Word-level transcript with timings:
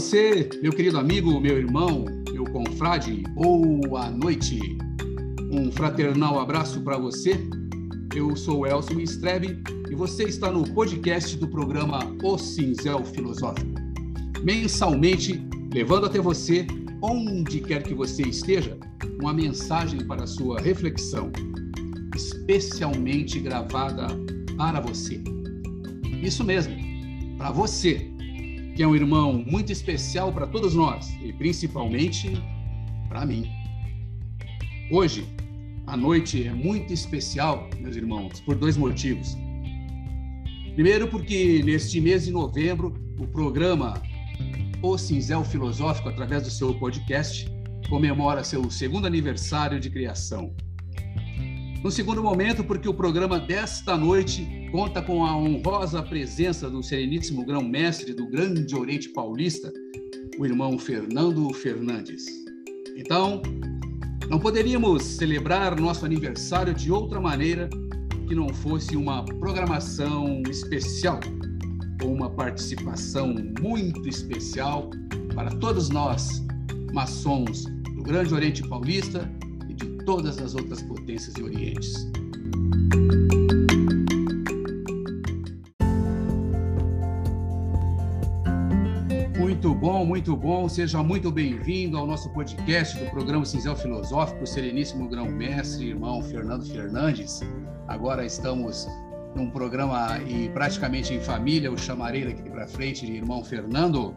você, 0.00 0.48
meu 0.62 0.72
querido 0.72 0.98
amigo, 0.98 1.38
meu 1.38 1.58
irmão, 1.58 2.06
meu 2.32 2.44
confrade, 2.44 3.22
boa 3.34 4.10
noite. 4.10 4.78
Um 5.52 5.70
fraternal 5.70 6.40
abraço 6.40 6.80
para 6.80 6.96
você. 6.96 7.38
Eu 8.14 8.34
sou 8.34 8.66
Elson 8.66 8.98
Strebe 9.00 9.62
e 9.90 9.94
você 9.94 10.24
está 10.24 10.50
no 10.50 10.64
podcast 10.72 11.36
do 11.36 11.46
programa 11.46 11.98
O 12.22 12.38
Cinzel 12.38 13.04
Filosófico. 13.04 13.74
Mensalmente, 14.42 15.46
levando 15.70 16.06
até 16.06 16.18
você, 16.18 16.66
onde 17.02 17.60
quer 17.60 17.82
que 17.82 17.92
você 17.92 18.22
esteja, 18.22 18.78
uma 19.20 19.34
mensagem 19.34 20.02
para 20.06 20.26
sua 20.26 20.58
reflexão, 20.62 21.30
especialmente 22.16 23.38
gravada 23.38 24.06
para 24.56 24.80
você. 24.80 25.22
Isso 26.22 26.42
mesmo, 26.42 26.74
para 27.36 27.50
você 27.50 28.09
que 28.74 28.82
é 28.82 28.86
um 28.86 28.94
irmão 28.94 29.44
muito 29.46 29.72
especial 29.72 30.32
para 30.32 30.46
todos 30.46 30.74
nós 30.74 31.10
e 31.22 31.32
principalmente 31.32 32.32
para 33.08 33.26
mim. 33.26 33.50
Hoje, 34.90 35.26
a 35.86 35.96
noite 35.96 36.46
é 36.46 36.52
muito 36.52 36.92
especial, 36.92 37.68
meus 37.80 37.96
irmãos, 37.96 38.40
por 38.40 38.54
dois 38.54 38.76
motivos. 38.76 39.36
Primeiro, 40.74 41.08
porque 41.08 41.62
neste 41.64 42.00
mês 42.00 42.24
de 42.24 42.30
novembro, 42.30 42.94
o 43.18 43.26
programa 43.26 44.00
O 44.82 44.96
Cinzel 44.96 45.44
Filosófico, 45.44 46.08
através 46.08 46.44
do 46.44 46.50
seu 46.50 46.72
podcast, 46.74 47.50
comemora 47.88 48.44
seu 48.44 48.70
segundo 48.70 49.06
aniversário 49.06 49.80
de 49.80 49.90
criação. 49.90 50.54
No 51.82 51.90
segundo 51.90 52.22
momento, 52.22 52.62
porque 52.62 52.86
o 52.86 52.92
programa 52.92 53.40
desta 53.40 53.96
noite 53.96 54.68
conta 54.70 55.00
com 55.00 55.24
a 55.24 55.34
honrosa 55.34 56.02
presença 56.02 56.68
do 56.68 56.82
sereníssimo 56.82 57.42
grão-mestre 57.42 58.12
do 58.12 58.28
Grande 58.28 58.76
Oriente 58.76 59.08
Paulista, 59.08 59.72
o 60.38 60.44
irmão 60.44 60.78
Fernando 60.78 61.50
Fernandes. 61.54 62.26
Então, 62.98 63.40
não 64.28 64.38
poderíamos 64.38 65.02
celebrar 65.02 65.80
nosso 65.80 66.04
aniversário 66.04 66.74
de 66.74 66.92
outra 66.92 67.18
maneira 67.18 67.70
que 68.28 68.34
não 68.34 68.50
fosse 68.50 68.94
uma 68.94 69.24
programação 69.24 70.42
especial 70.50 71.18
ou 72.04 72.12
uma 72.12 72.28
participação 72.28 73.34
muito 73.58 74.06
especial 74.06 74.90
para 75.34 75.48
todos 75.52 75.88
nós, 75.88 76.44
maçons 76.92 77.64
do 77.94 78.02
Grande 78.02 78.34
Oriente 78.34 78.68
Paulista 78.68 79.26
todas 80.04 80.38
as 80.38 80.54
outras 80.54 80.82
potências 80.82 81.34
e 81.36 81.42
orientes. 81.42 82.10
Muito 89.38 89.74
bom, 89.74 90.04
muito 90.04 90.36
bom. 90.36 90.68
Seja 90.68 91.02
muito 91.02 91.30
bem-vindo 91.30 91.98
ao 91.98 92.06
nosso 92.06 92.30
podcast 92.30 92.98
do 92.98 93.10
programa 93.10 93.44
Cinzel 93.44 93.76
Filosófico, 93.76 94.46
Sereníssimo 94.46 95.08
Grão-Mestre, 95.08 95.88
irmão 95.88 96.22
Fernando 96.22 96.64
Fernandes. 96.64 97.40
Agora 97.86 98.24
estamos 98.24 98.86
num 99.34 99.50
programa 99.50 100.18
e 100.26 100.48
praticamente 100.48 101.14
em 101.14 101.20
família, 101.20 101.68
eu 101.68 101.76
chamarei 101.76 102.24
daqui 102.24 102.48
para 102.48 102.66
frente 102.66 103.06
de 103.06 103.12
irmão 103.12 103.44
Fernando. 103.44 104.14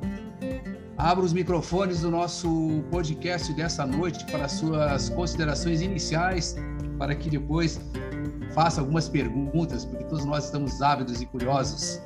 Abro 1.04 1.26
os 1.26 1.34
microfones 1.34 2.00
do 2.00 2.10
nosso 2.10 2.82
podcast 2.90 3.52
dessa 3.54 3.86
noite 3.86 4.26
para 4.32 4.48
suas 4.48 5.10
considerações 5.10 5.82
iniciais, 5.82 6.56
para 6.98 7.14
que 7.14 7.30
depois 7.30 7.78
faça 8.54 8.80
algumas 8.80 9.10
perguntas, 9.10 9.84
porque 9.84 10.06
todos 10.06 10.24
nós 10.24 10.46
estamos 10.46 10.82
ávidos 10.82 11.22
e 11.22 11.26
curiosos 11.26 12.02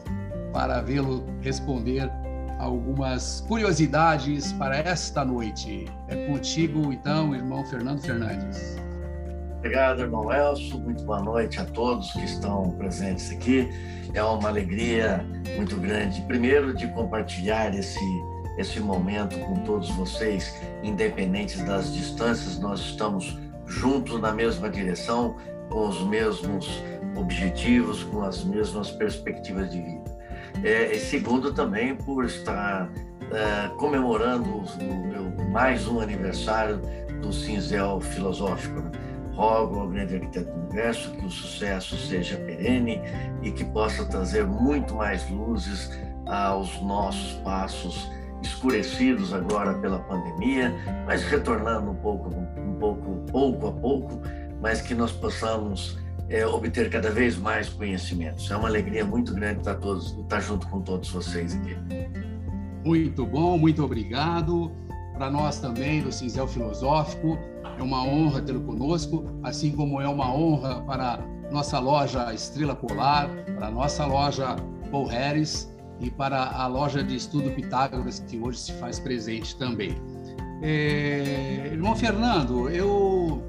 para 0.51 0.81
vê-lo 0.81 1.23
responder 1.41 2.09
algumas 2.57 3.41
curiosidades 3.41 4.51
para 4.53 4.77
esta 4.77 5.23
noite. 5.23 5.85
É 6.07 6.25
contigo, 6.25 6.91
então, 6.91 7.35
irmão 7.35 7.63
Fernando 7.65 8.01
Fernandes. 8.01 8.77
Obrigado, 9.59 10.01
irmão 10.01 10.33
Elcio. 10.33 10.79
Muito 10.79 11.03
boa 11.03 11.21
noite 11.21 11.59
a 11.59 11.65
todos 11.65 12.11
que 12.13 12.25
estão 12.25 12.71
presentes 12.71 13.29
aqui. 13.29 13.69
É 14.15 14.23
uma 14.23 14.49
alegria 14.49 15.23
muito 15.55 15.75
grande, 15.77 16.19
primeiro, 16.21 16.73
de 16.73 16.87
compartilhar 16.93 17.75
esse 17.75 17.99
esse 18.57 18.79
momento 18.79 19.37
com 19.39 19.55
todos 19.63 19.89
vocês, 19.91 20.53
independentes 20.83 21.63
das 21.63 21.93
distâncias, 21.93 22.59
nós 22.59 22.79
estamos 22.79 23.37
juntos 23.65 24.19
na 24.19 24.31
mesma 24.31 24.69
direção, 24.69 25.35
com 25.69 25.87
os 25.87 26.01
mesmos 26.07 26.81
objetivos, 27.15 28.03
com 28.03 28.21
as 28.23 28.43
mesmas 28.43 28.89
perspectivas 28.91 29.69
de 29.71 29.81
vida. 29.81 30.17
É, 30.63 30.95
e 30.95 30.99
segundo, 30.99 31.53
também 31.53 31.95
por 31.95 32.25
estar 32.25 32.89
é, 33.31 33.67
comemorando 33.77 34.49
o 34.49 35.07
meu 35.07 35.49
mais 35.51 35.87
um 35.87 35.99
aniversário 35.99 36.81
do 37.21 37.31
Cinzel 37.31 37.99
Filosófico. 37.99 38.79
Né? 38.81 38.91
Rogo 39.33 39.81
ao 39.81 39.87
grande 39.87 40.15
arquiteto 40.15 40.51
do 40.51 40.59
universo 40.61 41.11
que 41.11 41.25
o 41.25 41.29
sucesso 41.29 41.95
seja 41.95 42.37
perene 42.37 42.99
e 43.43 43.51
que 43.51 43.63
possa 43.65 44.03
trazer 44.05 44.47
muito 44.47 44.95
mais 44.95 45.29
luzes 45.29 45.91
aos 46.25 46.81
nossos 46.81 47.33
passos 47.43 48.09
escurecidos 48.41 49.33
agora 49.33 49.73
pela 49.75 49.99
pandemia, 49.99 50.73
mas 51.05 51.23
retornando 51.23 51.91
um 51.91 51.95
pouco, 51.95 52.29
um 52.29 52.75
pouco, 52.79 53.25
pouco 53.31 53.67
a 53.67 53.71
pouco, 53.71 54.21
mas 54.61 54.81
que 54.81 54.93
nós 54.93 55.11
possamos 55.11 55.97
é, 56.29 56.45
obter 56.45 56.89
cada 56.89 57.09
vez 57.09 57.37
mais 57.37 57.69
conhecimentos. 57.69 58.49
É 58.51 58.55
uma 58.55 58.67
alegria 58.67 59.05
muito 59.05 59.33
grande 59.33 59.59
estar 59.59 59.75
todos, 59.75 60.17
estar 60.17 60.39
junto 60.39 60.67
com 60.67 60.81
todos 60.81 61.09
vocês 61.09 61.55
aqui. 61.55 61.75
Muito 62.83 63.25
bom, 63.25 63.57
muito 63.57 63.83
obrigado. 63.83 64.71
Para 65.13 65.31
nós 65.31 65.59
também 65.59 66.01
do 66.01 66.11
Cinzel 66.11 66.47
Filosófico 66.47 67.37
é 67.77 67.81
uma 67.81 68.03
honra 68.03 68.41
tê-lo 68.41 68.61
conosco, 68.61 69.25
assim 69.43 69.71
como 69.71 69.99
é 69.99 70.07
uma 70.07 70.31
honra 70.31 70.81
para 70.81 71.19
nossa 71.51 71.79
loja 71.79 72.33
Estrela 72.33 72.75
Polar, 72.75 73.29
para 73.57 73.71
nossa 73.71 74.05
loja 74.05 74.55
Paul 74.91 75.05
Harris 75.07 75.69
e 75.99 76.09
para 76.09 76.51
a 76.51 76.67
loja 76.67 77.03
de 77.03 77.15
estudo 77.15 77.49
Pitágoras, 77.51 78.19
que 78.19 78.37
hoje 78.37 78.59
se 78.59 78.73
faz 78.73 78.99
presente 78.99 79.55
também. 79.57 79.95
É, 80.61 81.69
irmão 81.71 81.95
Fernando, 81.95 82.69
eu 82.69 83.43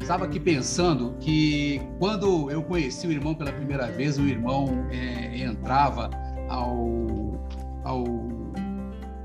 estava 0.00 0.24
aqui 0.24 0.38
pensando 0.38 1.16
que 1.18 1.80
quando 1.98 2.50
eu 2.50 2.62
conheci 2.62 3.06
o 3.06 3.12
irmão 3.12 3.34
pela 3.34 3.52
primeira 3.52 3.90
vez, 3.90 4.18
o 4.18 4.22
irmão 4.22 4.86
é, 4.90 5.38
entrava 5.38 6.10
ao, 6.48 7.40
ao, 7.84 8.04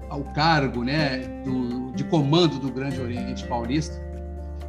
ao 0.09 0.23
cargo 0.33 0.83
né, 0.83 1.19
do, 1.43 1.91
de 1.91 2.03
comando 2.05 2.59
do 2.59 2.71
Grande 2.71 2.99
Oriente 2.99 3.45
Paulista. 3.47 4.01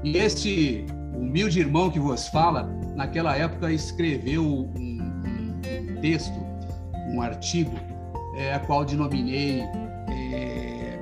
E 0.04 0.16
este 0.18 0.84
humilde 1.14 1.60
irmão 1.60 1.90
que 1.90 1.98
vos 1.98 2.28
fala, 2.28 2.64
naquela 2.94 3.36
época 3.36 3.72
escreveu 3.72 4.44
um, 4.44 4.72
um, 4.78 5.60
um 5.96 6.00
texto 6.00 6.41
um 7.12 7.22
artigo, 7.22 7.76
é, 8.34 8.54
a 8.54 8.60
qual 8.60 8.84
denominei 8.84 9.60
é, 10.10 10.98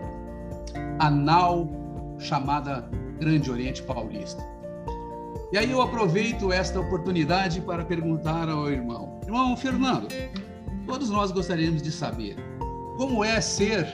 a 0.99 1.11
nau 1.11 1.69
chamada 2.19 2.89
Grande 3.19 3.51
Oriente 3.51 3.83
Paulista. 3.83 4.43
E 5.53 5.59
aí 5.59 5.71
eu 5.71 5.83
aproveito 5.83 6.53
esta 6.53 6.79
oportunidade 6.79 7.61
para 7.61 7.85
perguntar 7.85 8.49
ao 8.49 8.71
irmão, 8.71 9.21
irmão 9.25 9.57
Fernando, 9.57 10.09
todos 10.87 11.11
nós 11.11 11.33
gostaríamos 11.33 11.83
de 11.83 11.91
saber 11.91 12.37
como 12.97 13.25
é 13.25 13.41
ser 13.41 13.87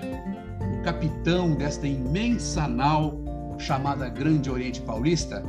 o 0.61 0.83
capitão 0.83 1.55
desta 1.55 1.87
imensa 1.87 2.67
nau 2.67 3.15
chamada 3.59 4.09
Grande 4.09 4.51
Oriente 4.51 4.81
Paulista? 4.83 5.43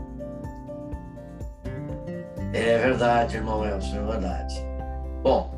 É 2.54 2.78
verdade, 2.78 3.38
irmão 3.38 3.66
Elson, 3.66 3.98
é 3.98 4.04
verdade. 4.04 4.56
Bom, 5.24 5.57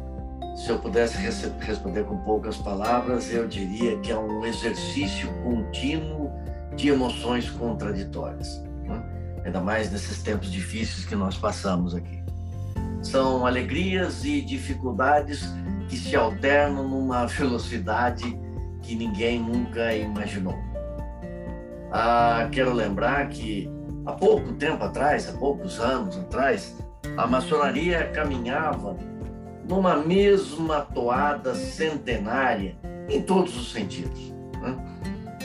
se 0.60 0.70
eu 0.70 0.78
pudesse 0.78 1.18
responder 1.62 2.04
com 2.04 2.18
poucas 2.18 2.58
palavras, 2.58 3.32
eu 3.32 3.48
diria 3.48 3.98
que 4.00 4.12
é 4.12 4.18
um 4.18 4.46
exercício 4.46 5.32
contínuo 5.42 6.30
de 6.76 6.90
emoções 6.90 7.50
contraditórias, 7.50 8.62
né? 8.84 9.02
ainda 9.46 9.62
mais 9.62 9.90
nesses 9.90 10.22
tempos 10.22 10.52
difíceis 10.52 11.06
que 11.06 11.16
nós 11.16 11.38
passamos 11.38 11.96
aqui. 11.96 12.22
São 13.02 13.46
alegrias 13.46 14.26
e 14.26 14.42
dificuldades 14.42 15.50
que 15.88 15.96
se 15.96 16.14
alternam 16.14 16.90
numa 16.90 17.26
velocidade 17.32 18.38
que 18.82 18.96
ninguém 18.96 19.40
nunca 19.42 19.96
imaginou. 19.96 20.60
Ah, 21.90 22.50
quero 22.52 22.74
lembrar 22.74 23.30
que 23.30 23.72
há 24.06 24.12
pouco 24.12 24.52
tempo 24.56 24.84
atrás, 24.84 25.30
há 25.30 25.32
poucos 25.38 25.80
anos 25.80 26.18
atrás, 26.18 26.76
a 27.16 27.26
maçonaria 27.26 28.10
caminhava 28.10 28.98
numa 29.69 29.98
mesma 29.98 30.81
toada 30.81 31.54
centenária 31.54 32.75
em 33.07 33.21
todos 33.21 33.56
os 33.56 33.71
sentidos, 33.71 34.33
né? 34.60 34.75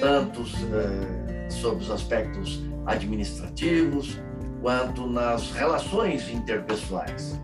tanto 0.00 0.42
eh, 0.72 1.50
sobre 1.50 1.84
os 1.84 1.90
aspectos 1.90 2.64
administrativos 2.86 4.18
quanto 4.62 5.06
nas 5.06 5.50
relações 5.52 6.28
interpessoais. 6.30 7.38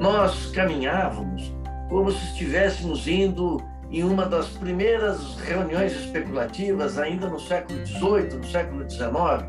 Nós 0.00 0.50
caminhávamos 0.52 1.54
como 1.90 2.10
se 2.10 2.24
estivéssemos 2.28 3.06
indo 3.06 3.62
em 3.90 4.02
uma 4.02 4.26
das 4.26 4.48
primeiras 4.48 5.36
reuniões 5.36 5.92
especulativas, 5.92 6.98
ainda 6.98 7.28
no 7.28 7.38
século 7.38 7.86
XVIII, 7.86 8.38
no 8.38 8.46
século 8.46 8.90
XIX, 8.90 9.46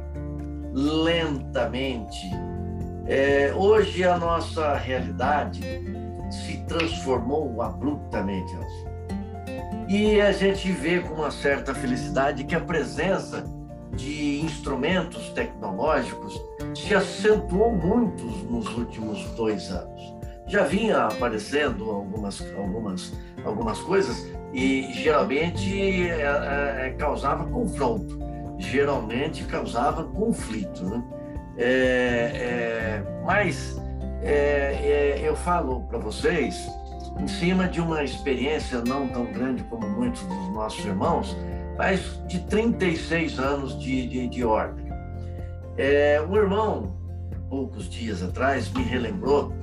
lentamente. 0.74 2.18
É, 3.08 3.54
hoje 3.56 4.04
a 4.04 4.18
nossa 4.18 4.76
realidade 4.76 5.97
se 6.30 6.58
transformou 6.66 7.62
abruptamente. 7.62 8.54
E 9.88 10.20
a 10.20 10.32
gente 10.32 10.72
vê 10.72 11.00
com 11.00 11.16
uma 11.16 11.32
certa 11.32 11.74
felicidade 11.74 12.44
que 12.44 12.56
a 12.56 12.60
presença 12.60 13.44
de 13.94 14.42
instrumentos 14.42 15.30
tecnológicos 15.30 16.40
se 16.76 16.94
acentuou 16.94 17.74
muito 17.74 18.24
nos 18.24 18.68
últimos 18.78 19.24
dois 19.32 19.72
anos. 19.72 20.16
Já 20.48 20.64
vinha 20.64 21.06
aparecendo 21.06 21.90
algumas, 21.90 22.42
algumas, 22.56 23.14
algumas 23.44 23.80
coisas 23.80 24.30
e 24.54 24.92
geralmente 24.94 26.10
é, 26.10 26.22
é, 26.22 26.88
é 26.88 26.90
causava 26.98 27.46
confronto, 27.46 28.20
geralmente 28.58 29.44
causava 29.46 30.04
conflito. 30.04 30.84
Né? 30.84 31.04
É, 31.58 31.64
é 31.66 33.04
mas 33.26 33.78
é, 34.24 35.20
eu 35.24 35.36
falo 35.36 35.82
para 35.84 35.98
vocês 36.00 36.70
em 37.20 37.28
cima 37.28 37.68
de 37.68 37.82
uma 37.82 38.04
experiência 38.04 38.82
não 38.82 39.08
tão 39.08 39.26
grande 39.26 39.64
como 39.64 39.88
muitos 39.88 40.22
dos 40.24 40.50
nossos 40.54 40.84
irmãos, 40.86 41.36
mas 41.78 42.20
de 42.28 42.40
36 42.42 43.40
anos 43.40 43.80
de, 43.80 44.08
de, 44.08 44.28
de 44.28 44.44
ordem. 44.44 44.86
É, 45.78 46.22
um 46.28 46.36
irmão, 46.36 46.96
poucos 47.50 47.90
dias 47.90 48.24
atrás, 48.24 48.72
me 48.72 48.84
relembrou 48.84 49.54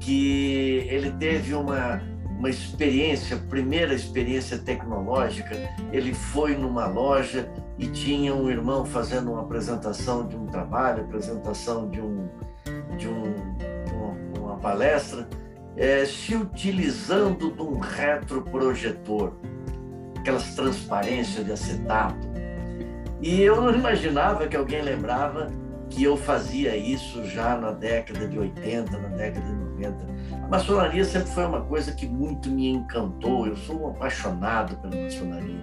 que 0.00 0.86
ele 0.88 1.10
teve 1.12 1.54
uma, 1.54 2.02
uma 2.38 2.48
experiência, 2.48 3.36
primeira 3.36 3.94
experiência 3.94 4.58
tecnológica. 4.58 5.56
Ele 5.92 6.14
foi 6.14 6.56
numa 6.56 6.86
loja 6.86 7.48
e 7.78 7.86
tinha 7.86 8.34
um 8.34 8.48
irmão 8.50 8.84
fazendo 8.84 9.32
uma 9.32 9.42
apresentação 9.42 10.26
de 10.26 10.36
um 10.36 10.46
trabalho, 10.46 11.04
apresentação 11.04 11.88
de, 11.90 12.00
um, 12.00 12.28
de, 12.96 13.08
um, 13.08 13.47
palestra, 14.58 15.28
é, 15.76 16.04
se 16.04 16.34
utilizando 16.34 17.52
de 17.52 17.62
um 17.62 17.78
retroprojetor 17.78 19.32
aquelas 20.18 20.54
transparências 20.54 21.44
de 21.44 21.52
acetato. 21.52 22.28
E 23.20 23.40
eu 23.40 23.60
não 23.60 23.72
imaginava 23.72 24.46
que 24.46 24.56
alguém 24.56 24.82
lembrava 24.82 25.50
que 25.90 26.04
eu 26.04 26.16
fazia 26.16 26.76
isso 26.76 27.24
já 27.24 27.56
na 27.56 27.72
década 27.72 28.28
de 28.28 28.38
80, 28.38 28.98
na 28.98 29.08
década 29.08 29.46
de 29.46 29.54
90. 29.54 29.96
A 30.44 30.48
maçonaria 30.48 31.04
sempre 31.04 31.28
foi 31.30 31.46
uma 31.46 31.62
coisa 31.62 31.92
que 31.92 32.06
muito 32.06 32.50
me 32.50 32.68
encantou. 32.68 33.46
Eu 33.46 33.56
sou 33.56 33.82
um 33.82 33.88
apaixonado 33.88 34.76
pela 34.76 35.02
maçonaria. 35.02 35.62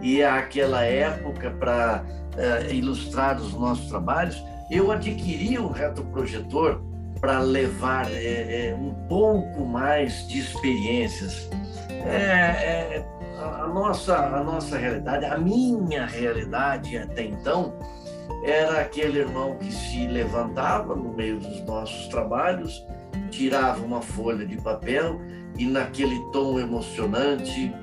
E 0.00 0.22
aquela 0.22 0.84
época, 0.84 1.50
para 1.50 2.04
uh, 2.04 2.38
eh, 2.38 2.74
ilustrar 2.74 3.40
os 3.40 3.54
nossos 3.54 3.88
trabalhos, 3.88 4.42
eu 4.70 4.92
adquiri 4.92 5.58
um 5.58 5.68
retroprojetor 5.68 6.80
para 7.26 7.40
levar 7.40 8.08
é, 8.12 8.68
é, 8.68 8.74
um 8.76 8.94
pouco 9.08 9.64
mais 9.66 10.28
de 10.28 10.38
experiências. 10.38 11.50
É, 12.04 13.04
a 13.36 13.66
nossa, 13.66 14.16
a 14.16 14.44
nossa 14.44 14.78
realidade, 14.78 15.24
a 15.24 15.36
minha 15.36 16.06
realidade 16.06 16.96
até 16.96 17.24
então, 17.24 17.74
era 18.44 18.80
aquele 18.80 19.18
irmão 19.18 19.56
que 19.56 19.72
se 19.72 20.06
levantava 20.06 20.94
no 20.94 21.12
meio 21.14 21.40
dos 21.40 21.64
nossos 21.64 22.06
trabalhos, 22.06 22.86
tirava 23.28 23.84
uma 23.84 24.00
folha 24.00 24.46
de 24.46 24.56
papel 24.58 25.20
e, 25.58 25.66
naquele 25.66 26.20
tom 26.30 26.60
emocionante, 26.60 27.74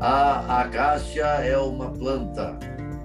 a 0.00 0.60
acácia 0.62 1.22
é 1.24 1.56
uma 1.56 1.88
planta, 1.88 2.58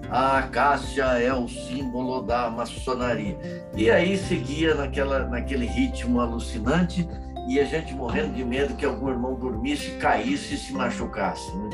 a 0.10 0.40
acácia 0.40 1.04
é 1.04 1.34
o 1.34 1.48
símbolo 1.48 2.22
da 2.22 2.50
maçonaria. 2.50 3.38
E 3.76 3.90
aí 3.90 4.18
seguia 4.18 4.74
naquela, 4.76 5.28
naquele 5.28 5.66
ritmo 5.66 6.20
alucinante 6.20 7.08
e 7.48 7.60
a 7.60 7.66
gente 7.66 7.94
morrendo 7.94 8.34
de 8.34 8.44
medo 8.44 8.76
que 8.76 8.86
algum 8.86 9.10
irmão 9.10 9.36
dormisse, 9.36 9.92
caísse 9.92 10.56
e 10.56 10.58
se 10.58 10.74
machucasse. 10.74 11.56
Né? 11.56 11.70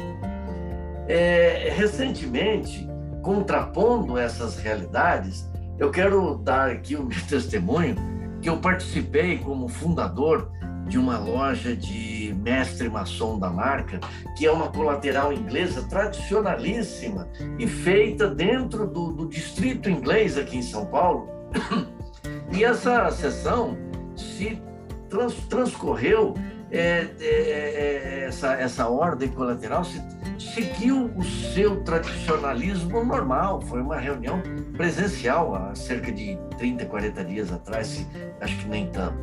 É, 1.07 1.73
recentemente, 1.75 2.87
contrapondo 3.21 4.17
essas 4.17 4.57
realidades, 4.57 5.49
eu 5.79 5.91
quero 5.91 6.35
dar 6.35 6.69
aqui 6.69 6.95
o 6.95 7.03
meu 7.03 7.17
testemunho 7.27 7.95
que 8.41 8.49
eu 8.49 8.57
participei 8.57 9.37
como 9.37 9.67
fundador 9.67 10.51
de 10.87 10.97
uma 10.97 11.17
loja 11.17 11.75
de 11.75 12.35
mestre 12.37 12.89
maçom 12.89 13.39
da 13.39 13.49
marca, 13.49 13.99
que 14.37 14.45
é 14.45 14.51
uma 14.51 14.69
colateral 14.69 15.31
inglesa 15.31 15.83
tradicionalíssima 15.83 17.27
e 17.57 17.67
feita 17.67 18.27
dentro 18.27 18.87
do, 18.87 19.11
do 19.11 19.27
distrito 19.27 19.89
inglês 19.89 20.37
aqui 20.37 20.57
em 20.57 20.63
São 20.63 20.85
Paulo. 20.85 21.27
E 22.51 22.63
essa 22.63 23.09
sessão 23.09 23.75
se 24.15 24.61
trans, 25.09 25.33
transcorreu 25.49 26.35
é, 26.71 27.07
é, 27.19 27.25
é, 27.25 28.25
essa, 28.27 28.53
essa 28.53 28.87
ordem 28.87 29.29
colateral 29.29 29.83
se, 29.83 30.01
seguiu 30.39 31.05
o 31.15 31.23
seu 31.23 31.83
tradicionalismo 31.83 33.03
normal. 33.03 33.61
Foi 33.61 33.81
uma 33.81 33.97
reunião 33.97 34.41
presencial 34.75 35.55
há 35.55 35.75
cerca 35.75 36.11
de 36.11 36.37
30, 36.57 36.85
40 36.85 37.25
dias 37.25 37.51
atrás, 37.51 38.07
acho 38.41 38.57
que 38.57 38.67
nem 38.67 38.87
tanto. 38.91 39.17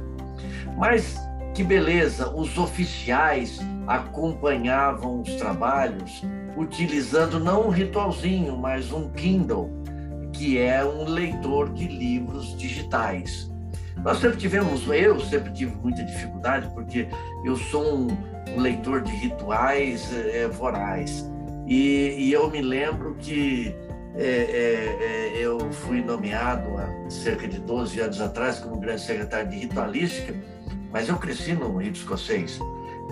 Mas 0.77 1.17
que 1.61 1.65
beleza, 1.65 2.35
os 2.35 2.57
oficiais 2.57 3.61
acompanhavam 3.87 5.21
os 5.21 5.35
trabalhos 5.35 6.23
utilizando 6.57 7.39
não 7.39 7.67
um 7.67 7.69
ritualzinho, 7.69 8.57
mas 8.57 8.91
um 8.91 9.11
Kindle, 9.11 9.71
que 10.33 10.59
é 10.59 10.83
um 10.83 11.05
leitor 11.05 11.71
de 11.75 11.87
livros 11.87 12.57
digitais. 12.57 13.51
Nós 14.03 14.21
sempre 14.21 14.39
tivemos, 14.39 14.89
eu 14.89 15.21
sempre 15.21 15.53
tive 15.53 15.77
muita 15.77 16.03
dificuldade, 16.03 16.67
porque 16.73 17.07
eu 17.45 17.55
sou 17.57 17.95
um, 17.95 18.09
um 18.57 18.59
leitor 18.59 19.03
de 19.03 19.13
rituais 19.13 20.11
é, 20.15 20.49
voraz. 20.49 21.31
E, 21.67 22.15
e, 22.19 22.33
eu 22.33 22.51
me 22.51 22.63
lembro 22.63 23.17
que 23.17 23.77
é, 24.17 25.35
é, 25.35 25.39
eu 25.39 25.71
fui 25.71 26.03
nomeado 26.03 26.71
há 26.79 27.11
cerca 27.11 27.47
de 27.47 27.61
12 27.61 28.01
anos 28.01 28.19
atrás 28.19 28.59
como 28.61 28.81
grande 28.81 29.03
secretário 29.03 29.51
de 29.51 29.59
ritualística, 29.59 30.35
mas 30.93 31.09
eu 31.09 31.17
cresci 31.17 31.53
no 31.53 31.77
rito 31.77 31.99
escocês. 31.99 32.59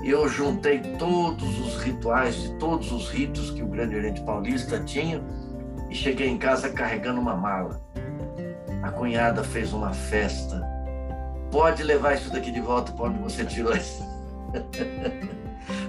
E 0.03 0.11
eu 0.11 0.29
juntei 0.29 0.81
todos 0.99 1.59
os 1.61 1.83
rituais 1.83 2.41
de 2.41 2.55
todos 2.55 2.93
os 2.93 3.11
ritos 3.11 3.51
que 3.51 3.63
o 3.63 3.67
Grande 3.67 3.97
Oriente 3.97 4.21
Paulista 4.23 4.81
tinha 4.81 5.23
e 5.91 5.95
cheguei 5.95 6.29
em 6.29 6.39
casa 6.39 6.71
carregando 6.71 7.21
uma 7.21 7.37
mala. 7.37 7.81
A 8.83 8.91
cunhada 8.91 9.43
fez 9.43 9.73
uma 9.73 9.93
festa 9.93 10.79
pode 11.51 11.83
levar 11.83 12.15
isso 12.15 12.33
daqui 12.33 12.51
de 12.51 12.61
volta 12.61 12.93
para 12.93 13.07
onde 13.07 13.19
você 13.19 13.45
tirou. 13.45 13.73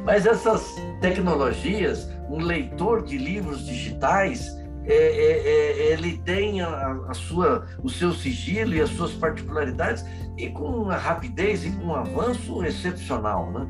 Mas 0.03 0.25
essas 0.25 0.75
tecnologias, 0.99 2.09
um 2.29 2.39
leitor 2.39 3.03
de 3.03 3.17
livros 3.17 3.65
digitais, 3.65 4.57
é, 4.85 4.93
é, 4.93 5.89
é, 5.89 5.93
ele 5.93 6.17
tem 6.19 6.61
a, 6.61 6.99
a, 7.07 7.13
sua, 7.13 7.65
o 7.83 7.89
seu 7.89 8.13
sigilo 8.13 8.73
e 8.73 8.81
as 8.81 8.89
suas 8.89 9.11
particularidades 9.13 10.05
e 10.37 10.49
com 10.49 10.83
uma 10.83 10.95
rapidez 10.95 11.65
e 11.65 11.71
com 11.71 11.87
um 11.87 11.95
avanço 11.95 12.63
excepcional, 12.63 13.51
né? 13.51 13.67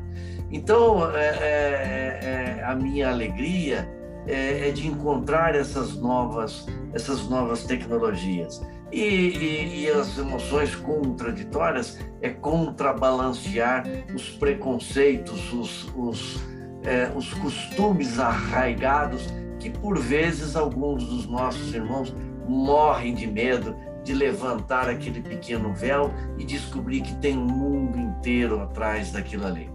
Então, 0.52 1.08
é, 1.14 2.58
é, 2.58 2.64
a 2.64 2.74
minha 2.74 3.10
alegria 3.10 3.88
é, 4.26 4.70
de 4.70 4.86
encontrar 4.86 5.54
essas 5.54 5.94
novas, 5.96 6.66
essas 6.92 7.28
novas 7.28 7.64
tecnologias. 7.64 8.60
E, 8.92 8.98
e, 8.98 9.82
e, 9.82 9.90
as 9.90 10.18
emoções 10.18 10.74
contraditórias 10.74 11.98
é 12.20 12.30
contrabalancear 12.30 13.84
os 14.12 14.30
preconceitos, 14.30 15.52
os, 15.52 15.88
os, 15.94 16.40
é, 16.82 17.08
os 17.14 17.32
costumes 17.34 18.18
arraigados 18.18 19.28
que, 19.60 19.70
por 19.70 19.98
vezes, 19.98 20.56
alguns 20.56 21.04
dos 21.04 21.26
nossos 21.26 21.72
irmãos 21.72 22.12
morrem 22.48 23.14
de 23.14 23.26
medo 23.26 23.76
de 24.02 24.14
levantar 24.14 24.88
aquele 24.88 25.20
pequeno 25.20 25.72
véu 25.74 26.10
e 26.38 26.44
descobrir 26.44 27.02
que 27.02 27.14
tem 27.16 27.38
um 27.38 27.46
mundo 27.46 27.98
inteiro 27.98 28.60
atrás 28.60 29.12
daquilo 29.12 29.46
ali. 29.46 29.70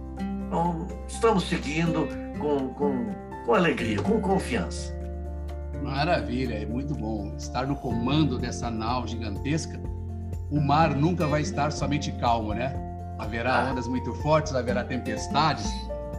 Então, 0.46 0.86
estamos 1.08 1.48
seguindo 1.48 2.08
com, 2.38 2.68
com, 2.74 3.06
com 3.46 3.54
alegria, 3.54 4.02
com 4.02 4.20
confiança. 4.20 4.94
Maravilha, 5.82 6.54
é 6.54 6.66
muito 6.66 6.94
bom 6.94 7.32
estar 7.38 7.66
no 7.66 7.76
comando 7.76 8.38
dessa 8.38 8.68
nau 8.70 9.06
gigantesca. 9.06 9.80
O 10.50 10.60
mar 10.60 10.94
nunca 10.94 11.26
vai 11.26 11.42
estar 11.42 11.70
somente 11.70 12.10
calmo, 12.12 12.52
né? 12.52 12.74
Haverá 13.18 13.68
ah. 13.68 13.70
ondas 13.70 13.86
muito 13.86 14.12
fortes, 14.16 14.54
haverá 14.54 14.84
tempestades 14.84 15.70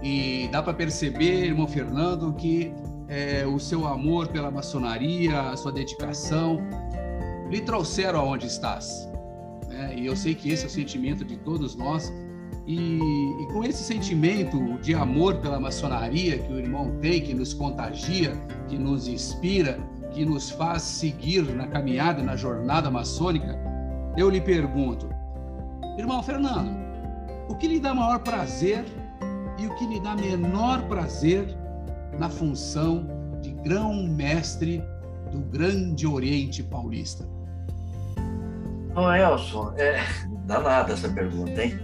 e 0.01 0.47
dá 0.51 0.62
para 0.62 0.74
perceber, 0.74 1.45
irmão 1.45 1.67
Fernando, 1.67 2.33
que 2.33 2.74
é, 3.07 3.45
o 3.45 3.59
seu 3.59 3.87
amor 3.87 4.27
pela 4.27 4.51
maçonaria, 4.51 5.39
a 5.39 5.57
sua 5.57 5.71
dedicação, 5.71 6.59
lhe 7.49 7.61
trouxeram 7.61 8.19
aonde 8.19 8.47
estás. 8.47 9.09
Né? 9.69 9.95
E 9.97 10.05
eu 10.05 10.15
sei 10.15 10.35
que 10.35 10.49
esse 10.51 10.63
é 10.63 10.67
o 10.67 10.69
sentimento 10.69 11.23
de 11.23 11.37
todos 11.37 11.75
nós 11.75 12.11
E, 12.65 12.99
e, 13.41 13.47
com 13.53 13.63
esse 13.63 13.81
sentimento 13.81 14.77
de 14.81 14.93
amor 14.93 15.35
pela 15.37 15.57
maçonaria 15.57 16.37
que 16.37 16.51
o 16.51 16.59
irmão 16.59 16.97
tem, 16.99 17.21
que 17.21 17.33
nos 17.33 17.53
contagia, 17.53 18.35
que 18.67 18.77
nos 18.77 19.07
inspira, 19.07 19.79
que 20.11 20.25
nos 20.25 20.49
faz 20.49 20.81
seguir 20.81 21.43
na 21.55 21.65
caminhada, 21.67 22.21
na 22.21 22.35
jornada 22.35 22.91
maçônica, 22.91 23.57
eu 24.17 24.29
lhe 24.29 24.41
pergunto, 24.41 25.09
irmão 25.97 26.21
Fernando, 26.21 26.75
o 27.47 27.55
que 27.55 27.67
lhe 27.67 27.79
dá 27.79 27.93
maior 27.93 28.19
prazer 28.19 28.83
e 29.57 29.65
o 29.65 29.75
que 29.75 29.85
lhe 29.85 30.01
dá 30.01 30.13
menor 30.13 30.81
prazer 30.89 31.56
na 32.17 32.29
função 32.29 33.05
de 33.41 33.51
grão-mestre 33.51 34.83
do 35.31 35.39
Grande 35.39 36.07
Oriente 36.07 36.63
Paulista? 36.63 37.27
Ô, 38.95 39.11
Elson, 39.11 39.73
é 39.77 39.99
danada 40.45 40.93
essa 40.93 41.09
pergunta, 41.09 41.63
hein? 41.63 41.77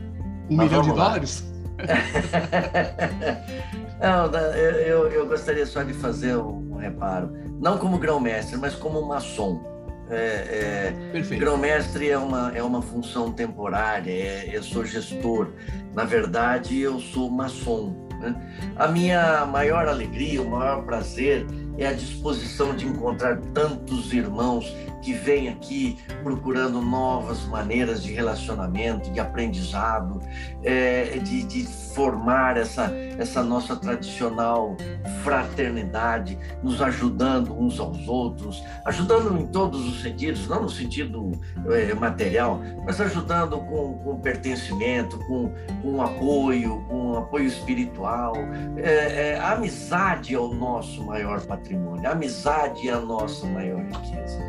Um 0.49 0.55
Mas 0.55 0.67
milhão 0.67 0.81
de 0.81 0.89
lá. 0.89 0.95
dólares? 0.95 1.53
Não, 4.01 4.25
eu, 4.55 5.07
eu 5.09 5.27
gostaria 5.27 5.65
só 5.65 5.83
de 5.83 5.93
fazer 5.93 6.35
um 6.35 6.75
reparo. 6.75 7.31
Não 7.59 7.77
como 7.77 7.97
grão-mestre, 7.97 8.57
mas 8.57 8.75
como 8.75 9.01
maçom. 9.05 9.71
É, 10.09 10.93
é, 11.13 11.21
grão-mestre 11.37 12.09
é 12.09 12.17
uma, 12.17 12.51
é 12.53 12.61
uma 12.61 12.81
função 12.81 13.31
temporária, 13.31 14.11
é, 14.11 14.49
eu 14.51 14.61
sou 14.61 14.85
gestor. 14.85 15.49
Na 15.93 16.03
verdade, 16.03 16.79
eu 16.79 16.99
sou 16.99 17.29
maçom. 17.29 17.95
Né? 18.23 18.35
A 18.75 18.87
minha 18.87 19.45
maior 19.45 19.87
alegria, 19.87 20.41
o 20.41 20.49
maior 20.49 20.83
prazer 20.83 21.45
é 21.77 21.87
a 21.87 21.93
disposição 21.93 22.75
de 22.75 22.87
encontrar 22.87 23.37
tantos 23.53 24.13
irmãos 24.13 24.73
que 25.03 25.13
vêm 25.13 25.49
aqui 25.49 25.97
procurando 26.23 26.81
novas 26.81 27.45
maneiras 27.45 28.01
de 28.01 28.13
relacionamento, 28.13 29.11
de 29.11 29.19
aprendizado, 29.19 30.21
é, 30.63 31.19
de, 31.19 31.43
de, 31.43 31.83
formar 31.93 32.57
essa, 32.57 32.91
essa 33.19 33.43
nossa 33.43 33.75
tradicional 33.75 34.75
fraternidade, 35.23 36.39
nos 36.63 36.81
ajudando 36.81 37.53
uns 37.53 37.79
aos 37.79 38.07
outros, 38.07 38.63
ajudando 38.85 39.37
em 39.37 39.45
todos 39.45 39.85
os 39.87 40.01
sentidos, 40.01 40.47
não 40.47 40.63
no 40.63 40.69
sentido 40.69 41.31
é, 41.69 41.93
material, 41.93 42.61
mas 42.85 42.99
ajudando 42.99 43.57
com, 43.59 43.99
com 43.99 44.19
pertencimento, 44.19 45.19
com, 45.27 45.53
com 45.81 46.01
apoio, 46.01 46.83
com 46.87 47.17
apoio 47.17 47.45
espiritual. 47.45 48.33
É, 48.77 49.33
é 49.33 49.39
a 49.39 49.51
amizade 49.51 50.33
é 50.33 50.39
o 50.39 50.53
nosso 50.53 51.03
maior 51.03 51.41
patrimônio, 51.41 51.62
a 52.05 52.11
amizade 52.11 52.89
é 52.89 52.91
a 52.91 52.99
nossa 52.99 53.45
maior 53.47 53.81
riqueza. 53.81 54.39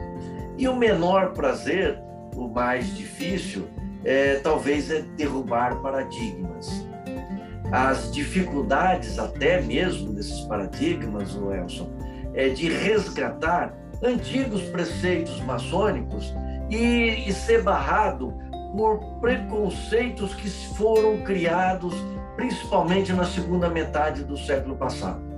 E 0.57 0.69
o 0.69 0.77
menor 0.77 1.33
prazer, 1.33 1.99
o 2.35 2.49
mais 2.49 2.97
difícil, 2.97 3.67
é, 4.05 4.37
talvez 4.37 4.91
é 4.91 5.03
derrubar 5.17 5.81
paradigmas. 5.81 6.87
As 7.73 8.13
dificuldades, 8.13 9.19
até 9.19 9.61
mesmo 9.61 10.13
desses 10.13 10.41
paradigmas, 10.43 11.35
o 11.35 11.53
Elson, 11.53 11.91
é 12.35 12.49
de 12.49 12.69
resgatar 12.69 13.75
antigos 14.03 14.63
preceitos 14.65 15.41
maçônicos 15.41 16.33
e, 16.71 17.29
e 17.29 17.33
ser 17.33 17.63
barrado 17.63 18.35
por 18.77 18.99
preconceitos 19.21 20.35
que 20.35 20.49
foram 20.49 21.23
criados 21.23 21.95
principalmente 22.37 23.13
na 23.13 23.25
segunda 23.25 23.69
metade 23.69 24.25
do 24.25 24.37
século 24.37 24.77
passado. 24.77 25.34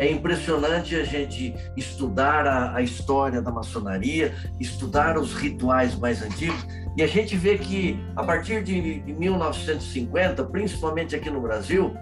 É 0.00 0.10
impressionante 0.10 0.96
a 0.96 1.04
gente 1.04 1.54
estudar 1.76 2.46
a, 2.46 2.76
a, 2.76 2.82
história 2.82 3.42
da 3.42 3.52
maçonaria, 3.52 4.34
estudar 4.58 5.18
os 5.18 5.34
rituais 5.34 5.94
mais 5.94 6.22
antigos, 6.22 6.66
e 6.96 7.02
a 7.02 7.06
gente 7.06 7.36
vê 7.36 7.58
que 7.58 8.02
a 8.16 8.24
partir 8.24 8.64
de, 8.64 9.00
de 9.00 9.12
1950, 9.12 10.42
principalmente 10.44 11.14
aqui 11.14 11.28
no 11.28 11.42
Brasil, 11.42 11.92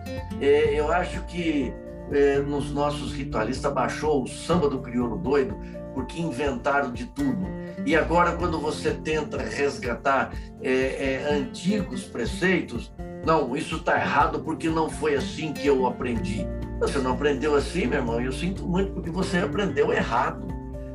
é, 0.41 0.79
eu 0.79 0.93
acho 0.93 1.25
que 1.25 1.75
é, 2.13 2.39
nos 2.39 2.71
nossos 2.71 3.13
ritualistas 3.13 3.73
baixou 3.73 4.23
o 4.23 4.29
samba 4.29 4.71
do 4.71 4.79
crioulo 4.79 5.19
doido, 5.19 5.57
porque 5.93 6.21
inventaram 6.21 6.93
de 6.93 7.05
tudo. 7.07 7.49
E 7.85 7.97
agora, 7.97 8.37
quando 8.37 8.61
você 8.61 8.93
tenta 8.93 9.39
resgatar 9.39 10.33
é, 10.63 10.71
é 10.71 11.37
antigos 11.37 12.05
preceitos, 12.05 12.93
não, 13.27 13.57
isso 13.57 13.75
está 13.75 13.99
errado 13.99 14.39
porque 14.45 14.69
não 14.69 14.89
foi 14.89 15.17
assim 15.17 15.53
que 15.53 15.67
eu 15.67 15.85
aprendi. 15.85 16.47
Você 16.79 16.99
não 16.99 17.13
aprendeu 17.13 17.55
assim, 17.57 17.87
meu 17.87 17.99
irmão, 17.99 18.21
eu 18.21 18.33
sinto 18.33 18.67
muito 18.67 18.93
porque 18.93 19.11
você 19.11 19.39
aprendeu 19.39 19.93
errado. 19.93 20.47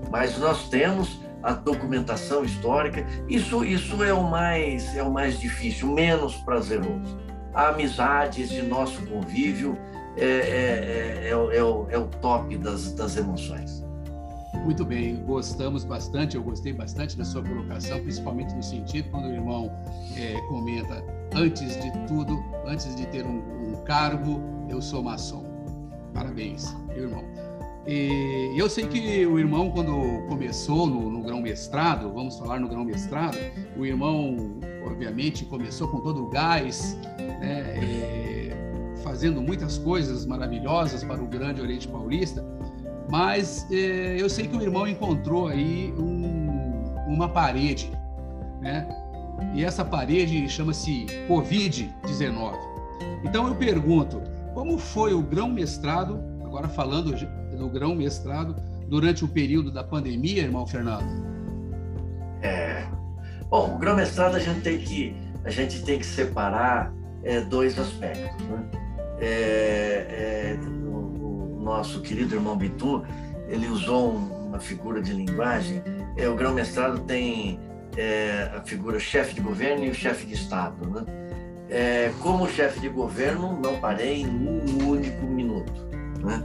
Mas 0.09 0.37
nós 0.37 0.69
temos 0.69 1.19
a 1.41 1.53
documentação 1.53 2.43
histórica. 2.45 3.05
Isso, 3.27 3.65
isso 3.65 4.01
é 4.03 4.13
o 4.13 4.23
mais 4.23 4.95
é 4.95 5.03
o 5.03 5.11
mais 5.11 5.39
difícil, 5.39 5.89
menos 5.89 6.35
prazeroso. 6.37 7.19
A 7.53 7.67
amizade, 7.69 8.41
esse 8.41 8.61
nosso 8.61 9.05
convívio 9.07 9.77
é, 10.15 10.25
é, 10.25 11.27
é, 11.27 11.29
é, 11.29 11.35
o, 11.35 11.51
é 11.51 11.63
o, 11.63 11.87
é 11.89 11.97
o 11.97 12.07
top 12.07 12.57
das, 12.57 12.93
das 12.93 13.17
emoções. 13.17 13.83
Muito 14.63 14.85
bem, 14.85 15.17
gostamos 15.25 15.83
bastante, 15.83 16.37
eu 16.37 16.43
gostei 16.43 16.71
bastante 16.71 17.17
da 17.17 17.25
sua 17.25 17.43
colocação, 17.43 17.99
principalmente 17.99 18.55
no 18.55 18.63
sentido 18.63 19.09
quando 19.09 19.25
o 19.25 19.33
irmão 19.33 19.69
é, 20.15 20.39
comenta, 20.47 21.03
antes 21.35 21.77
de 21.81 21.91
tudo, 22.07 22.41
antes 22.65 22.95
de 22.95 23.05
ter 23.07 23.25
um, 23.25 23.73
um 23.73 23.83
cargo, 23.83 24.41
eu 24.69 24.81
sou 24.81 25.03
maçom. 25.03 25.52
Parabéns, 26.13 26.75
irmão. 26.95 27.23
E 27.85 28.53
eu 28.57 28.69
sei 28.69 28.87
que 28.87 29.25
o 29.25 29.37
irmão, 29.37 29.69
quando 29.69 30.25
começou 30.29 30.87
no, 30.87 31.09
no 31.09 31.21
grão-mestrado, 31.21 32.11
vamos 32.13 32.37
falar 32.39 32.59
no 32.59 32.69
grão-mestrado, 32.69 33.37
o 33.75 33.85
irmão, 33.85 34.59
obviamente, 34.85 35.43
começou 35.43 35.89
com 35.89 35.99
todo 35.99 36.23
o 36.23 36.29
gás, 36.29 36.97
né, 37.19 37.73
é, 37.75 38.93
fazendo 39.03 39.41
muitas 39.41 39.77
coisas 39.77 40.25
maravilhosas 40.25 41.03
para 41.03 41.21
o 41.21 41.27
Grande 41.27 41.61
Oriente 41.61 41.87
Paulista, 41.89 42.45
mas 43.11 43.67
é, 43.69 44.15
eu 44.17 44.29
sei 44.29 44.47
que 44.47 44.55
o 44.55 44.61
irmão 44.61 44.87
encontrou 44.87 45.47
aí 45.47 45.93
um, 45.97 46.93
uma 47.05 47.27
parede, 47.27 47.91
né? 48.61 48.87
E 49.53 49.63
essa 49.63 49.83
parede 49.83 50.47
chama-se 50.47 51.05
Covid-19. 51.27 52.57
Então 53.25 53.47
eu 53.47 53.55
pergunto, 53.55 54.21
como 54.53 54.77
foi 54.77 55.13
o 55.13 55.21
grão-mestrado, 55.21 56.19
agora 56.43 56.67
falando 56.67 57.13
do 57.57 57.69
grão-mestrado, 57.69 58.55
durante 58.87 59.25
o 59.25 59.27
período 59.27 59.71
da 59.71 59.83
pandemia, 59.83 60.43
irmão 60.43 60.67
Fernando? 60.67 61.05
É. 62.41 62.85
Bom, 63.49 63.75
o 63.75 63.77
grão-mestrado 63.77 64.35
a 64.35 64.39
gente 64.39 64.61
tem 64.61 64.77
que 64.79 65.15
a 65.45 65.49
gente 65.49 65.83
tem 65.83 65.99
que 65.99 66.05
separar 66.05 66.93
é, 67.23 67.41
dois 67.41 67.77
aspectos. 67.77 68.45
Né? 68.47 68.63
É, 69.19 70.55
é, 70.55 70.59
o, 70.87 71.57
o, 71.57 71.61
nosso 71.61 72.01
querido 72.01 72.35
irmão 72.35 72.57
Bitu, 72.57 73.03
ele 73.47 73.67
usou 73.67 74.11
uma 74.11 74.59
figura 74.59 75.01
de 75.01 75.13
linguagem. 75.13 75.81
É, 76.17 76.27
o 76.29 76.35
grão-mestrado 76.35 76.99
tem 77.01 77.59
é, 77.97 78.51
a 78.55 78.61
figura 78.61 78.99
chefe 78.99 79.35
de 79.35 79.41
governo 79.41 79.85
e 79.85 79.89
o 79.89 79.93
chefe 79.93 80.25
de 80.25 80.33
Estado. 80.33 80.89
Né? 80.89 81.05
É, 81.73 82.13
como 82.19 82.47
chefe 82.47 82.79
de 82.79 82.87
governo, 82.87 83.59
não 83.59 83.79
parei 83.79 84.23
um 84.27 84.87
único 84.87 85.25
minuto. 85.25 85.73
Né? 86.23 86.41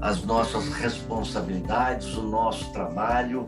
As 0.00 0.24
nossas 0.24 0.72
responsabilidades, 0.72 2.16
o 2.16 2.22
nosso 2.22 2.72
trabalho 2.72 3.46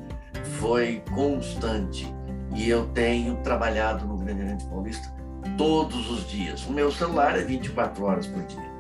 foi 0.60 1.02
constante 1.14 2.06
e 2.54 2.68
eu 2.68 2.86
tenho 2.88 3.36
trabalhado 3.36 4.06
no 4.06 4.18
Grande 4.18 4.42
Oriente 4.42 4.66
Paulista 4.66 5.10
todos 5.56 6.10
os 6.10 6.28
dias. 6.28 6.66
O 6.66 6.72
meu 6.72 6.92
celular 6.92 7.38
é 7.38 7.42
24 7.42 8.04
horas 8.04 8.26
por 8.26 8.42
dia. 8.42 8.72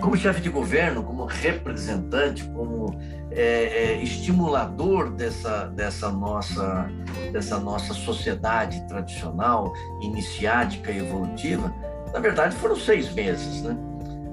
Como 0.00 0.16
chefe 0.16 0.40
de 0.40 0.48
governo, 0.48 1.02
como 1.02 1.26
representante, 1.26 2.42
como 2.44 2.98
é, 3.30 3.42
é, 3.42 4.02
estimulador 4.02 5.10
dessa, 5.10 5.66
dessa, 5.66 6.10
nossa, 6.10 6.90
dessa 7.30 7.58
nossa 7.60 7.92
sociedade 7.92 8.80
tradicional, 8.88 9.72
iniciática 10.00 10.90
e 10.90 10.98
evolutiva, 10.98 11.72
na 12.12 12.20
verdade, 12.20 12.56
foram 12.56 12.76
seis 12.76 13.12
meses, 13.12 13.62
né? 13.62 13.76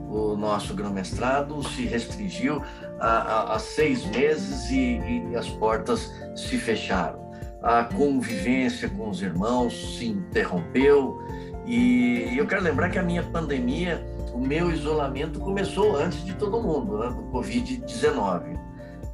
O 0.09 0.35
nosso 0.35 0.73
grão-mestrado 0.73 1.61
se 1.69 1.85
restringiu 1.85 2.61
a, 2.99 3.07
a, 3.07 3.55
a 3.55 3.59
seis 3.59 4.05
meses 4.05 4.69
e, 4.71 4.99
e 5.31 5.35
as 5.35 5.49
portas 5.49 6.11
se 6.35 6.57
fecharam. 6.57 7.27
A 7.61 7.83
convivência 7.83 8.89
com 8.89 9.09
os 9.09 9.21
irmãos 9.21 9.97
se 9.97 10.07
interrompeu 10.07 11.21
e 11.65 12.35
eu 12.37 12.47
quero 12.47 12.63
lembrar 12.63 12.89
que 12.89 12.97
a 12.97 13.03
minha 13.03 13.23
pandemia, 13.23 14.01
o 14.33 14.39
meu 14.39 14.71
isolamento 14.71 15.39
começou 15.39 15.97
antes 15.97 16.23
de 16.23 16.33
todo 16.35 16.61
mundo, 16.61 16.97
né, 16.99 17.09
do 17.09 17.23
Covid-19 17.23 18.66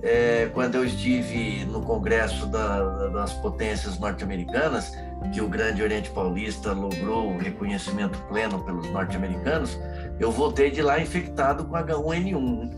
é, 0.04 0.50
quando 0.54 0.76
eu 0.76 0.84
estive 0.84 1.64
no 1.66 1.82
Congresso 1.82 2.46
da, 2.48 3.08
das 3.08 3.32
Potências 3.36 3.98
Norte-Americanas, 3.98 4.92
que 5.34 5.40
o 5.40 5.48
Grande 5.48 5.82
Oriente 5.82 6.10
Paulista 6.10 6.74
logrou 6.74 7.32
o 7.32 7.38
reconhecimento 7.38 8.20
pleno 8.28 8.60
pelos 8.66 8.90
norte-americanos, 8.90 9.80
eu 10.20 10.30
voltei 10.30 10.70
de 10.70 10.82
lá 10.82 11.00
infectado 11.00 11.64
com 11.64 11.74
H1N1. 11.76 12.70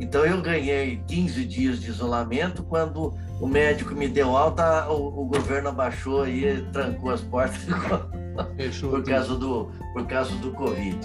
Então 0.00 0.24
eu 0.24 0.40
ganhei 0.40 1.02
15 1.06 1.44
dias 1.44 1.78
de 1.78 1.90
isolamento. 1.90 2.62
Quando 2.62 3.14
o 3.38 3.46
médico 3.46 3.94
me 3.94 4.08
deu 4.08 4.34
alta, 4.34 4.88
o, 4.90 5.22
o 5.22 5.26
governo 5.26 5.68
abaixou 5.68 6.26
e 6.26 6.62
trancou 6.72 7.10
as 7.10 7.20
portas 7.20 7.64
por 8.80 9.04
causa 9.04 9.36
do 9.36 9.70
por 9.92 10.06
causa 10.06 10.34
do 10.36 10.50
Covid. 10.52 10.98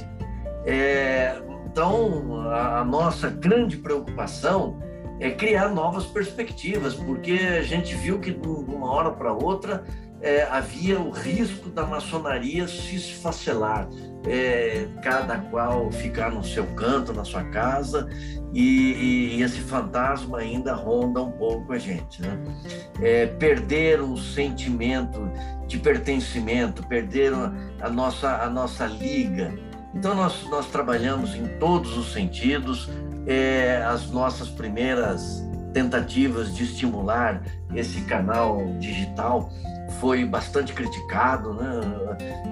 É, 0.65 1.37
então, 1.65 2.49
a, 2.49 2.79
a 2.79 2.85
nossa 2.85 3.29
grande 3.29 3.77
preocupação 3.77 4.86
é 5.19 5.31
criar 5.31 5.69
novas 5.69 6.05
perspectivas, 6.05 6.93
porque 6.93 7.33
a 7.33 7.63
gente 7.63 7.95
viu 7.95 8.19
que 8.19 8.31
de 8.31 8.47
uma 8.47 8.91
hora 8.91 9.11
para 9.11 9.33
outra 9.33 9.83
é, 10.21 10.43
havia 10.43 10.99
o 10.99 11.11
risco 11.11 11.69
da 11.69 11.85
maçonaria 11.85 12.67
se 12.67 12.95
esfacelar, 12.95 13.87
é, 14.25 14.87
cada 15.03 15.37
qual 15.37 15.91
ficar 15.91 16.31
no 16.31 16.43
seu 16.43 16.65
canto, 16.67 17.13
na 17.13 17.23
sua 17.23 17.43
casa, 17.45 18.07
e, 18.53 19.35
e, 19.37 19.43
esse 19.43 19.59
fantasma 19.59 20.39
ainda 20.39 20.73
ronda 20.73 21.21
um 21.21 21.31
pouco 21.31 21.73
a 21.73 21.77
gente. 21.77 22.21
Né? 22.21 22.39
É, 23.01 23.25
perder 23.27 24.01
o 24.01 24.17
sentimento 24.17 25.29
de 25.67 25.77
pertencimento, 25.77 26.85
perder 26.87 27.33
a, 27.81 27.89
nossa, 27.89 28.41
a 28.41 28.49
nossa 28.49 28.87
liga. 28.87 29.53
Então, 29.93 30.15
nós, 30.15 30.47
nós 30.49 30.67
trabalhamos 30.67 31.35
em 31.35 31.45
todos 31.59 31.97
os 31.97 32.13
sentidos, 32.13 32.89
é, 33.27 33.83
as 33.85 34.09
nossas 34.09 34.49
primeiras 34.49 35.45
tentativas 35.73 36.55
de 36.55 36.63
estimular 36.63 37.43
esse 37.75 38.01
canal 38.01 38.65
digital 38.79 39.49
foi 39.99 40.25
bastante 40.25 40.73
criticado, 40.73 41.53
né? 41.53 41.81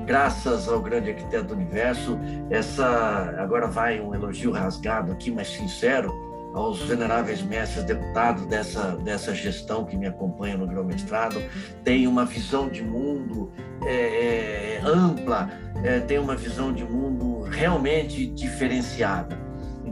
Graças 0.05 0.67
ao 0.67 0.79
grande 0.82 1.10
arquiteto 1.10 1.46
do 1.46 1.53
universo, 1.53 2.20
essa 2.50 3.36
agora 3.38 3.67
vai 3.67 4.00
um 4.00 4.13
elogio 4.13 4.51
rasgado 4.51 5.12
aqui, 5.12 5.32
mas 5.32 5.48
sincero, 5.48 6.13
aos 6.53 6.82
veneráveis 6.84 7.41
mestres 7.41 7.84
deputados 7.84 8.46
dessa, 8.46 8.96
dessa 8.98 9.36
gestão 9.36 9.84
que 9.86 9.98
me 9.98 10.08
acompanha 10.08 10.58
no 10.58 10.65
grão-mestrado, 10.65 11.41
tem 11.84 12.08
uma 12.08 12.25
visão 12.25 12.70
de 12.70 12.82
mundo 12.82 13.51
é, 13.84 14.77
é, 14.77 14.82
ampla, 14.86 15.50
é, 15.84 16.00
tem 16.00 16.17
uma 16.17 16.36
visão 16.36 16.72
de 16.72 16.86
mundo 16.86 17.41
realmente 17.41 18.25
diferenciada. 18.27 19.45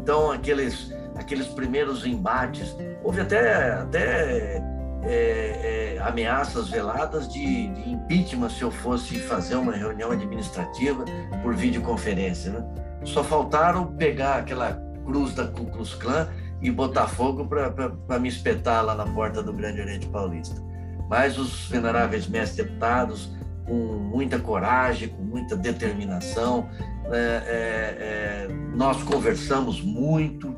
Então, 0.03 0.29
aqueles, 0.29 0.93
aqueles 1.15 1.47
primeiros 1.47 2.05
embates, 2.05 2.75
houve 3.01 3.21
até, 3.21 3.71
até 3.71 4.61
é, 5.05 5.95
é, 5.95 6.01
ameaças 6.01 6.67
veladas 6.67 7.31
de, 7.31 7.69
de, 7.69 7.89
impeachment 7.89 8.49
se 8.49 8.63
eu 8.63 8.69
fosse 8.69 9.17
fazer 9.17 9.55
uma 9.55 9.71
reunião 9.71 10.11
administrativa 10.11 11.05
por 11.41 11.55
videoconferência. 11.55 12.51
Né? 12.51 12.65
Só 13.05 13.23
faltaram 13.23 13.95
pegar 13.95 14.39
aquela 14.39 14.77
cruz 15.05 15.33
da 15.33 15.47
Ku 15.47 15.67
Klux 15.67 15.93
Klan 15.93 16.27
e 16.61 16.69
botar 16.69 17.07
fogo 17.07 17.47
para 17.47 18.19
me 18.19 18.27
espetar 18.27 18.83
lá 18.83 18.95
na 18.95 19.05
porta 19.05 19.41
do 19.41 19.53
Grande 19.53 19.79
Oriente 19.79 20.07
Paulista. 20.07 20.61
Mas 21.09 21.37
os 21.37 21.69
veneráveis 21.69 22.27
mestres 22.27 22.67
deputados, 22.67 23.31
com 23.65 23.73
muita 23.73 24.39
coragem, 24.39 25.09
com 25.09 25.23
muita 25.23 25.55
determinação, 25.55 26.69
é, 27.11 27.17
é, 27.17 28.47
é 28.47 28.47
nós 28.75 29.01
conversamos 29.03 29.81
muito. 29.81 30.55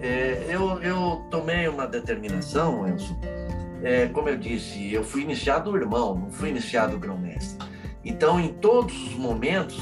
É, 0.00 0.46
eu, 0.48 0.80
eu 0.80 1.26
tomei 1.30 1.68
uma 1.68 1.86
determinação, 1.86 2.86
Elson, 2.86 3.18
é, 3.82 4.06
como 4.06 4.28
eu 4.28 4.36
disse, 4.36 4.92
eu 4.92 5.04
fui 5.04 5.22
iniciado 5.22 5.76
irmão, 5.76 6.14
não 6.14 6.30
fui 6.30 6.48
iniciado 6.50 6.98
grão-mestre. 6.98 7.66
Então, 8.04 8.40
em 8.40 8.48
todos 8.54 8.94
os 9.08 9.14
momentos, 9.14 9.78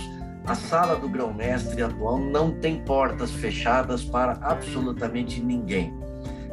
a 0.46 0.54
sala 0.54 0.96
do 0.96 1.08
grão-mestre 1.08 1.82
atual 1.82 2.18
não 2.18 2.52
tem 2.52 2.82
portas 2.84 3.30
fechadas 3.32 4.04
para 4.04 4.38
absolutamente 4.42 5.40
ninguém. 5.40 5.92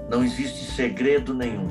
Não 0.09 0.23
existe 0.23 0.71
segredo 0.71 1.33
nenhum. 1.33 1.67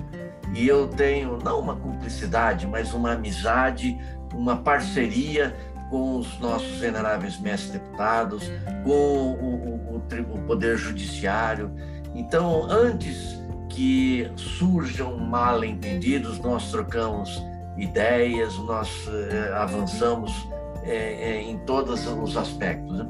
E 0.55 0.69
eu 0.69 0.87
tenho 0.87 1.39
não 1.43 1.61
uma 1.61 1.77
cumplicidade, 1.77 2.67
mas 2.67 2.93
uma 2.93 3.13
amizade, 3.13 3.99
uma 4.35 4.57
parceria 4.57 5.55
com 5.91 6.17
os 6.17 6.39
nossos 6.39 6.79
veneráveis 6.79 7.39
mestres 7.39 7.73
deputados, 7.73 8.51
com 8.83 8.91
o, 8.91 9.35
o, 9.35 9.97
o, 9.97 10.35
o 10.35 10.43
Poder 10.47 10.77
Judiciário. 10.77 11.71
Então, 12.15 12.65
antes 12.71 13.43
que 13.69 14.31
surjam 14.37 15.17
mal 15.19 15.65
entendidos, 15.65 16.39
nós 16.39 16.71
trocamos 16.71 17.43
ideias, 17.77 18.57
nós 18.59 19.09
eh, 19.09 19.53
avançamos 19.55 20.47
eh, 20.85 21.19
eh, 21.21 21.43
em 21.43 21.59
todos 21.61 22.07
os 22.07 22.37
aspectos. 22.37 22.99
Né? 22.99 23.07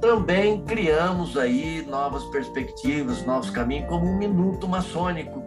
Também 0.00 0.62
criamos 0.64 1.36
aí 1.36 1.84
novas 1.86 2.24
perspectivas, 2.26 3.24
novos 3.24 3.50
caminhos, 3.50 3.88
como 3.88 4.06
o 4.06 4.16
Minuto 4.16 4.66
Maçônico, 4.68 5.42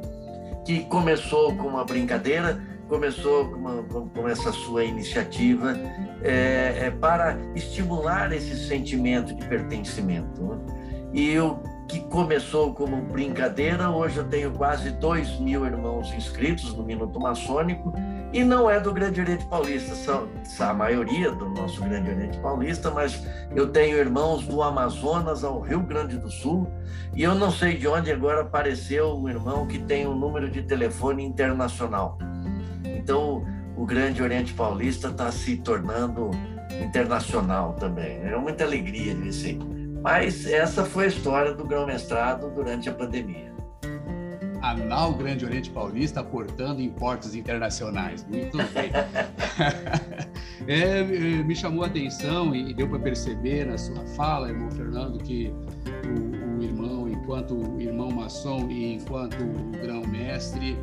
que 0.66 0.82
começou 0.86 1.56
com 1.56 1.68
uma 1.68 1.84
brincadeira, 1.84 2.62
começou 2.90 3.50
com, 3.50 3.56
uma, 3.56 3.84
com 3.84 4.28
essa 4.28 4.52
sua 4.52 4.84
iniciativa 4.84 5.78
é, 6.24 6.92
para 7.00 7.38
estimular 7.56 8.34
esse 8.34 8.68
sentimento 8.68 9.34
de 9.34 9.46
pertencimento. 9.46 10.42
Né? 10.42 10.58
E 11.14 11.30
eu 11.30 11.62
que 11.88 12.00
começou 12.02 12.72
como 12.74 13.02
brincadeira, 13.02 13.90
hoje 13.90 14.18
eu 14.18 14.24
tenho 14.24 14.52
quase 14.52 14.92
2 14.92 15.40
mil 15.40 15.66
irmãos 15.66 16.14
inscritos 16.14 16.76
no 16.76 16.84
Minuto 16.84 17.20
Maçônico, 17.20 17.92
e 18.32 18.44
não 18.44 18.70
é 18.70 18.80
do 18.80 18.94
Grande 18.94 19.20
Oriente 19.20 19.44
Paulista, 19.46 19.96
são, 19.96 20.30
a 20.60 20.72
maioria 20.72 21.32
do 21.32 21.50
nosso 21.50 21.82
Grande 21.82 22.12
Oriente 22.12 22.38
Paulista, 22.38 22.92
mas 22.92 23.26
eu 23.56 23.70
tenho 23.70 23.98
irmãos 23.98 24.46
do 24.46 24.62
Amazonas 24.62 25.44
ao 25.44 25.62
Rio 25.62 25.80
Grande 25.80 26.16
do 26.16 26.30
Sul, 26.30 26.72
e 27.16 27.24
eu 27.24 27.34
não 27.34 27.50
sei 27.50 27.76
de 27.76 27.88
onde 27.88 28.12
agora 28.12 28.42
apareceu 28.42 29.18
um 29.18 29.28
irmão 29.28 29.66
que 29.66 29.80
tem 29.80 30.06
um 30.06 30.16
número 30.16 30.48
de 30.48 30.62
telefone 30.62 31.26
internacional. 31.26 32.20
Então, 33.00 33.46
o 33.78 33.86
Grande 33.86 34.22
Oriente 34.22 34.54
Paulista 34.54 35.08
está 35.08 35.32
se 35.32 35.56
tornando 35.58 36.32
internacional 36.84 37.74
também. 37.74 38.18
É 38.18 38.38
muita 38.38 38.66
alegria 38.66 39.16
de 39.16 39.22
ver 39.22 39.30
isso 39.30 39.46
aí. 39.46 39.60
Mas 40.02 40.46
essa 40.46 40.84
foi 40.84 41.06
a 41.06 41.08
história 41.08 41.54
do 41.54 41.66
grão-mestrado 41.66 42.50
durante 42.50 42.90
a 42.90 42.94
pandemia. 42.94 43.50
Anal 44.62 45.14
Grande 45.14 45.46
Oriente 45.46 45.70
Paulista 45.70 46.20
aportando 46.20 46.82
em 46.82 46.90
portos 46.90 47.34
internacionais. 47.34 48.26
Muito 48.28 48.58
bem. 48.58 48.92
é, 50.68 51.04
me 51.44 51.56
chamou 51.56 51.86
a 51.86 51.88
atenção 51.88 52.54
e 52.54 52.74
deu 52.74 52.88
para 52.90 53.00
perceber 53.00 53.66
na 53.66 53.78
sua 53.78 54.06
fala, 54.18 54.50
irmão 54.50 54.70
Fernando, 54.72 55.18
que 55.20 55.54
o, 56.06 56.58
o 56.60 56.64
irmão, 56.64 57.08
enquanto 57.08 57.80
irmão 57.80 58.12
maçom 58.12 58.70
e 58.70 58.96
enquanto 58.96 59.38
grão-mestre, 59.82 60.78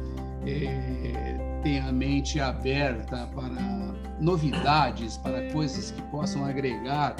é, 0.46 1.35
tem 1.66 1.80
a 1.80 1.90
mente 1.90 2.38
aberta 2.38 3.28
para 3.34 3.92
novidades, 4.20 5.16
para 5.16 5.50
coisas 5.50 5.90
que 5.90 6.00
possam 6.02 6.44
agregar. 6.44 7.16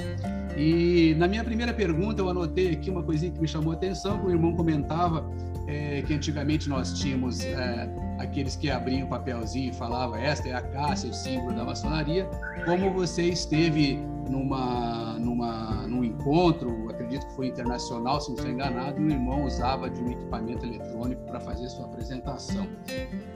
E 0.57 1.17
na 1.19 1.27
minha 1.27 1.43
primeira 1.43 1.75
pergunta 1.75 2.23
eu 2.23 2.31
anotei 2.31 2.71
aqui 2.71 2.89
uma 2.89 3.03
coisinha 3.03 3.33
que 3.33 3.41
me 3.41 3.49
chamou 3.49 3.73
a 3.73 3.75
atenção, 3.75 4.21
que 4.21 4.27
o 4.27 4.31
irmão 4.31 4.55
comentava 4.55 5.29
é, 5.67 6.01
que 6.03 6.15
antigamente 6.15 6.69
nós 6.69 6.93
tínhamos 6.93 7.45
é, 7.45 7.91
aqueles 8.21 8.55
que 8.55 8.71
abriam 8.71 9.09
o 9.09 9.11
papelzinho 9.11 9.71
e 9.71 9.75
falavam 9.75 10.15
esta 10.15 10.49
é 10.49 10.55
a 10.55 10.63
Cássia, 10.63 11.11
o 11.11 11.13
símbolo 11.13 11.53
da 11.53 11.65
maçonaria, 11.65 12.31
como 12.65 12.93
você 12.93 13.25
esteve 13.25 13.99
numa, 14.29 15.19
numa, 15.19 15.87
num 15.87 16.05
encontro, 16.05 16.89
acredito 16.91 17.27
que 17.27 17.35
foi 17.35 17.49
internacional, 17.49 18.21
se 18.21 18.29
não 18.29 18.37
estou 18.37 18.51
enganado, 18.51 19.01
e 19.01 19.05
o 19.05 19.11
irmão 19.11 19.45
usava 19.45 19.89
de 19.89 20.03
um 20.03 20.11
equipamento 20.11 20.65
eletrônico 20.65 21.23
para 21.25 21.41
fazer 21.41 21.69
sua 21.69 21.87
apresentação. 21.87 22.67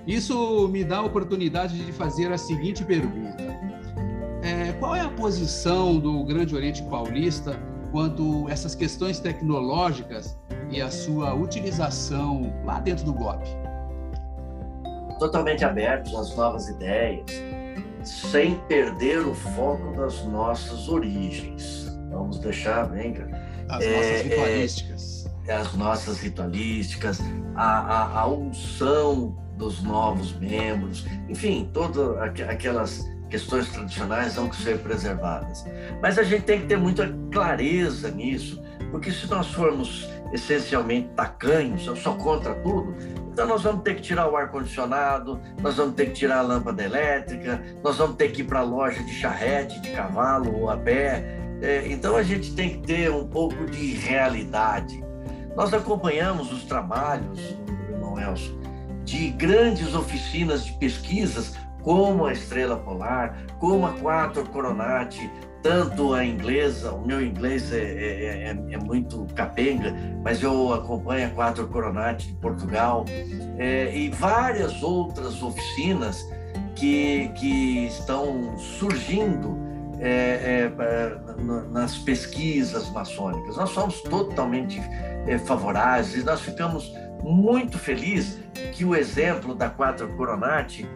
Isso 0.07 0.69
me 0.69 0.85
dá 0.85 0.99
a 0.99 1.03
oportunidade 1.03 1.79
de 1.79 1.93
fazer 1.93 2.33
a 2.33 2.39
seguinte 2.39 2.85
pergunta. 2.85 3.45
É, 4.43 4.73
qual 4.79 4.97
é 4.97 5.01
a 5.01 5.11
posição 5.11 5.99
do 5.99 6.25
Grande 6.25 6.55
Oriente 6.55 6.83
Paulista 6.85 7.59
quanto 7.93 8.47
a 8.49 8.53
essas 8.53 8.75
questões 8.75 9.21
tecnológicas 9.21 10.39
e 10.71 10.81
a 10.81 10.91
sua 10.91 11.35
utilização 11.35 12.53
lá 12.65 12.81
dentro 12.81 13.05
do 13.05 13.13
GOP? 13.13 13.45
Totalmente 15.19 15.65
abertos 15.65 16.15
às 16.15 16.35
novas 16.35 16.69
ideias, 16.69 17.27
sem 18.05 18.57
perder 18.69 19.21
o 19.21 19.35
foco 19.35 19.97
das 19.97 20.25
nossas 20.25 20.89
origens. 20.89 21.87
Vamos 22.11 22.39
deixar 22.39 22.89
bem. 22.89 23.15
As 23.69 23.85
é, 23.85 23.97
nossas 23.97 24.23
ritualísticas. 24.23 25.31
É, 25.47 25.55
as 25.55 25.75
nossas 25.75 26.21
ritualísticas, 26.21 27.21
a, 27.55 27.65
a, 27.65 28.21
a 28.21 28.29
unção 28.29 29.37
dos 29.57 29.83
novos 29.83 30.33
membros, 30.39 31.07
enfim, 31.29 31.69
todas 31.73 32.19
aquelas 32.43 33.05
questões 33.29 33.69
tradicionais 33.69 34.35
vão 34.35 34.53
ser 34.53 34.79
preservadas. 34.79 35.65
Mas 36.03 36.19
a 36.19 36.23
gente 36.23 36.43
tem 36.43 36.61
que 36.61 36.67
ter 36.67 36.77
muita 36.77 37.15
clareza 37.31 38.11
nisso, 38.11 38.61
porque 38.91 39.11
se 39.13 39.29
nós 39.29 39.47
formos 39.49 40.09
essencialmente 40.33 41.09
tacanhos, 41.17 41.87
eu 41.87 41.97
sou 41.97 42.15
contra 42.17 42.55
tudo, 42.55 42.95
então 43.33 43.47
nós 43.47 43.63
vamos 43.63 43.83
ter 43.83 43.95
que 43.95 44.03
tirar 44.03 44.29
o 44.29 44.37
ar-condicionado, 44.37 45.41
nós 45.63 45.77
vamos 45.77 45.95
ter 45.95 46.07
que 46.07 46.13
tirar 46.13 46.39
a 46.39 46.43
lâmpada 46.43 46.83
elétrica, 46.83 47.63
nós 47.83 47.97
vamos 47.97 48.17
ter 48.17 48.33
que 48.33 48.43
ir 48.43 48.45
para 48.45 48.61
a 48.61 48.63
loja 48.63 49.03
de 49.03 49.13
charrete, 49.15 49.81
de 49.81 49.91
cavalo 49.91 50.55
ou 50.61 50.69
a 50.69 50.77
pé. 50.77 51.39
É, 51.63 51.87
então 51.89 52.17
a 52.17 52.23
gente 52.23 52.55
tem 52.55 52.71
que 52.71 52.87
ter 52.87 53.11
um 53.11 53.27
pouco 53.27 53.67
de 53.67 53.93
realidade. 53.93 55.03
Nós 55.57 55.73
acompanhamos 55.73 56.53
os 56.53 56.65
trabalhos, 56.65 57.57
irmão 57.89 58.19
Elson, 58.19 58.59
de 59.05 59.31
grandes 59.31 59.95
oficinas 59.95 60.65
de 60.65 60.73
pesquisas 60.79 61.55
como 61.83 62.27
a 62.27 62.33
Estrela 62.33 62.77
Polar, 62.77 63.37
como 63.59 63.87
a 63.87 63.93
Quatro 63.93 64.45
Coronati, 64.51 65.31
tanto 65.63 66.15
a 66.15 66.25
inglesa, 66.25 66.93
o 66.93 67.07
meu 67.07 67.23
inglês 67.23 67.73
é, 67.73 67.79
é, 67.79 68.57
é, 68.71 68.75
é 68.75 68.79
muito 68.79 69.27
capenga, 69.35 69.95
mas 70.23 70.43
eu 70.43 70.73
acompanho 70.73 71.29
a 71.29 71.31
Quatro 71.31 71.67
Coronati 71.69 72.29
de 72.29 72.35
Portugal 72.35 73.05
é, 73.59 73.95
e 73.95 74.09
várias 74.09 74.83
outras 74.83 75.43
oficinas 75.43 76.27
que, 76.75 77.29
que 77.37 77.87
estão 77.87 78.57
surgindo 78.57 79.59
é, 79.99 80.71
é, 80.71 80.73
nas 81.71 81.99
pesquisas 81.99 82.89
maçônicas. 82.91 83.57
Nós 83.57 83.71
somos 83.71 84.01
totalmente 84.01 84.81
favoráveis 85.45 86.17
e 86.17 86.23
nós 86.23 86.41
ficamos 86.41 86.91
muito 87.23 87.79
felizes 87.79 88.43
que 88.73 88.83
o 88.83 88.97
exemplo 88.97 89.55
da 89.55 89.69
Quatro 89.69 90.09
Coronati 90.17 90.89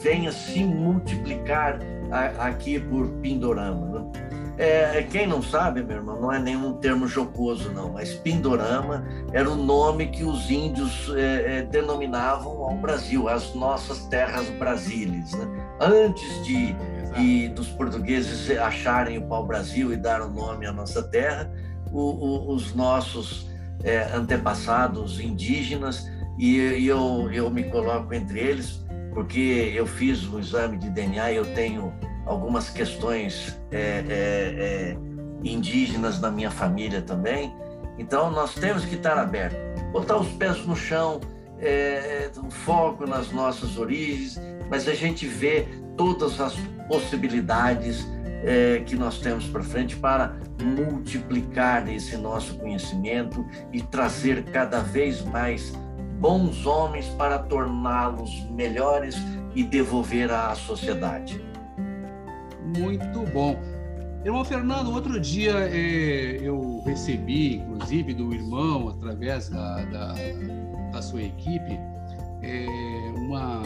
venha 0.00 0.30
se 0.30 0.62
multiplicar 0.62 1.80
a, 2.10 2.46
aqui 2.46 2.78
por 2.80 3.08
Pindorama. 3.20 3.86
Né? 3.86 4.26
É, 4.58 5.02
quem 5.02 5.26
não 5.26 5.42
sabe, 5.42 5.82
meu 5.82 5.98
irmão, 5.98 6.18
não 6.18 6.32
é 6.32 6.38
nenhum 6.38 6.72
termo 6.74 7.06
jocoso, 7.06 7.70
não, 7.72 7.92
mas 7.92 8.14
Pindorama 8.14 9.04
era 9.32 9.50
o 9.50 9.54
nome 9.54 10.06
que 10.06 10.24
os 10.24 10.50
índios 10.50 11.12
é, 11.14 11.58
é, 11.58 11.62
denominavam 11.62 12.62
ao 12.62 12.74
Brasil, 12.76 13.28
as 13.28 13.54
nossas 13.54 14.06
terras 14.06 14.48
brasílias. 14.50 15.32
Né? 15.32 15.46
Antes 15.78 16.42
de, 16.42 16.74
de, 17.14 17.48
dos 17.50 17.68
portugueses 17.68 18.50
acharem 18.58 19.18
o 19.18 19.26
pau-brasil 19.26 19.92
e 19.92 19.96
dar 19.96 20.22
o 20.22 20.30
nome 20.30 20.64
à 20.64 20.72
nossa 20.72 21.02
terra, 21.02 21.52
o, 21.92 22.00
o, 22.00 22.54
os 22.54 22.74
nossos 22.74 23.50
é, 23.84 24.04
antepassados 24.14 25.20
indígenas, 25.20 26.08
e, 26.38 26.56
e 26.56 26.86
eu, 26.86 27.30
eu 27.30 27.50
me 27.50 27.64
coloco 27.64 28.12
entre 28.14 28.40
eles, 28.40 28.85
porque 29.16 29.72
eu 29.74 29.86
fiz 29.86 30.30
o 30.30 30.38
exame 30.38 30.76
de 30.76 30.90
DNA 30.90 31.32
e 31.32 31.36
eu 31.36 31.54
tenho 31.54 31.90
algumas 32.26 32.68
questões 32.68 33.58
é, 33.70 33.78
é, 33.78 34.12
é, 34.12 34.96
indígenas 35.42 36.20
na 36.20 36.30
minha 36.30 36.50
família 36.50 37.00
também. 37.00 37.50
Então, 37.98 38.30
nós 38.30 38.52
temos 38.52 38.84
que 38.84 38.94
estar 38.94 39.16
abertos, 39.16 39.58
botar 39.90 40.18
os 40.18 40.28
pés 40.32 40.66
no 40.66 40.76
chão, 40.76 41.18
é, 41.58 42.30
um 42.44 42.50
foco 42.50 43.06
nas 43.06 43.32
nossas 43.32 43.78
origens, 43.78 44.38
mas 44.68 44.86
a 44.86 44.92
gente 44.92 45.26
vê 45.26 45.66
todas 45.96 46.38
as 46.38 46.54
possibilidades 46.86 48.06
é, 48.44 48.82
que 48.84 48.96
nós 48.96 49.18
temos 49.18 49.46
para 49.46 49.62
frente 49.62 49.96
para 49.96 50.36
multiplicar 50.62 51.88
esse 51.88 52.18
nosso 52.18 52.58
conhecimento 52.58 53.46
e 53.72 53.80
trazer 53.80 54.44
cada 54.44 54.80
vez 54.80 55.22
mais 55.22 55.72
bons 56.18 56.66
homens 56.66 57.06
para 57.10 57.38
torná-los 57.38 58.46
melhores 58.50 59.16
e 59.54 59.62
devolver 59.62 60.30
à 60.30 60.54
sociedade. 60.54 61.44
Muito 62.78 63.20
bom. 63.32 63.56
Irmão 64.24 64.44
Fernando, 64.44 64.92
outro 64.92 65.20
dia 65.20 65.52
é, 65.52 66.38
eu 66.42 66.82
recebi, 66.84 67.58
inclusive, 67.58 68.12
do 68.12 68.34
irmão, 68.34 68.88
através 68.88 69.48
da, 69.48 69.84
da, 69.84 70.14
da 70.92 71.02
sua 71.02 71.22
equipe, 71.22 71.78
é, 72.42 72.66
uma, 73.14 73.62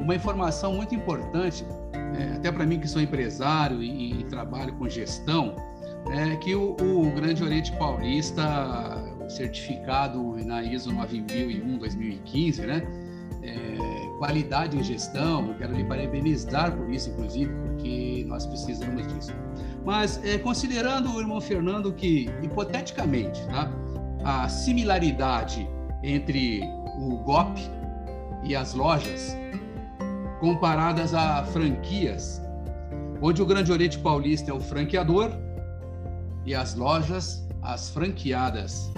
uma 0.00 0.14
informação 0.14 0.74
muito 0.74 0.94
importante, 0.94 1.66
é, 1.92 2.36
até 2.36 2.52
para 2.52 2.64
mim 2.64 2.78
que 2.78 2.86
sou 2.86 3.02
empresário 3.02 3.82
e, 3.82 4.20
e 4.20 4.24
trabalho 4.24 4.72
com 4.74 4.88
gestão, 4.88 5.56
é 6.08 6.36
que 6.36 6.54
o, 6.54 6.76
o 6.80 7.10
Grande 7.14 7.42
Oriente 7.42 7.72
Paulista 7.72 8.42
certificado 9.30 10.36
na 10.44 10.62
ISO 10.62 10.90
9001-2015, 10.92 12.66
né? 12.66 12.82
É, 13.42 14.18
qualidade 14.18 14.76
em 14.76 14.82
gestão, 14.82 15.48
eu 15.48 15.54
quero 15.54 15.74
lhe 15.74 15.84
parabenizar 15.84 16.76
por 16.76 16.90
isso, 16.90 17.10
inclusive, 17.10 17.50
porque 17.62 18.24
nós 18.28 18.44
precisamos 18.44 19.06
disso. 19.06 19.32
Mas, 19.84 20.22
é, 20.24 20.36
considerando 20.36 21.10
o 21.10 21.20
irmão 21.20 21.40
Fernando 21.40 21.92
que, 21.92 22.28
hipoteticamente, 22.42 23.40
tá? 23.46 23.70
a 24.22 24.48
similaridade 24.48 25.66
entre 26.02 26.60
o 26.98 27.16
GOP 27.24 27.60
e 28.44 28.54
as 28.54 28.74
lojas, 28.74 29.34
comparadas 30.38 31.14
a 31.14 31.44
franquias, 31.44 32.42
onde 33.22 33.40
o 33.40 33.46
Grande 33.46 33.72
Oriente 33.72 33.98
Paulista 33.98 34.50
é 34.50 34.54
o 34.54 34.60
franqueador 34.60 35.30
e 36.44 36.54
as 36.54 36.74
lojas 36.74 37.48
as 37.62 37.90
franqueadas. 37.90 38.90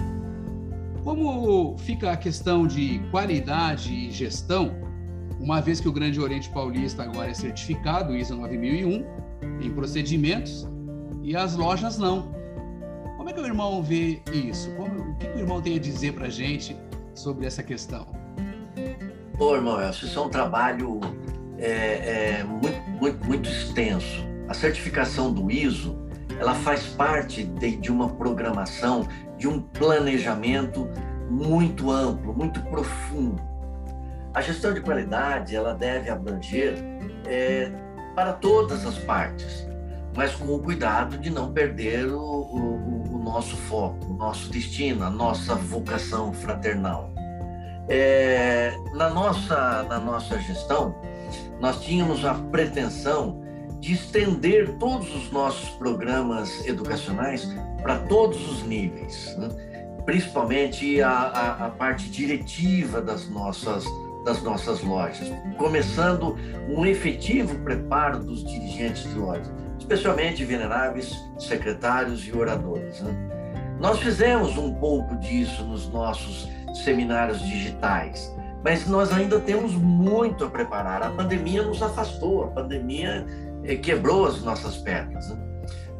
Como 1.03 1.77
fica 1.79 2.11
a 2.11 2.17
questão 2.17 2.65
de 2.65 2.99
qualidade 3.11 3.93
e 3.93 4.09
gestão, 4.09 4.73
uma 5.37 5.59
vez 5.59 5.81
que 5.81 5.87
o 5.89 5.91
Grande 5.91 6.19
Oriente 6.21 6.49
Paulista 6.49 7.03
agora 7.03 7.29
é 7.29 7.33
certificado 7.33 8.15
ISO 8.15 8.37
9001 8.37 9.05
em 9.61 9.69
procedimentos 9.71 10.65
e 11.21 11.35
as 11.35 11.55
lojas 11.57 11.97
não? 11.97 12.33
Como 13.17 13.29
é 13.29 13.33
que 13.33 13.41
o 13.41 13.45
irmão 13.45 13.83
vê 13.83 14.21
isso? 14.31 14.73
Como, 14.75 15.11
o 15.11 15.15
que, 15.17 15.27
o 15.27 15.39
irmão 15.39 15.61
tem 15.61 15.75
a 15.75 15.79
dizer 15.79 16.13
para 16.13 16.27
a 16.27 16.29
gente 16.29 16.73
sobre 17.13 17.45
essa 17.45 17.61
questão? 17.61 18.07
Ô, 19.37 19.55
irmão, 19.55 19.85
isso 19.89 20.17
é 20.17 20.21
um 20.21 20.29
trabalho 20.29 21.01
é, 21.57 22.39
é, 22.39 22.43
muito, 22.45 22.81
muito, 22.97 23.25
muito 23.25 23.49
extenso. 23.49 24.23
A 24.47 24.53
certificação 24.53 25.33
do 25.33 25.51
ISO 25.51 26.01
ela 26.39 26.55
faz 26.55 26.85
parte 26.87 27.43
de, 27.43 27.75
de 27.75 27.91
uma 27.91 28.09
programação 28.09 29.07
de 29.43 29.47
um 29.49 29.59
planejamento 29.59 30.89
muito 31.29 31.91
amplo, 31.91 32.33
muito 32.33 32.61
profundo. 32.61 33.43
A 34.33 34.39
gestão 34.39 34.73
de 34.73 34.79
qualidade 34.79 35.53
ela 35.53 35.73
deve 35.73 36.09
abranger 36.09 36.75
é, 37.25 37.69
para 38.15 38.31
todas 38.31 38.85
as 38.85 38.97
partes, 38.99 39.67
mas 40.15 40.33
com 40.33 40.45
o 40.45 40.59
cuidado 40.59 41.17
de 41.17 41.29
não 41.29 41.51
perder 41.51 42.05
o, 42.05 42.21
o, 42.21 43.15
o 43.15 43.17
nosso 43.21 43.57
foco, 43.57 44.05
o 44.05 44.13
nosso 44.13 44.49
destino, 44.49 45.03
a 45.03 45.09
nossa 45.09 45.55
vocação 45.55 46.31
fraternal. 46.31 47.11
É, 47.89 48.71
na, 48.93 49.09
nossa, 49.09 49.83
na 49.89 49.99
nossa 49.99 50.39
gestão, 50.39 50.95
nós 51.59 51.81
tínhamos 51.81 52.23
a 52.23 52.33
pretensão 52.33 53.42
de 53.83 53.91
estender 53.91 54.77
todos 54.79 55.13
os 55.13 55.29
nossos 55.29 55.67
programas 55.71 56.65
educacionais 56.65 57.45
para 57.81 57.99
todos 57.99 58.49
os 58.49 58.63
níveis, 58.63 59.35
né? 59.37 59.49
principalmente 60.05 61.01
a, 61.01 61.09
a, 61.09 61.65
a, 61.65 61.69
parte 61.69 62.09
diretiva 62.09 63.01
das 63.01 63.27
nossas, 63.27 63.83
das 64.23 64.41
nossas 64.41 64.81
lojas, 64.81 65.29
começando 65.57 66.37
um 66.69 66.85
efetivo 66.85 67.59
preparo 67.59 68.19
dos 68.19 68.45
dirigentes 68.45 69.03
de 69.03 69.15
lojas, 69.15 69.51
especialmente 69.77 70.45
veneráveis, 70.45 71.13
secretários 71.37 72.25
e 72.25 72.31
oradores. 72.31 73.01
Né? 73.01 73.13
Nós 73.81 73.99
fizemos 73.99 74.57
um 74.57 74.73
pouco 74.75 75.13
disso 75.17 75.61
nos 75.65 75.89
nossos 75.89 76.47
seminários 76.85 77.41
digitais, 77.41 78.33
mas 78.63 78.87
nós 78.87 79.11
ainda 79.11 79.41
temos 79.41 79.73
muito 79.73 80.45
a 80.45 80.49
preparar. 80.49 81.03
A 81.03 81.09
pandemia 81.09 81.63
nos 81.63 81.83
afastou, 81.83 82.45
a 82.45 82.47
pandemia 82.47 83.27
quebrou 83.81 84.25
as 84.25 84.41
nossas 84.41 84.77
pernas. 84.77 85.29
Né? 85.29 85.37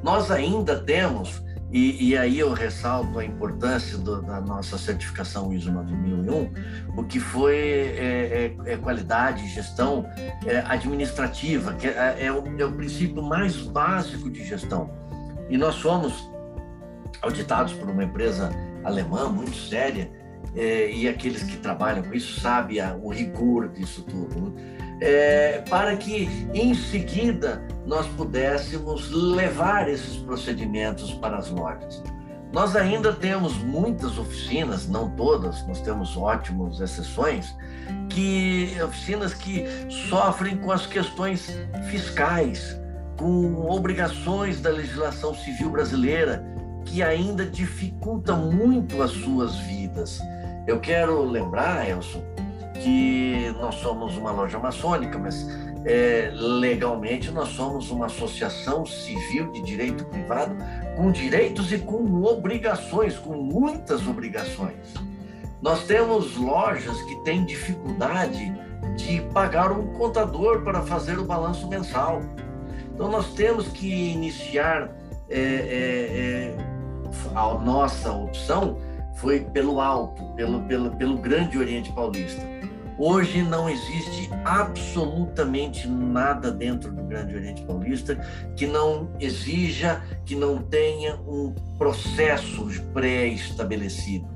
Nós 0.03 0.29
ainda 0.31 0.79
temos 0.79 1.41
e, 1.73 2.09
e, 2.09 2.17
aí 2.17 2.37
eu 2.37 2.53
ressalto 2.53 3.17
a 3.17 3.25
importância 3.25 3.97
do, 3.97 4.21
da 4.21 4.39
nossa 4.39 4.77
certificação 4.77 5.51
ISO 5.51 5.71
9001, 5.71 6.53
o 6.95 7.03
que 7.03 7.19
foi 7.19 7.55
é, 7.57 8.55
é, 8.67 8.73
é 8.73 8.77
qualidade, 8.77 9.47
gestão 9.47 10.05
é, 10.45 10.59
administrativa, 10.67 11.73
que 11.73 11.87
é, 11.87 12.25
é, 12.25 12.31
o, 12.31 12.43
é 12.59 12.63
o 12.63 12.71
princípio 12.73 13.23
mais 13.23 13.57
básico 13.57 14.29
de 14.29 14.45
gestão. 14.45 14.91
E 15.49 15.57
nós 15.57 15.79
fomos 15.79 16.29
auditados 17.23 17.73
por 17.73 17.89
uma 17.89 18.03
empresa 18.03 18.51
alemã 18.83 19.27
muito 19.27 19.55
séria, 19.55 20.11
é, 20.55 20.91
e 20.91 21.07
aqueles 21.07 21.41
que 21.41 21.57
trabalham 21.57 22.03
com 22.03 22.13
isso 22.13 22.39
sabem 22.39 22.77
o 23.01 23.09
rigor 23.09 23.69
disso 23.69 24.03
tudo. 24.03 24.51
Né? 24.51 24.72
É, 25.03 25.61
para 25.69 25.97
que 25.97 26.29
em 26.53 26.73
seguida 26.73 27.61
nós 27.85 28.07
pudéssemos 28.07 29.11
levar 29.11 29.89
esses 29.89 30.15
procedimentos 30.15 31.11
para 31.15 31.37
as 31.37 31.49
lojas. 31.49 32.01
Nós 32.53 32.73
ainda 32.75 33.11
temos 33.11 33.57
muitas 33.57 34.17
oficinas, 34.17 34.87
não 34.87 35.09
todas, 35.09 35.67
nós 35.67 35.81
temos 35.81 36.15
ótimas 36.15 36.79
exceções, 36.79 37.53
que 38.09 38.77
oficinas 38.81 39.33
que 39.33 39.65
sofrem 40.07 40.55
com 40.55 40.71
as 40.71 40.85
questões 40.85 41.49
fiscais, 41.89 42.79
com 43.17 43.65
obrigações 43.69 44.61
da 44.61 44.69
legislação 44.69 45.35
civil 45.35 45.69
brasileira, 45.69 46.45
que 46.85 47.03
ainda 47.03 47.45
dificulta 47.45 48.35
muito 48.35 49.01
as 49.01 49.11
suas 49.11 49.55
vidas. 49.57 50.21
Eu 50.65 50.79
quero 50.79 51.25
lembrar, 51.25 51.89
Elson, 51.89 52.23
que 52.81 53.53
nós 53.59 53.75
somos 53.75 54.17
uma 54.17 54.31
loja 54.31 54.59
maçônica, 54.59 55.17
mas 55.17 55.47
é, 55.85 56.31
legalmente 56.33 57.29
nós 57.31 57.49
somos 57.49 57.91
uma 57.91 58.05
associação 58.05 58.85
civil 58.85 59.51
de 59.51 59.61
direito 59.61 60.05
privado 60.05 60.55
com 60.95 61.11
direitos 61.11 61.71
e 61.71 61.77
com 61.77 62.23
obrigações, 62.23 63.17
com 63.17 63.35
muitas 63.35 64.07
obrigações. 64.07 64.93
Nós 65.61 65.85
temos 65.85 66.35
lojas 66.35 67.01
que 67.03 67.15
têm 67.23 67.45
dificuldade 67.45 68.53
de 68.97 69.21
pagar 69.33 69.71
um 69.71 69.87
contador 69.93 70.61
para 70.61 70.81
fazer 70.81 71.17
o 71.17 71.25
balanço 71.25 71.67
mensal. 71.67 72.21
Então, 72.93 73.09
nós 73.09 73.33
temos 73.33 73.67
que 73.69 74.11
iniciar 74.11 74.91
é, 75.29 75.39
é, 75.39 76.55
é, 76.55 76.57
a 77.33 77.53
nossa 77.57 78.11
opção 78.11 78.77
foi 79.15 79.41
pelo 79.41 79.79
alto, 79.79 80.23
pelo, 80.35 80.61
pelo, 80.63 80.91
pelo 80.95 81.17
Grande 81.17 81.57
Oriente 81.57 81.91
Paulista. 81.91 82.41
Hoje 82.97 83.41
não 83.41 83.67
existe 83.67 84.29
absolutamente 84.45 85.87
nada 85.87 86.51
dentro 86.51 86.91
do 86.91 87.03
Grande 87.03 87.35
Oriente 87.35 87.63
Paulista 87.63 88.15
que 88.55 88.67
não 88.67 89.09
exija, 89.19 90.01
que 90.25 90.35
não 90.35 90.61
tenha 90.61 91.15
um 91.27 91.53
processo 91.77 92.67
pré-estabelecido. 92.93 94.27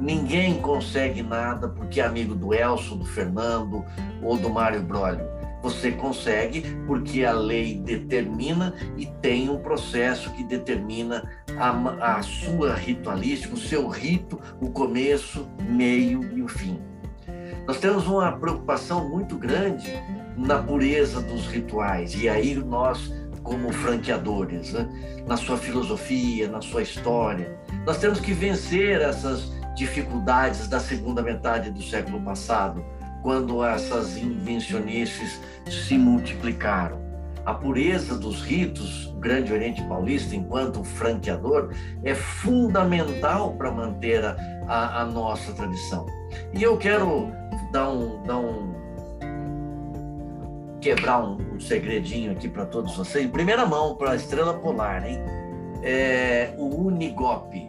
Ninguém 0.00 0.54
consegue 0.60 1.22
nada 1.22 1.68
porque 1.68 2.00
é 2.00 2.04
amigo 2.04 2.34
do 2.34 2.54
Elson, 2.54 2.96
do 2.96 3.04
Fernando 3.04 3.84
ou 4.22 4.38
do 4.38 4.48
Mário 4.48 4.82
Brolio. 4.82 5.37
Você 5.62 5.90
consegue 5.92 6.62
porque 6.86 7.24
a 7.24 7.32
lei 7.32 7.78
determina 7.78 8.74
e 8.96 9.06
tem 9.06 9.48
um 9.48 9.58
processo 9.58 10.30
que 10.32 10.44
determina 10.44 11.28
a, 11.58 12.16
a 12.18 12.22
sua 12.22 12.74
ritualística, 12.74 13.54
o 13.54 13.58
seu 13.58 13.88
rito, 13.88 14.40
o 14.60 14.70
começo, 14.70 15.48
meio 15.68 16.22
e 16.36 16.42
o 16.42 16.48
fim. 16.48 16.80
Nós 17.66 17.78
temos 17.78 18.06
uma 18.06 18.32
preocupação 18.32 19.08
muito 19.08 19.36
grande 19.36 19.92
na 20.36 20.62
pureza 20.62 21.20
dos 21.20 21.46
rituais, 21.46 22.14
e 22.14 22.28
aí 22.28 22.54
nós, 22.54 23.12
como 23.42 23.72
franqueadores, 23.72 24.72
né? 24.72 24.88
na 25.26 25.36
sua 25.36 25.58
filosofia, 25.58 26.48
na 26.48 26.62
sua 26.62 26.82
história, 26.82 27.58
nós 27.84 27.98
temos 27.98 28.20
que 28.20 28.32
vencer 28.32 29.00
essas 29.00 29.52
dificuldades 29.74 30.68
da 30.68 30.80
segunda 30.80 31.22
metade 31.22 31.70
do 31.70 31.82
século 31.82 32.20
passado 32.22 32.84
quando 33.22 33.64
essas 33.64 34.16
invencionices 34.16 35.40
se 35.66 35.96
multiplicaram. 35.98 36.98
A 37.44 37.54
pureza 37.54 38.16
dos 38.16 38.42
ritos, 38.42 39.06
o 39.06 39.14
Grande 39.14 39.52
Oriente 39.52 39.82
Paulista, 39.84 40.36
enquanto 40.36 40.84
franqueador, 40.84 41.72
é 42.04 42.14
fundamental 42.14 43.54
para 43.54 43.70
manter 43.70 44.22
a, 44.24 44.36
a, 44.66 45.02
a, 45.02 45.06
nossa 45.06 45.52
tradição. 45.52 46.04
E 46.52 46.62
eu 46.62 46.76
quero 46.76 47.32
dar 47.72 47.88
um, 47.90 48.22
dar 48.24 48.36
um 48.36 48.76
quebrar 50.80 51.24
um, 51.24 51.38
um 51.54 51.58
segredinho 51.58 52.32
aqui 52.32 52.48
para 52.48 52.66
todos 52.66 52.94
vocês, 52.96 53.24
em 53.24 53.28
primeira 53.28 53.64
mão, 53.64 53.96
para 53.96 54.12
a 54.12 54.16
Estrela 54.16 54.54
Polar, 54.54 55.06
hein? 55.06 55.18
É, 55.82 56.54
o 56.58 56.86
Unigope 56.86 57.66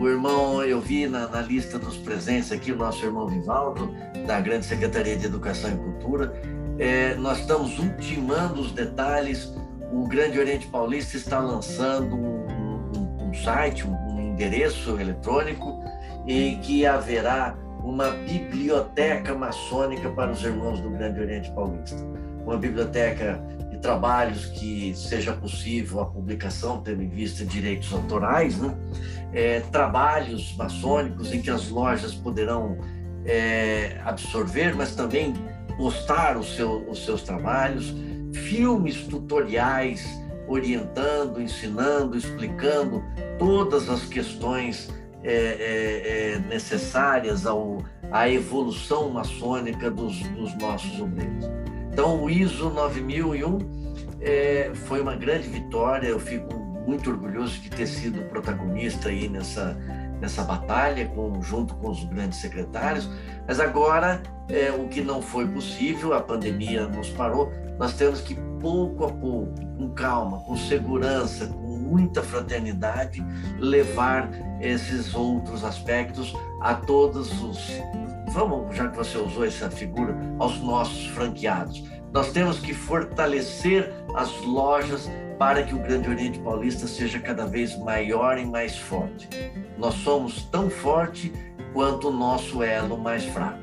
o 0.00 0.08
irmão, 0.08 0.62
eu 0.62 0.80
vi 0.80 1.06
na, 1.06 1.28
na, 1.28 1.42
lista 1.42 1.78
dos 1.78 1.98
presentes 1.98 2.50
aqui, 2.50 2.72
o 2.72 2.76
nosso 2.76 3.04
irmão 3.04 3.26
Vivaldo, 3.26 3.94
da 4.30 4.38
Grande 4.38 4.64
Secretaria 4.64 5.16
de 5.16 5.26
Educação 5.26 5.72
e 5.72 5.76
Cultura. 5.76 6.32
É, 6.78 7.16
nós 7.16 7.40
estamos 7.40 7.76
ultimando 7.80 8.60
os 8.60 8.70
detalhes. 8.70 9.52
O 9.92 10.06
Grande 10.06 10.38
Oriente 10.38 10.68
Paulista 10.68 11.16
está 11.16 11.40
lançando 11.40 12.14
um, 12.14 12.46
um, 12.96 13.28
um 13.28 13.34
site, 13.34 13.84
um, 13.84 14.20
endereço 14.20 15.00
eletrônico, 15.00 15.82
e 16.28 16.56
que 16.62 16.86
haverá 16.86 17.56
uma 17.82 18.10
biblioteca 18.10 19.34
maçônica 19.34 20.08
para 20.10 20.30
os 20.30 20.44
irmãos 20.44 20.78
do 20.78 20.90
Grande 20.90 21.18
Oriente 21.18 21.50
Paulista. 21.50 21.96
Uma 22.44 22.56
biblioteca 22.56 23.42
de 23.68 23.78
trabalhos 23.78 24.46
que 24.46 24.94
seja 24.94 25.32
possível 25.32 26.02
a 26.02 26.06
publicação, 26.06 26.80
tendo 26.82 27.02
em 27.02 27.08
vista 27.08 27.44
direitos 27.44 27.92
autorais, 27.92 28.56
né? 28.58 28.72
é, 29.32 29.58
trabalhos 29.72 30.54
maçônicos 30.56 31.34
em 31.34 31.42
que 31.42 31.50
as 31.50 31.68
lojas 31.68 32.14
poderão 32.14 32.78
é, 33.24 34.00
absorver, 34.04 34.74
mas 34.74 34.94
também 34.94 35.34
postar 35.76 36.36
os, 36.36 36.54
seu, 36.56 36.88
os 36.88 37.04
seus 37.04 37.22
trabalhos, 37.22 37.94
filmes 38.32 39.04
tutoriais 39.06 40.06
orientando, 40.46 41.40
ensinando, 41.40 42.16
explicando 42.16 43.02
todas 43.38 43.88
as 43.88 44.04
questões 44.04 44.90
é, 45.22 45.32
é, 45.32 46.32
é 46.34 46.38
necessárias 46.48 47.46
ao, 47.46 47.84
à 48.10 48.28
evolução 48.28 49.10
maçônica 49.10 49.90
dos, 49.90 50.18
dos, 50.30 50.56
nossos 50.58 51.00
obreiros. 51.00 51.46
Então, 51.92 52.22
o 52.24 52.30
ISO 52.30 52.70
9001 52.70 53.58
é, 54.20 54.72
foi 54.86 55.00
uma 55.00 55.14
grande 55.14 55.48
vitória, 55.48 56.08
eu 56.08 56.18
fico 56.18 56.54
muito 56.86 57.10
orgulhoso 57.10 57.58
de 57.60 57.70
ter 57.70 57.86
sido 57.86 58.22
protagonista 58.28 59.08
aí 59.08 59.28
nessa, 59.28 59.76
nessa 60.20 60.42
batalha, 60.44 61.06
com, 61.08 61.40
junto 61.42 61.74
com 61.76 61.90
os 61.90 62.04
grandes 62.04 62.38
secretários. 62.38 63.08
Mas 63.46 63.58
agora, 63.58 64.22
é, 64.48 64.70
o 64.70 64.88
que 64.88 65.00
não 65.00 65.22
foi 65.22 65.46
possível, 65.48 66.12
a 66.12 66.20
pandemia 66.20 66.86
nos 66.86 67.08
parou, 67.10 67.50
nós 67.78 67.94
temos 67.94 68.20
que, 68.20 68.34
pouco 68.60 69.04
a 69.04 69.08
pouco, 69.12 69.54
com 69.76 69.90
calma, 69.90 70.40
com 70.40 70.56
segurança, 70.56 71.46
com 71.46 71.78
muita 71.78 72.22
fraternidade, 72.22 73.24
levar 73.58 74.30
esses 74.60 75.14
outros 75.14 75.64
aspectos 75.64 76.34
a 76.60 76.74
todos 76.74 77.42
os. 77.42 77.58
Vamos, 78.32 78.76
já 78.76 78.88
que 78.88 78.96
você 78.96 79.18
usou 79.18 79.44
essa 79.44 79.70
figura, 79.70 80.16
aos 80.38 80.60
nossos 80.60 81.06
franqueados. 81.08 81.82
Nós 82.12 82.32
temos 82.32 82.58
que 82.58 82.74
fortalecer 82.74 83.92
as 84.14 84.42
lojas 84.42 85.08
para 85.38 85.62
que 85.62 85.74
o 85.74 85.78
Grande 85.78 86.08
Oriente 86.08 86.38
Paulista 86.40 86.86
seja 86.86 87.18
cada 87.20 87.46
vez 87.46 87.78
maior 87.78 88.36
e 88.36 88.44
mais 88.44 88.76
forte. 88.76 89.28
Nós 89.78 89.94
somos 89.94 90.44
tão 90.44 90.68
forte 90.68 91.32
quanto 91.72 92.08
o 92.08 92.12
nosso 92.12 92.62
elo 92.62 92.98
mais 92.98 93.24
fraco. 93.24 93.60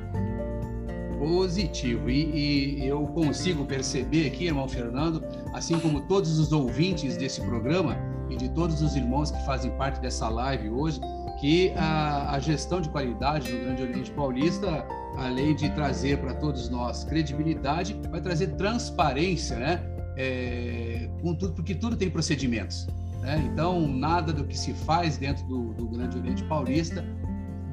Positivo. 1.18 2.08
E, 2.08 2.80
e, 2.80 2.86
eu 2.86 3.06
consigo 3.08 3.64
perceber 3.64 4.28
aqui, 4.28 4.46
irmão 4.46 4.68
Fernando, 4.68 5.22
assim 5.52 5.78
como 5.78 6.00
todos 6.02 6.38
os 6.38 6.50
ouvintes 6.50 7.16
desse 7.16 7.40
programa 7.42 7.96
de 8.38 8.48
todos 8.48 8.80
os 8.80 8.96
irmãos 8.96 9.30
que 9.30 9.44
fazem 9.44 9.70
parte 9.72 10.00
dessa 10.00 10.28
live 10.28 10.70
hoje, 10.70 11.00
que 11.40 11.72
a, 11.76 12.32
a 12.32 12.38
gestão 12.38 12.80
de 12.80 12.88
qualidade 12.88 13.52
no 13.52 13.60
Grande 13.60 13.82
Oriente 13.82 14.10
Paulista, 14.12 14.86
além 15.16 15.54
de 15.54 15.68
trazer 15.70 16.18
para 16.18 16.34
todos 16.34 16.68
nós 16.68 17.04
credibilidade, 17.04 18.00
vai 18.10 18.20
trazer 18.20 18.48
transparência, 18.56 19.56
né? 19.56 19.82
é, 20.18 21.08
com 21.22 21.34
tudo, 21.34 21.54
porque 21.54 21.74
tudo 21.74 21.96
tem 21.96 22.10
procedimentos. 22.10 22.86
Né? 23.20 23.48
Então, 23.52 23.86
nada 23.86 24.32
do 24.32 24.44
que 24.44 24.58
se 24.58 24.72
faz 24.72 25.16
dentro 25.16 25.46
do, 25.46 25.74
do 25.74 25.88
Grande 25.88 26.18
Oriente 26.18 26.44
Paulista 26.44 27.04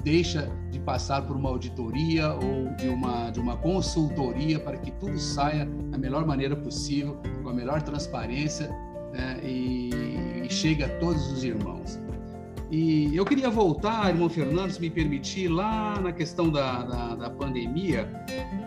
deixa 0.04 0.48
de 0.70 0.80
passar 0.80 1.24
por 1.24 1.36
uma 1.36 1.50
auditoria 1.50 2.32
ou 2.32 2.76
de 2.76 2.88
uma, 2.88 3.32
de 3.32 3.40
uma 3.40 3.58
consultoria 3.58 4.60
para 4.60 4.78
que 4.78 4.92
tudo 4.92 5.18
saia 5.18 5.66
da 5.66 5.98
melhor 5.98 6.24
maneira 6.28 6.56
possível, 6.56 7.18
com 7.42 7.50
a 7.50 7.54
melhor 7.54 7.82
transparência 7.82 8.70
né? 9.12 9.40
e, 9.44 9.90
e 10.50 10.84
a 10.84 10.90
todos 11.00 11.32
os 11.32 11.44
irmãos. 11.44 12.00
E 12.72 13.16
eu 13.16 13.24
queria 13.24 13.50
voltar, 13.50 14.10
irmão 14.10 14.28
Fernando, 14.28 14.72
se 14.72 14.82
me 14.82 14.90
permitir, 14.90 15.48
lá 15.48 16.00
na 16.02 16.12
questão 16.12 16.50
da, 16.50 16.84
da, 16.84 17.16
da 17.16 17.30
pandemia 17.30 18.10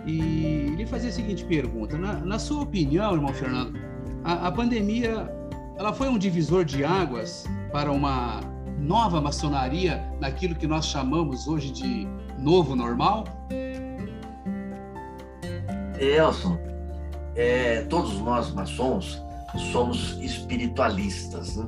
e 0.07 0.75
lhe 0.77 0.87
fazer 0.87 1.09
a 1.09 1.13
seguinte 1.13 1.45
pergunta. 1.45 1.99
Na, 1.99 2.15
na 2.15 2.39
sua 2.39 2.63
opinião, 2.63 3.15
irmão 3.15 3.33
Fernando, 3.33 3.79
a, 4.25 4.47
a, 4.47 4.53
pandemia 4.53 5.29
ela 5.77 5.93
foi 5.93 6.09
um 6.09 6.17
divisor 6.17 6.65
de 6.65 6.85
águas 6.85 7.45
para 7.73 7.91
uma 7.91 8.41
nova 8.79 9.21
maçonaria 9.21 10.03
naquilo 10.21 10.55
que 10.55 10.67
nós 10.67 10.87
chamamos 10.87 11.49
hoje 11.49 11.73
de 11.73 12.07
novo 12.39 12.77
normal? 12.77 13.25
Elson, 15.99 16.57
é, 17.35 17.83
todos 17.83 18.21
nós 18.21 18.53
maçons 18.55 19.21
somos 19.73 20.19
espiritualistas, 20.21 21.57
né? 21.57 21.67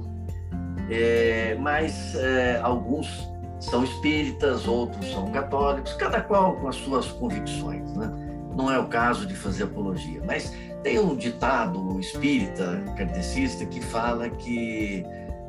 É, 0.90 1.56
mas 1.60 2.14
é, 2.16 2.58
alguns 2.62 3.30
são 3.60 3.84
espíritas, 3.84 4.66
outros 4.66 5.08
são 5.12 5.30
católicos, 5.30 5.92
cada 5.94 6.20
qual 6.20 6.56
com 6.56 6.68
as 6.68 6.76
suas 6.76 7.06
convicções. 7.12 7.92
Né? 7.94 8.10
Não 8.56 8.70
é 8.70 8.78
o 8.78 8.88
caso 8.88 9.26
de 9.26 9.34
fazer 9.34 9.64
apologia, 9.64 10.20
mas 10.26 10.52
tem 10.82 10.98
um 10.98 11.14
ditado 11.14 12.00
espírita, 12.00 12.82
kardecista, 12.96 13.64
que 13.66 13.80
fala 13.80 14.28
que 14.30 15.04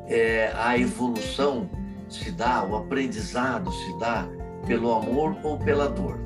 é, 0.08 0.52
a 0.56 0.78
evolução 0.78 1.70
se 2.10 2.32
dá, 2.32 2.64
o 2.64 2.76
aprendizado 2.76 3.72
se 3.72 4.00
dá 4.00 4.28
pelo 4.68 4.94
amor 4.94 5.38
ou 5.44 5.58
pela 5.58 5.88
dor. 5.88 6.20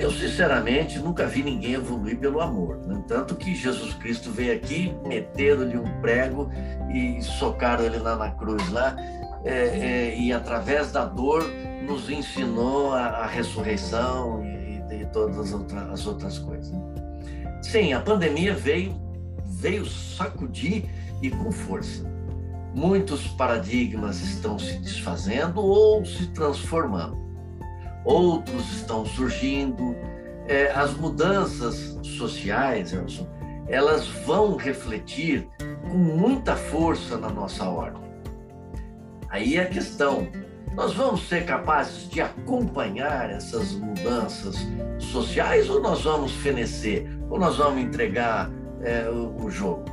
Eu, 0.00 0.10
sinceramente, 0.10 0.98
nunca 0.98 1.26
vi 1.26 1.42
ninguém 1.42 1.74
evoluir 1.74 2.18
pelo 2.18 2.40
amor. 2.40 2.78
Né? 2.86 3.04
Tanto 3.06 3.36
que 3.36 3.54
Jesus 3.54 3.92
Cristo 3.94 4.30
veio 4.30 4.54
aqui, 4.54 4.96
meteram-lhe 5.06 5.76
um 5.76 6.00
prego 6.00 6.50
e 6.90 7.20
socaram 7.22 7.84
ele 7.84 7.98
lá 7.98 8.16
na 8.16 8.30
cruz 8.30 8.66
lá, 8.70 8.96
é, 9.44 9.52
é, 9.52 10.18
e 10.18 10.32
através 10.32 10.90
da 10.90 11.04
dor 11.04 11.44
nos 11.86 12.08
ensinou 12.08 12.94
a, 12.94 13.08
a 13.08 13.26
ressurreição 13.26 14.42
e, 14.42 15.02
e, 15.02 15.06
todas 15.12 15.38
as 15.38 15.52
outras, 15.52 15.90
as 15.90 16.06
outras 16.06 16.38
coisas. 16.38 16.72
Sim, 17.60 17.92
a 17.92 18.00
pandemia 18.00 18.54
veio, 18.54 18.98
veio 19.44 19.84
sacudir 19.84 20.86
e 21.20 21.30
com 21.30 21.52
força. 21.52 22.08
Muitos 22.74 23.26
paradigmas 23.28 24.22
estão 24.22 24.58
se 24.58 24.78
desfazendo 24.78 25.60
ou 25.60 26.06
se 26.06 26.26
transformando 26.28 27.29
outros 28.04 28.72
estão 28.72 29.04
surgindo, 29.04 29.96
é, 30.46 30.70
as 30.72 30.94
mudanças 30.94 31.98
sociais, 32.02 32.92
Elson, 32.92 33.26
elas 33.68 34.08
vão 34.26 34.56
refletir 34.56 35.48
com 35.88 35.96
muita 35.96 36.56
força 36.56 37.16
na 37.16 37.28
nossa 37.28 37.64
ordem. 37.68 38.02
Aí 39.28 39.56
é 39.56 39.62
a 39.62 39.66
questão: 39.66 40.26
nós 40.74 40.92
vamos 40.94 41.28
ser 41.28 41.44
capazes 41.46 42.08
de 42.10 42.20
acompanhar 42.20 43.30
essas 43.30 43.72
mudanças 43.72 44.56
sociais 44.98 45.70
ou 45.70 45.80
nós 45.80 46.02
vamos 46.02 46.32
fenecer, 46.32 47.08
ou 47.28 47.38
nós 47.38 47.56
vamos 47.56 47.80
entregar 47.82 48.50
é, 48.82 49.08
o, 49.08 49.44
o, 49.44 49.50
jogo? 49.50 49.84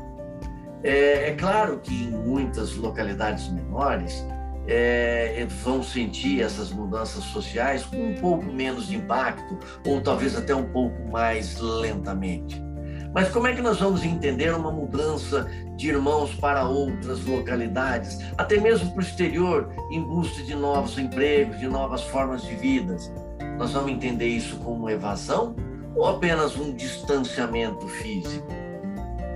É, 0.84 1.30
é, 1.30 1.36
claro 1.36 1.80
que 1.80 1.94
em 1.94 2.12
muitas 2.12 2.76
localidades 2.76 3.48
menores 3.50 4.26
é, 4.68 5.46
vão 5.64 5.82
sentir 5.82 6.42
essas 6.42 6.72
mudanças 6.72 7.24
sociais 7.26 7.86
com 7.86 7.98
um 7.98 8.16
pouco 8.16 8.46
menos 8.46 8.88
de 8.88 8.98
impacto, 8.98 9.58
ou 9.86 10.02
talvez 10.02 10.36
até 10.36 10.54
um 10.54 10.66
pouco 10.72 11.10
mais 11.10 11.60
lentamente. 11.60 12.62
Mas 13.14 13.30
como 13.30 13.48
é 13.48 13.56
que 13.56 13.62
nós 13.62 13.80
vamos 13.80 14.04
entender 14.04 14.54
uma 14.54 14.72
mudança 14.72 15.50
de 15.76 15.90
irmãos 15.90 16.36
para 16.36 16.68
outras 16.68 17.26
localidades, 17.26 18.20
até 18.38 18.60
mesmo 18.60 18.92
para 18.92 19.00
o 19.00 19.02
exterior, 19.02 19.72
em 19.90 20.04
busca 20.04 20.44
de 20.44 20.54
novos 20.54 20.98
empregos, 21.00 21.58
de 21.58 21.68
novas 21.68 22.04
formas 22.04 22.44
de 22.44 22.54
vida? 22.56 22.98
Nós 23.58 23.72
vamos 23.72 23.92
entender 23.92 24.28
isso 24.28 24.58
como 24.58 24.90
evasão 24.90 25.56
ou 25.96 26.06
apenas 26.06 26.56
um 26.58 26.76
distanciamento 26.76 27.88
físico? 27.88 28.48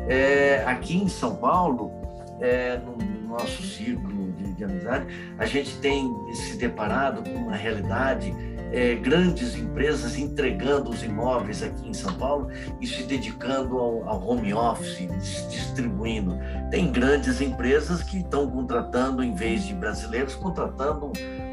É, 0.08 0.64
aqui 0.68 0.98
em 0.98 1.08
São 1.08 1.38
Paulo, 1.38 1.92
é, 2.40 2.78
no 2.78 2.98
nosso 3.28 3.64
círculo 3.64 4.31
de, 4.52 4.58
de 4.58 4.64
amizade, 4.64 5.06
a 5.38 5.46
gente 5.46 5.78
tem 5.78 6.14
se 6.34 6.58
deparado 6.58 7.24
com 7.30 7.36
uma 7.36 7.56
realidade 7.56 8.34
é, 8.72 8.96
grandes 8.96 9.56
empresas 9.56 10.18
entregando 10.18 10.90
os 10.90 11.04
imóveis 11.04 11.62
aqui 11.62 11.90
em 11.90 11.94
São 11.94 12.14
Paulo 12.14 12.50
e 12.80 12.88
se 12.88 13.04
dedicando 13.04 13.78
ao, 13.78 14.08
ao 14.08 14.28
home 14.28 14.54
office, 14.54 15.08
distribuindo. 15.50 16.40
Tem 16.70 16.90
grandes 16.90 17.42
empresas 17.42 18.02
que 18.02 18.20
estão 18.20 18.50
contratando, 18.50 19.22
em 19.22 19.36
vez 19.36 19.66
de 19.66 19.74
brasileiros, 19.74 20.36
contratando 20.36 21.12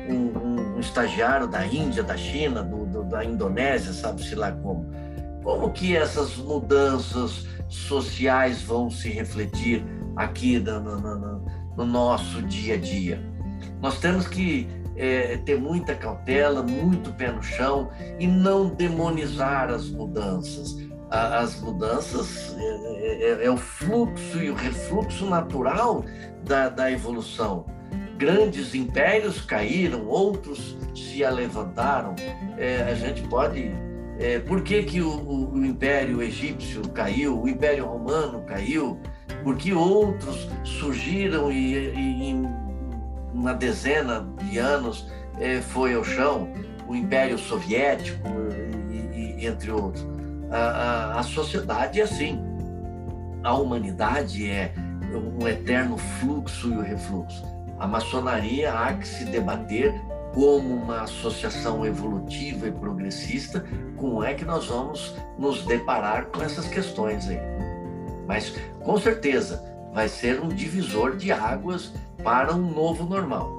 um, 0.08 0.14
um, 0.14 0.76
um 0.76 0.80
estagiário 0.80 1.48
da 1.48 1.66
Índia, 1.66 2.04
da 2.04 2.16
China, 2.16 2.62
do, 2.62 2.87
do, 2.87 3.04
da 3.04 3.24
Indonésia, 3.24 3.92
sabe-se 3.92 4.34
lá 4.34 4.52
como. 4.52 4.87
Como 5.42 5.72
que 5.72 5.96
essas 5.96 6.37
mudanças 6.37 7.46
sociais 7.68 8.62
vão 8.62 8.90
se 8.90 9.08
refletir 9.08 9.84
aqui 10.14 10.58
no, 10.58 10.80
no, 10.80 11.00
no, 11.00 11.46
no 11.78 11.86
nosso 11.86 12.42
dia 12.42 12.74
a 12.74 12.76
dia? 12.76 13.22
Nós 13.80 14.00
temos 14.00 14.26
que 14.26 14.66
é, 14.96 15.36
ter 15.38 15.58
muita 15.58 15.94
cautela, 15.94 16.62
muito 16.62 17.12
pé 17.12 17.30
no 17.30 17.42
chão 17.42 17.90
e 18.18 18.26
não 18.26 18.68
demonizar 18.68 19.70
as 19.70 19.88
mudanças. 19.88 20.76
As 21.08 21.58
mudanças 21.60 22.54
é, 22.58 23.30
é, 23.30 23.46
é 23.46 23.50
o 23.50 23.56
fluxo 23.56 24.42
e 24.42 24.50
o 24.50 24.54
refluxo 24.54 25.24
natural 25.24 26.04
da, 26.44 26.68
da 26.68 26.90
evolução. 26.90 27.64
Grandes 28.18 28.74
impérios 28.74 29.40
caíram, 29.40 30.06
outros 30.06 30.76
se 30.94 31.24
levantaram. 31.24 32.16
É, 32.58 32.82
a 32.82 32.94
gente 32.94 33.22
pode 33.28 33.72
é, 34.18 34.40
por 34.40 34.62
que, 34.62 34.82
que 34.82 35.00
o, 35.00 35.08
o, 35.08 35.54
o, 35.54 35.64
Império 35.64 36.20
Egípcio 36.20 36.82
caiu, 36.88 37.40
o 37.40 37.48
Império 37.48 37.86
Romano 37.86 38.42
caiu, 38.42 38.98
porque 39.42 39.72
outros 39.72 40.48
surgiram 40.64 41.50
e, 41.50 41.74
e, 41.74 42.30
e 42.30 42.48
uma 43.32 43.54
dezena 43.54 44.26
de 44.42 44.58
anos 44.58 45.08
eh, 45.38 45.60
foi 45.60 45.94
ao 45.94 46.04
chão, 46.04 46.48
o 46.86 46.94
Império 46.94 47.38
Soviético, 47.38 48.28
e, 48.90 49.42
e, 49.42 49.46
entre 49.46 49.70
outros. 49.70 50.06
A, 50.50 50.56
a, 50.56 51.20
a 51.20 51.22
sociedade 51.22 52.00
é 52.00 52.04
assim. 52.04 52.42
A 53.44 53.54
humanidade 53.54 54.48
é 54.50 54.72
um 55.40 55.46
eterno 55.46 55.96
fluxo 55.96 56.72
e 56.72 56.76
o 56.76 56.80
refluxo. 56.80 57.44
A 57.78 57.86
maçonaria 57.86 58.72
há 58.72 58.92
que 58.94 59.06
se 59.06 59.24
debater 59.24 59.94
como 60.34 60.74
uma 60.74 61.02
associação 61.02 61.86
evolutiva 61.86 62.66
e 62.66 62.72
progressista, 62.72 63.64
como 63.96 64.22
é 64.22 64.34
que 64.34 64.44
nós 64.44 64.66
vamos 64.66 65.14
nos 65.38 65.64
deparar 65.64 66.26
com 66.26 66.42
essas 66.42 66.66
questões 66.68 67.28
aí. 67.28 67.38
Mas, 68.28 68.54
com 68.84 68.98
certeza, 68.98 69.64
vai 69.94 70.06
ser 70.06 70.40
um 70.40 70.48
divisor 70.48 71.16
de 71.16 71.32
águas 71.32 71.94
para 72.22 72.54
um 72.54 72.70
novo 72.70 73.04
normal. 73.04 73.50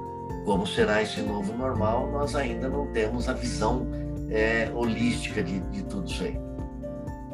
Como 0.45 0.65
será 0.67 1.01
esse 1.01 1.21
novo 1.21 1.51
normal, 1.57 2.11
nós 2.11 2.35
ainda 2.35 2.69
não 2.69 2.87
temos 2.93 3.27
a 3.27 3.33
visão 3.33 3.87
é, 4.29 4.71
holística 4.73 5.41
de, 5.41 5.59
de 5.59 5.83
tudo 5.83 6.07
isso 6.07 6.23
aí. 6.23 6.39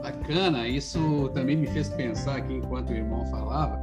Bacana, 0.02 0.68
isso 0.68 1.30
também 1.34 1.58
me 1.58 1.68
fez 1.68 1.90
pensar 1.90 2.38
aqui 2.38 2.54
enquanto 2.54 2.92
o 2.92 2.94
irmão 2.94 3.26
falava, 3.26 3.82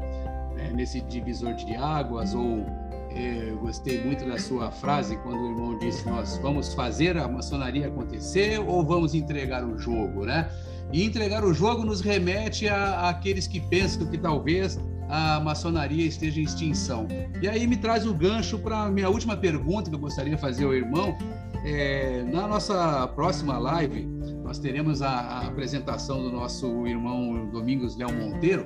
é, 0.57 0.71
nesse 0.73 1.01
divisor 1.03 1.53
de 1.55 1.75
águas, 1.77 2.33
ou 2.33 2.65
é, 3.11 3.53
gostei 3.61 4.03
muito 4.03 4.25
da 4.25 4.39
sua 4.39 4.71
frase 4.71 5.17
quando 5.19 5.43
o 5.43 5.51
irmão 5.51 5.79
disse: 5.79 6.09
Nós 6.09 6.39
vamos 6.39 6.73
fazer 6.73 7.19
a 7.19 7.29
maçonaria 7.29 7.89
acontecer 7.89 8.59
ou 8.59 8.85
vamos 8.85 9.15
entregar 9.15 9.65
o 9.65 9.77
jogo, 9.77 10.25
né? 10.25 10.49
E 10.93 11.05
entregar 11.05 11.45
o 11.45 11.55
jogo 11.55 11.85
nos 11.85 12.01
remete 12.01 12.69
àqueles 12.69 13.47
que 13.47 13.61
pensam 13.61 14.07
que 14.07 14.19
talvez 14.19 14.79
a 15.09 15.41
maçonaria 15.41 16.07
esteja 16.07 16.41
em 16.41 16.45
extinção. 16.45 17.07
E 17.41 17.49
aí 17.49 17.67
me 17.67 17.77
traz 17.77 18.07
o 18.07 18.15
gancho 18.15 18.59
para 18.59 18.85
a 18.85 18.91
minha 18.91 19.09
última 19.09 19.37
pergunta 19.37 19.91
que 19.91 19.97
eu 19.97 20.01
gostaria 20.01 20.35
de 20.35 20.41
fazer 20.41 20.65
ao 20.65 20.75
irmão. 20.75 21.17
É, 21.65 22.25
na 22.33 22.49
nossa 22.49 23.07
próxima 23.09 23.59
live, 23.59 24.05
nós 24.43 24.59
teremos 24.59 25.01
a, 25.01 25.11
a, 25.11 25.47
apresentação 25.47 26.23
do 26.23 26.31
nosso 26.31 26.87
irmão 26.87 27.47
Domingos 27.51 27.97
Léo 27.97 28.13
Monteiro. 28.13 28.65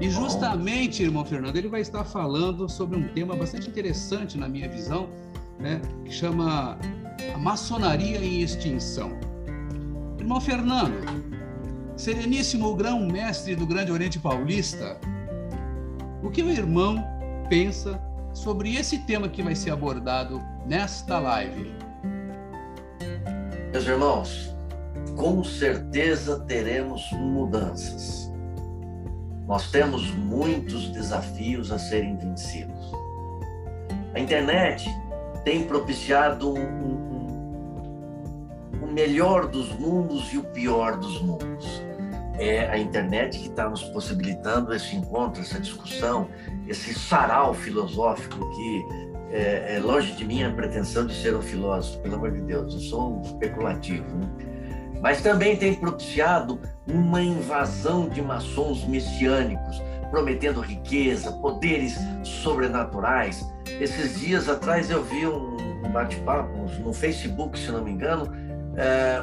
E 0.00 0.10
justamente, 0.10 1.02
irmão 1.02 1.24
Fernando, 1.24 1.56
ele 1.56 1.68
vai 1.68 1.80
estar 1.80 2.04
falando 2.04 2.68
sobre 2.68 2.98
um 2.98 3.08
tema 3.08 3.34
bastante 3.34 3.68
interessante 3.68 4.36
na 4.36 4.48
minha 4.48 4.68
visão, 4.68 5.08
né, 5.58 5.80
que 6.04 6.12
chama 6.12 6.78
a 7.34 7.38
maçonaria 7.38 8.18
em 8.18 8.42
extinção. 8.42 9.18
Irmão 10.18 10.40
Fernando, 10.40 10.94
sereníssimo 11.96 12.74
grão-mestre 12.74 13.56
do 13.56 13.66
Grande 13.66 13.90
Oriente 13.90 14.18
Paulista, 14.18 15.00
o 16.22 16.30
que 16.30 16.42
o 16.42 16.50
irmão 16.50 17.02
pensa 17.48 18.00
sobre 18.34 18.76
esse 18.76 18.98
tema 18.98 19.28
que 19.28 19.42
vai 19.42 19.54
ser 19.54 19.70
abordado 19.70 20.42
nesta 20.66 21.18
live? 21.18 21.74
Meus 23.72 23.86
irmãos, 23.86 24.54
com 25.16 25.42
certeza 25.42 26.40
teremos 26.40 27.02
mudanças. 27.12 28.30
Nós 29.46 29.70
temos 29.70 30.10
muitos 30.10 30.90
desafios 30.90 31.72
a 31.72 31.78
serem 31.78 32.16
vencidos. 32.18 32.92
A 34.14 34.20
internet 34.20 34.86
tem 35.44 35.64
propiciado 35.66 36.52
um, 36.52 36.58
um, 36.58 36.96
um, 38.72 38.84
o 38.84 38.92
melhor 38.92 39.46
dos 39.46 39.72
mundos 39.78 40.32
e 40.32 40.38
o 40.38 40.42
pior 40.42 40.96
dos 40.98 41.22
mundos 41.22 41.85
é 42.38 42.68
a 42.68 42.78
internet 42.78 43.38
que 43.38 43.48
está 43.48 43.68
nos 43.68 43.82
possibilitando 43.84 44.74
esse 44.74 44.96
encontro, 44.96 45.40
essa 45.40 45.58
discussão, 45.60 46.28
esse 46.68 46.94
sarau 46.94 47.54
filosófico 47.54 48.38
que 48.54 49.06
é, 49.30 49.76
é, 49.76 49.80
longe 49.80 50.12
de 50.12 50.24
mim 50.24 50.42
a 50.42 50.50
pretensão 50.50 51.06
de 51.06 51.14
ser 51.14 51.34
um 51.34 51.42
filósofo, 51.42 52.00
pelo 52.00 52.16
amor 52.16 52.32
de 52.32 52.40
Deus, 52.42 52.74
eu 52.74 52.80
sou 52.80 53.18
um 53.18 53.22
especulativo. 53.22 54.06
Né? 54.16 54.28
Mas 55.00 55.20
também 55.20 55.56
tem 55.56 55.74
propiciado 55.74 56.60
uma 56.86 57.20
invasão 57.20 58.08
de 58.08 58.22
maçons 58.22 58.84
messiânicos, 58.86 59.82
prometendo 60.10 60.60
riqueza, 60.60 61.32
poderes 61.32 61.98
sobrenaturais. 62.22 63.44
Esses 63.80 64.20
dias 64.20 64.48
atrás 64.48 64.90
eu 64.90 65.02
vi 65.04 65.26
um 65.26 65.90
bate-papo 65.92 66.56
no 66.80 66.92
Facebook, 66.92 67.58
se 67.58 67.70
não 67.70 67.84
me 67.84 67.90
engano, 67.90 68.32
é, 68.76 69.20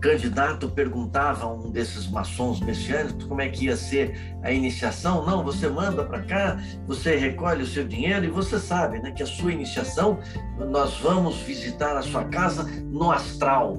candidato 0.00 0.68
perguntava 0.68 1.44
a 1.44 1.52
um 1.52 1.70
desses 1.70 2.10
maçons 2.10 2.60
messiânicos 2.60 3.24
como 3.24 3.40
é 3.40 3.48
que 3.48 3.66
ia 3.66 3.76
ser 3.76 4.36
a 4.42 4.50
iniciação. 4.50 5.24
Não, 5.24 5.44
você 5.44 5.68
manda 5.68 6.04
para 6.04 6.22
cá, 6.22 6.58
você 6.86 7.16
recolhe 7.16 7.62
o 7.62 7.66
seu 7.66 7.86
dinheiro 7.86 8.24
e 8.24 8.28
você 8.28 8.58
sabe 8.58 8.98
né, 9.00 9.12
que 9.12 9.22
a 9.22 9.26
sua 9.26 9.52
iniciação, 9.52 10.18
nós 10.58 10.98
vamos 10.98 11.36
visitar 11.42 11.96
a 11.96 12.02
sua 12.02 12.24
casa 12.24 12.64
no 12.90 13.10
astral. 13.10 13.78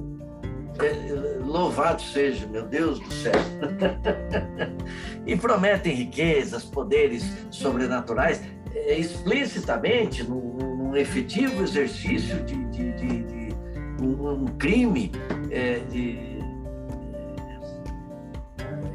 É, 0.80 1.40
louvado 1.44 2.02
seja, 2.02 2.48
meu 2.48 2.66
Deus 2.66 3.00
do 3.00 3.14
céu. 3.14 3.34
e 5.28 5.36
prometem 5.36 5.94
riquezas, 5.94 6.64
poderes 6.64 7.26
sobrenaturais, 7.52 8.42
é, 8.74 8.98
explicitamente, 8.98 10.24
num, 10.24 10.52
efetivo 10.96 11.64
exercício 11.64 12.44
de, 12.44 12.66
de, 12.66 12.92
de 12.92 13.31
um, 14.06 14.48
crime 14.58 15.12
é, 15.50 15.80
de, 15.90 16.40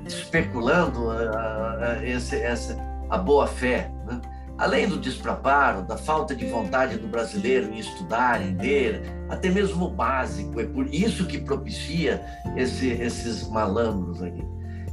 especulando 0.06 1.10
a, 1.10 1.78
a, 1.80 2.06
esse, 2.06 2.36
essa, 2.36 2.76
a 3.08 3.18
boa 3.18 3.46
fé. 3.46 3.90
Né? 4.06 4.20
além 4.58 4.88
do 4.88 4.96
despreparo, 4.98 5.82
da 5.82 5.96
falta 5.96 6.34
de 6.34 6.46
vontade 6.46 6.96
do 6.96 7.06
brasileiro 7.06 7.72
em 7.72 7.78
estudar, 7.78 8.40
em 8.40 8.56
ler, 8.56 9.02
até 9.28 9.50
mesmo 9.50 9.86
o 9.86 9.90
básico, 9.90 10.60
é 10.60 10.64
por 10.64 10.86
isso 10.92 11.26
que 11.26 11.38
propicia 11.38 12.24
esse, 12.56 12.88
esses 12.88 13.46
malandros 13.48 14.22
aqui. 14.22 14.44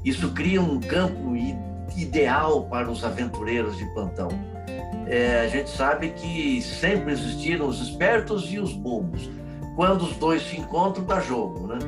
Isso 0.04 0.32
cria 0.32 0.62
um 0.62 0.80
campo 0.80 1.34
ideal 1.96 2.66
para 2.66 2.90
os 2.90 3.06
aventureiros 3.06 3.78
de 3.78 3.86
plantão. 3.94 4.30
É, 5.08 5.42
a 5.42 5.48
gente 5.48 5.70
sabe 5.70 6.10
que 6.10 6.62
sempre 6.62 7.14
existiram 7.14 7.68
os 7.68 7.82
espertos 7.82 8.52
e 8.52 8.60
os 8.60 8.74
bobos. 8.74 9.30
Quando 9.76 10.04
os 10.04 10.16
dois 10.18 10.44
se 10.44 10.58
encontram, 10.58 11.04
dá 11.04 11.20
jogo, 11.20 11.68
né? 11.68 11.80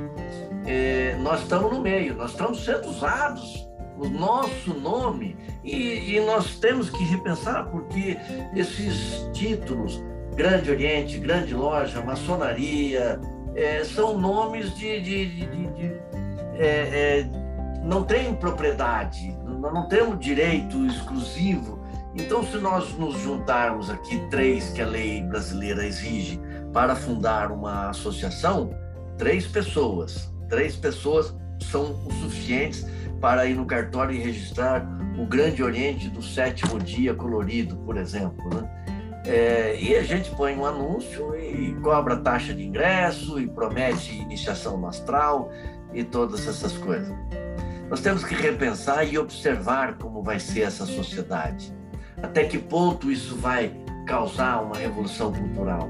É, 0.66 1.16
nós 1.22 1.42
estamos 1.42 1.72
no 1.72 1.80
meio, 1.80 2.16
nós 2.16 2.32
estamos 2.32 2.64
sendo 2.64 2.88
usados 2.90 3.66
o 3.98 4.10
nosso 4.10 4.74
nome 4.74 5.38
e, 5.64 6.16
e, 6.16 6.20
nós 6.26 6.56
temos 6.60 6.90
que 6.90 7.04
repensar 7.04 7.66
porque 7.70 8.18
esses 8.56 9.30
títulos 9.32 10.04
Grande 10.36 10.70
Oriente, 10.70 11.18
Grande 11.18 11.54
Loja, 11.54 12.02
Maçonaria 12.02 13.20
é, 13.56 13.84
são 13.84 14.18
nomes 14.18 14.76
de, 14.76 15.00
de, 15.02 15.26
de, 15.28 15.46
de 15.48 15.86
é, 16.58 17.22
é 17.22 17.46
não 17.84 18.04
tem 18.04 18.34
propriedade, 18.34 19.38
nós 19.46 19.72
não 19.72 19.88
temos 19.88 20.20
direito 20.20 20.84
exclusivo. 20.88 21.80
Então, 22.16 22.44
se 22.44 22.58
nós 22.58 22.98
nos 22.98 23.20
juntarmos 23.20 23.90
aqui 23.90 24.18
três 24.30 24.70
que 24.70 24.82
a 24.82 24.88
lei 24.88 25.22
brasileira 25.22 25.86
exige 25.86 26.40
para 26.76 26.94
fundar 26.94 27.54
uma 27.54 27.90
associação, 27.92 28.70
três 29.18 29.48
pessoas, 29.48 30.30
três 30.50 30.76
pessoas 30.76 31.34
são 31.72 32.06
o 32.06 32.12
suficientes 32.16 32.86
para 33.22 33.46
ir 33.46 33.56
no 33.56 33.66
cartório 33.66 34.14
e 34.14 34.20
registrar 34.20 34.86
o 35.18 35.26
Grande 35.26 35.64
Oriente 35.64 36.10
do 36.10 36.22
sétimo 36.22 36.78
dia 36.78 37.14
colorido, 37.14 37.78
por 37.78 37.96
exemplo. 37.96 38.44
Né? 38.54 38.70
É, 39.26 39.80
e 39.80 39.96
a 39.96 40.04
gente 40.04 40.30
põe 40.32 40.54
um 40.54 40.66
anúncio 40.66 41.34
e 41.40 41.74
cobra 41.76 42.18
taxa 42.18 42.54
de 42.54 42.66
ingresso 42.66 43.40
e 43.40 43.48
promete 43.48 44.14
iniciação 44.14 44.78
no 44.78 44.88
astral 44.88 45.50
e 45.94 46.04
todas 46.04 46.46
essas 46.46 46.74
coisas. 46.74 47.16
Nós 47.90 48.02
temos 48.02 48.26
que 48.26 48.36
repensar 48.36 49.06
e 49.06 49.18
observar 49.18 49.94
como 49.94 50.22
vai 50.22 50.42
ser 50.42 50.64
essa 50.64 50.86
sociedade. 50.86 51.74
Até 52.22 52.44
que 52.44 52.58
ponto 52.58 53.10
isso 53.10 53.34
vai 53.38 53.74
causar 54.06 54.62
uma 54.62 54.76
revolução 54.76 55.32
cultural. 55.32 55.90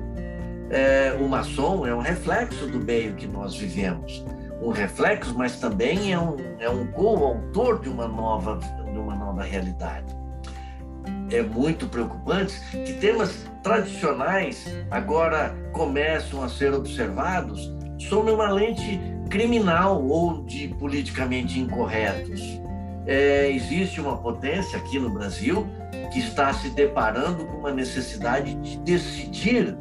É, 0.76 1.17
o 1.19 1.28
maçom 1.28 1.88
é 1.88 1.95
um 1.95 2.01
reflexo 2.01 2.67
do 2.67 2.80
meio 2.80 3.15
que 3.15 3.26
nós 3.26 3.55
vivemos 3.55 4.26
um 4.61 4.71
reflexo, 4.71 5.34
mas 5.38 5.59
também 5.59 6.11
é 6.11 6.19
um, 6.19 6.36
é 6.59 6.69
um 6.69 6.88
coautor 6.88 7.80
de 7.82 7.89
uma 7.89 8.07
nova, 8.07 8.57
de 8.57 8.97
uma 8.97 9.15
nova 9.15 9.43
realidade. 9.43 10.15
É 11.30 11.41
muito 11.41 11.88
preocupante 11.88 12.59
que 12.71 12.93
temas 12.93 13.45
tradicionais 13.61 14.65
agora 14.89 15.55
começam 15.71 16.43
a 16.43 16.49
ser 16.49 16.73
observados 16.73 17.71
sob 18.09 18.32
uma 18.32 18.49
lente 18.49 18.99
criminal 19.30 20.03
ou 20.03 20.43
de 20.43 20.67
politicamente 20.67 21.59
incorretos. 21.59 22.41
É, 23.05 23.49
existe 23.51 24.01
uma 24.01 24.17
potência 24.17 24.80
aqui 24.80 24.97
no 24.97 25.11
Brasil 25.11 25.67
que 26.11 26.19
está 26.19 26.51
se 26.53 26.69
deparando 26.69 27.45
com 27.45 27.57
uma 27.57 27.71
necessidade 27.71 28.55
de 28.55 28.80
decidir 28.80 29.78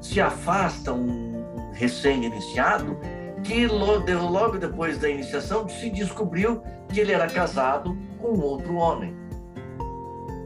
se 0.00 0.20
afasta 0.20 0.92
um 0.92 1.72
recém-iniciado 1.72 2.98
que 3.42 3.66
logo 3.66 4.58
depois 4.58 4.98
da 4.98 5.08
iniciação 5.08 5.68
se 5.68 5.90
descobriu 5.90 6.62
que 6.88 7.00
ele 7.00 7.12
era 7.12 7.26
casado 7.26 7.96
com 8.18 8.38
outro 8.40 8.74
homem. 8.74 9.16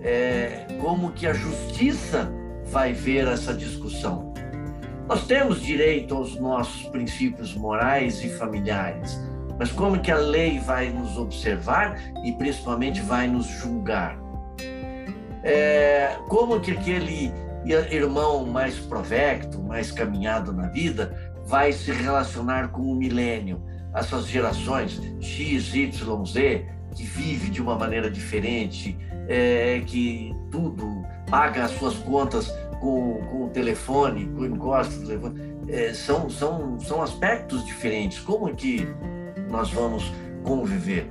É, 0.03 0.67
como 0.81 1.13
que 1.13 1.27
a 1.27 1.33
justiça 1.33 2.31
vai 2.67 2.93
ver 2.93 3.27
essa 3.29 3.55
discussão? 3.55 4.33
Nós 5.09 5.27
temos 5.27 5.61
direito 5.61 6.15
aos 6.15 6.39
nossos 6.39 6.85
princípios 6.89 7.55
morais 7.55 8.23
e 8.25 8.29
familiares, 8.31 9.21
mas 9.59 9.71
como 9.71 10.01
que 10.01 10.11
a 10.11 10.17
lei 10.17 10.59
vai 10.59 10.91
nos 10.91 11.17
observar 11.17 11.99
e 12.25 12.33
principalmente 12.33 13.01
vai 13.01 13.27
nos 13.27 13.47
julgar? 13.47 14.19
É, 15.43 16.17
como 16.29 16.61
que 16.61 16.71
aquele 16.71 17.33
irmão 17.65 18.47
mais 18.47 18.79
provecto, 18.79 19.63
mais 19.63 19.91
caminhado 19.91 20.53
na 20.53 20.69
vida, 20.69 21.33
vai 21.47 21.73
se 21.73 21.93
relacionar 21.93 22.69
com 22.69 22.83
o 22.83 22.95
milênio, 22.95 23.63
essas 23.95 24.27
gerações 24.27 25.01
X, 25.21 25.75
Y, 25.75 26.27
Z, 26.27 26.67
que 26.95 27.05
vive 27.05 27.51
de 27.51 27.61
uma 27.61 27.77
maneira 27.77 28.11
diferente, 28.11 28.97
é, 29.29 29.83
que 29.87 30.35
tudo 30.51 31.05
paga 31.31 31.65
as 31.65 31.71
suas 31.73 31.95
contas 31.95 32.49
com, 32.81 33.21
com 33.31 33.45
o 33.45 33.51
telefone, 33.51 34.27
com 34.27 34.41
o 34.41 34.47
encosto 34.47 35.01
do 35.01 35.07
telefone, 35.07 35.41
é, 35.69 35.95
são, 35.95 36.29
são, 36.29 36.81
são 36.81 37.03
aspectos 37.03 37.65
diferentes. 37.65 38.19
Como 38.19 38.49
é 38.49 38.53
que 38.53 38.87
nós 39.49 39.71
vamos 39.71 40.13
conviver? 40.43 41.09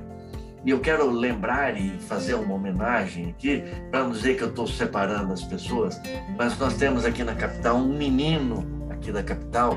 E 0.64 0.70
eu 0.70 0.80
quero 0.80 1.10
lembrar 1.10 1.76
e 1.76 1.98
fazer 1.98 2.34
uma 2.34 2.54
homenagem 2.54 3.30
aqui, 3.30 3.64
para 3.90 4.04
não 4.04 4.12
dizer 4.12 4.36
que 4.36 4.42
eu 4.42 4.48
estou 4.48 4.66
separando 4.66 5.32
as 5.32 5.42
pessoas, 5.42 6.00
mas 6.38 6.56
nós 6.58 6.74
temos 6.74 7.04
aqui 7.04 7.24
na 7.24 7.34
capital 7.34 7.76
um 7.76 7.96
menino 7.96 8.86
aqui 8.90 9.10
da 9.10 9.22
capital 9.22 9.76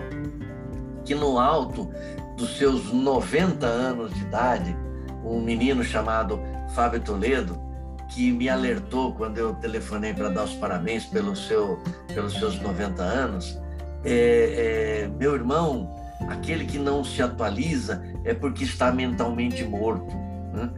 que 1.03 1.15
no 1.15 1.39
alto 1.39 1.89
dos 2.37 2.57
seus 2.57 2.91
90 2.91 3.65
anos 3.65 4.13
de 4.13 4.21
idade, 4.21 4.75
um 5.23 5.41
menino 5.41 5.83
chamado 5.83 6.39
Fábio 6.75 6.99
Toledo, 6.99 7.59
que 8.09 8.31
me 8.31 8.49
alertou 8.49 9.13
quando 9.13 9.37
eu 9.37 9.53
telefonei 9.55 10.13
para 10.13 10.29
dar 10.29 10.43
os 10.43 10.53
parabéns 10.53 11.05
pelo 11.05 11.35
seu, 11.35 11.79
pelos 12.13 12.33
seus 12.33 12.59
90 12.59 13.01
anos, 13.01 13.59
é, 14.03 15.05
é, 15.05 15.07
meu 15.17 15.33
irmão, 15.33 15.95
aquele 16.29 16.65
que 16.65 16.77
não 16.77 17.03
se 17.03 17.21
atualiza 17.21 18.03
é 18.23 18.33
porque 18.33 18.63
está 18.63 18.91
mentalmente 18.91 19.63
morto, 19.63 20.24
né? 20.55 20.69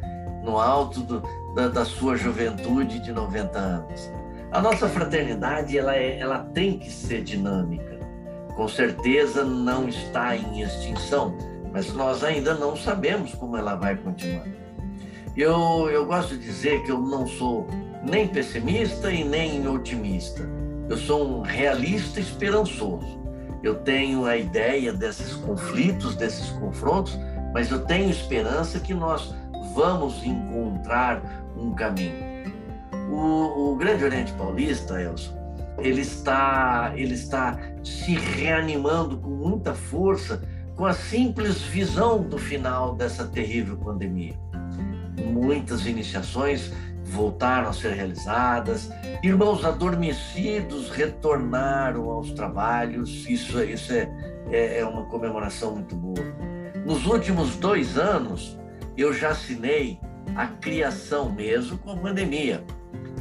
no 0.44 0.60
alto 0.60 1.02
do, 1.02 1.24
da, 1.56 1.68
da, 1.68 1.86
sua 1.86 2.16
juventude 2.18 3.00
de 3.00 3.12
90 3.12 3.58
anos. 3.58 4.12
A 4.52 4.62
nossa 4.62 4.88
fraternidade 4.88 5.78
ela, 5.78 5.96
é, 5.96 6.20
ela 6.20 6.40
tem 6.40 6.80
que 6.80 6.90
ser 6.90 7.24
dinâmica 7.24 7.98
com 8.58 8.68
certeza 8.68 9.46
não 9.46 9.88
está 9.88 10.36
em 10.36 10.64
extinção, 10.64 11.38
mas 11.72 11.94
nós 11.94 12.24
ainda 12.24 12.56
não 12.56 12.76
sabemos 12.76 13.36
como 13.36 13.56
ela 13.56 13.76
vai 13.76 13.96
continuar. 13.96 14.48
Eu, 15.38 15.88
eu 15.92 16.08
gosto 16.08 16.36
de 16.36 16.44
dizer 16.44 16.82
que 16.82 16.92
eu 16.92 17.00
não 17.00 17.28
sou 17.28 17.68
nem 18.04 18.28
pessimista 18.28 19.12
e 19.12 19.24
nem 19.24 19.68
otimista. 19.68 20.42
Eu 20.90 20.98
sou 20.98 21.38
um 21.38 21.42
realista 21.42 22.20
esperançoso. 22.20 23.20
Eu 23.62 23.76
tenho 23.76 24.26
a 24.26 24.36
ideia 24.36 24.92
desses 24.92 25.34
conflitos, 25.34 26.16
desses 26.16 26.50
confrontos, 26.50 27.16
mas 27.54 27.70
eu 27.70 27.86
tenho 27.86 28.10
esperança 28.10 28.80
que 28.80 28.94
nós 28.94 29.36
vamos 29.78 30.26
encontrar 30.26 31.22
um 31.56 31.72
caminho. 31.72 32.26
O, 33.12 33.74
o 33.74 33.76
Grande 33.76 34.04
Oriente 34.04 34.34
Paulista, 34.34 35.00
Elson, 35.00 35.38
ele 35.78 36.02
está, 36.02 36.92
ele 36.96 37.14
está 37.14 37.60
se 37.84 38.16
reanimando 38.16 39.18
com 39.18 39.30
muita 39.30 39.76
força 39.76 40.42
com 40.76 40.84
a 40.84 40.94
simples 40.94 41.62
visão 41.62 42.24
do 42.24 42.40
final 42.40 42.96
dessa 42.96 43.28
terrível 43.28 43.78
pandemia. 43.78 44.34
Muitas 45.24 45.86
iniciações 45.86 46.74
voltaram 47.04 47.70
a 47.70 47.74
ser 47.74 47.94
realizadas, 47.94 48.90
irmãos 49.22 49.64
adormecidos 49.64 50.90
retornaram 50.90 52.10
aos 52.10 52.32
trabalhos, 52.32 53.26
isso, 53.30 53.64
isso 53.64 53.94
é, 53.94 54.10
é, 54.52 54.80
é 54.80 54.86
uma 54.86 55.06
comemoração 55.06 55.76
muito 55.76 55.96
boa. 55.96 56.26
Nos 56.84 57.06
últimos 57.06 57.56
dois 57.58 57.98
anos, 57.98 58.58
eu 58.98 59.14
já 59.14 59.30
assinei 59.30 60.00
a 60.36 60.48
criação, 60.48 61.32
mesmo 61.32 61.78
com 61.78 61.92
a 61.92 61.98
pandemia, 61.98 62.64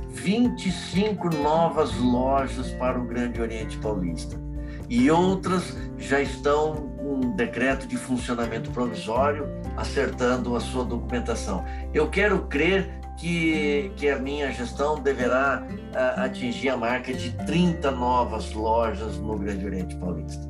25 0.08 1.28
novas 1.36 1.94
lojas 1.96 2.70
para 2.72 2.98
o 2.98 3.04
Grande 3.04 3.40
Oriente 3.40 3.76
Paulista. 3.78 4.40
E 4.88 5.10
outras 5.10 5.76
já 5.98 6.20
estão 6.20 6.88
com 6.96 7.16
um 7.16 7.36
decreto 7.36 7.86
de 7.86 7.96
funcionamento 7.96 8.70
provisório, 8.70 9.46
acertando 9.76 10.56
a 10.56 10.60
sua 10.60 10.84
documentação. 10.84 11.64
Eu 11.92 12.08
quero 12.08 12.46
crer 12.46 12.88
que, 13.18 13.90
que 13.96 14.08
a 14.08 14.18
minha 14.18 14.50
gestão 14.52 15.00
deverá 15.00 15.66
uh, 15.66 16.20
atingir 16.20 16.68
a 16.68 16.76
marca 16.76 17.12
de 17.12 17.32
30 17.44 17.90
novas 17.90 18.52
lojas 18.52 19.16
no 19.18 19.36
Grande 19.38 19.64
Oriente 19.64 19.96
Paulista. 19.96 20.46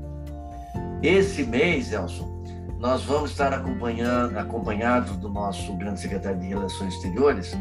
Esse 1.02 1.44
mês, 1.44 1.92
Elson, 1.92 2.35
nós 2.78 3.02
vamos 3.04 3.30
estar 3.30 3.52
acompanhando, 3.52 4.36
acompanhados 4.38 5.16
do 5.16 5.28
nosso 5.28 5.72
grande 5.74 6.00
secretário 6.00 6.38
de 6.38 6.46
Relações 6.46 6.94
Exteriores, 6.94 7.56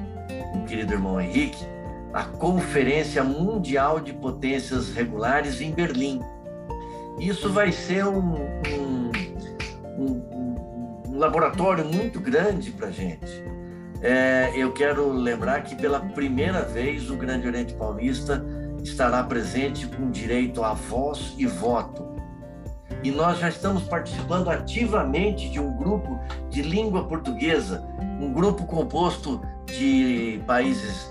o 0.53 0.65
querido 0.65 0.93
irmão 0.93 1.19
Henrique, 1.19 1.65
a 2.13 2.23
Conferência 2.23 3.23
Mundial 3.23 3.99
de 3.99 4.13
Potências 4.13 4.93
Regulares 4.93 5.61
em 5.61 5.71
Berlim. 5.71 6.21
Isso 7.19 7.51
vai 7.51 7.71
ser 7.71 8.05
um, 8.05 8.35
um, 8.35 9.11
um, 9.97 11.05
um 11.07 11.17
laboratório 11.17 11.85
muito 11.85 12.19
grande 12.19 12.71
para 12.71 12.87
a 12.87 12.91
gente. 12.91 13.43
é, 14.01 14.51
eu 14.55 14.73
quero 14.73 15.11
lembrar 15.11 15.63
que 15.63 15.75
pela 15.75 15.99
primeira 15.99 16.61
vez 16.61 17.09
o 17.09 17.15
Grande 17.15 17.47
Oriente 17.47 17.73
Paulista 17.73 18.45
estará 18.83 19.23
presente 19.23 19.87
com 19.87 20.11
direito 20.11 20.63
a 20.63 20.73
voz 20.73 21.33
e 21.37 21.45
voto. 21.45 22.14
E 23.05 23.11
nós 23.11 23.37
já 23.37 23.49
estamos 23.49 23.83
participando 23.83 24.49
ativamente 24.49 25.47
de 25.47 25.59
um 25.59 25.77
grupo 25.77 26.19
de 26.49 26.63
língua 26.63 27.03
portuguesa, 27.03 27.85
um 28.19 28.33
grupo 28.33 28.65
composto 28.65 29.39
de 29.67 30.41
países 30.47 31.07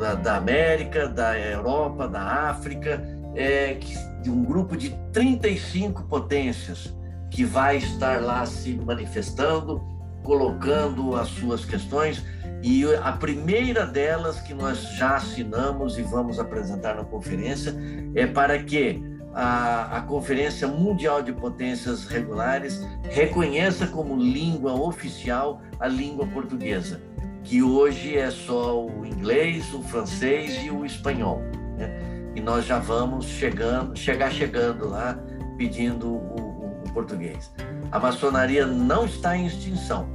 da, 0.00 0.14
da 0.14 0.36
América, 0.38 1.06
da 1.06 1.38
Europa, 1.38 2.08
da 2.08 2.48
África, 2.48 3.06
é, 3.36 3.74
de 4.22 4.30
um 4.30 4.42
grupo 4.42 4.74
de 4.74 4.88
35 5.12 6.04
potências 6.04 6.96
que 7.30 7.44
vai 7.44 7.76
estar 7.76 8.22
lá 8.22 8.46
se 8.46 8.72
manifestando, 8.76 9.82
colocando 10.22 11.14
as 11.14 11.28
suas 11.28 11.62
questões. 11.62 12.24
E 12.62 12.86
a 13.02 13.12
primeira 13.12 13.84
delas 13.84 14.40
que 14.40 14.54
nós 14.54 14.78
já 14.96 15.16
assinamos 15.16 15.98
e 15.98 16.02
vamos 16.02 16.40
apresentar 16.40 16.94
na 16.96 17.04
conferência 17.04 17.76
é 18.14 18.26
para 18.26 18.58
que 18.62 19.07
a, 19.40 19.98
a 19.98 20.00
Conferência 20.00 20.66
Mundial 20.66 21.22
de 21.22 21.32
Potências 21.32 22.06
Regulares 22.06 22.84
reconheça 23.04 23.86
como 23.86 24.16
língua 24.16 24.72
oficial 24.74 25.62
a 25.78 25.86
língua 25.86 26.26
portuguesa 26.26 27.00
que 27.44 27.62
hoje 27.62 28.16
é 28.16 28.30
só 28.30 28.84
o 28.84 29.06
inglês, 29.06 29.72
o 29.72 29.82
francês 29.82 30.62
e 30.62 30.70
o 30.70 30.84
espanhol. 30.84 31.40
Né? 31.78 31.88
E 32.34 32.40
nós 32.40 32.66
já 32.66 32.78
vamos 32.78 33.26
chegando, 33.26 33.96
chegar 33.96 34.30
chegando 34.30 34.88
lá 34.88 35.18
pedindo 35.56 36.08
o, 36.08 36.16
o, 36.16 36.82
o 36.84 36.92
português. 36.92 37.50
A 37.90 37.98
maçonaria 37.98 38.66
não 38.66 39.06
está 39.06 39.36
em 39.36 39.46
extinção, 39.46 40.08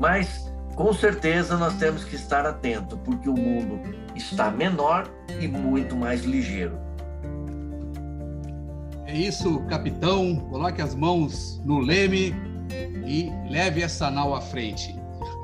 mas 0.00 0.50
com 0.74 0.92
certeza 0.92 1.56
nós 1.58 1.74
temos 1.74 2.04
que 2.04 2.14
estar 2.14 2.46
atento, 2.46 2.96
porque 2.98 3.28
o 3.28 3.36
mundo 3.36 3.80
está 4.14 4.48
menor 4.48 5.06
e 5.40 5.48
muito 5.48 5.96
mais 5.96 6.24
ligeiro. 6.24 6.87
É 9.08 9.16
isso, 9.16 9.60
capitão. 9.60 10.36
Coloque 10.50 10.82
as 10.82 10.94
mãos 10.94 11.62
no 11.64 11.78
leme 11.78 12.34
e 13.06 13.32
leve 13.50 13.80
essa 13.80 14.10
nau 14.10 14.34
à 14.34 14.40
frente. 14.42 14.94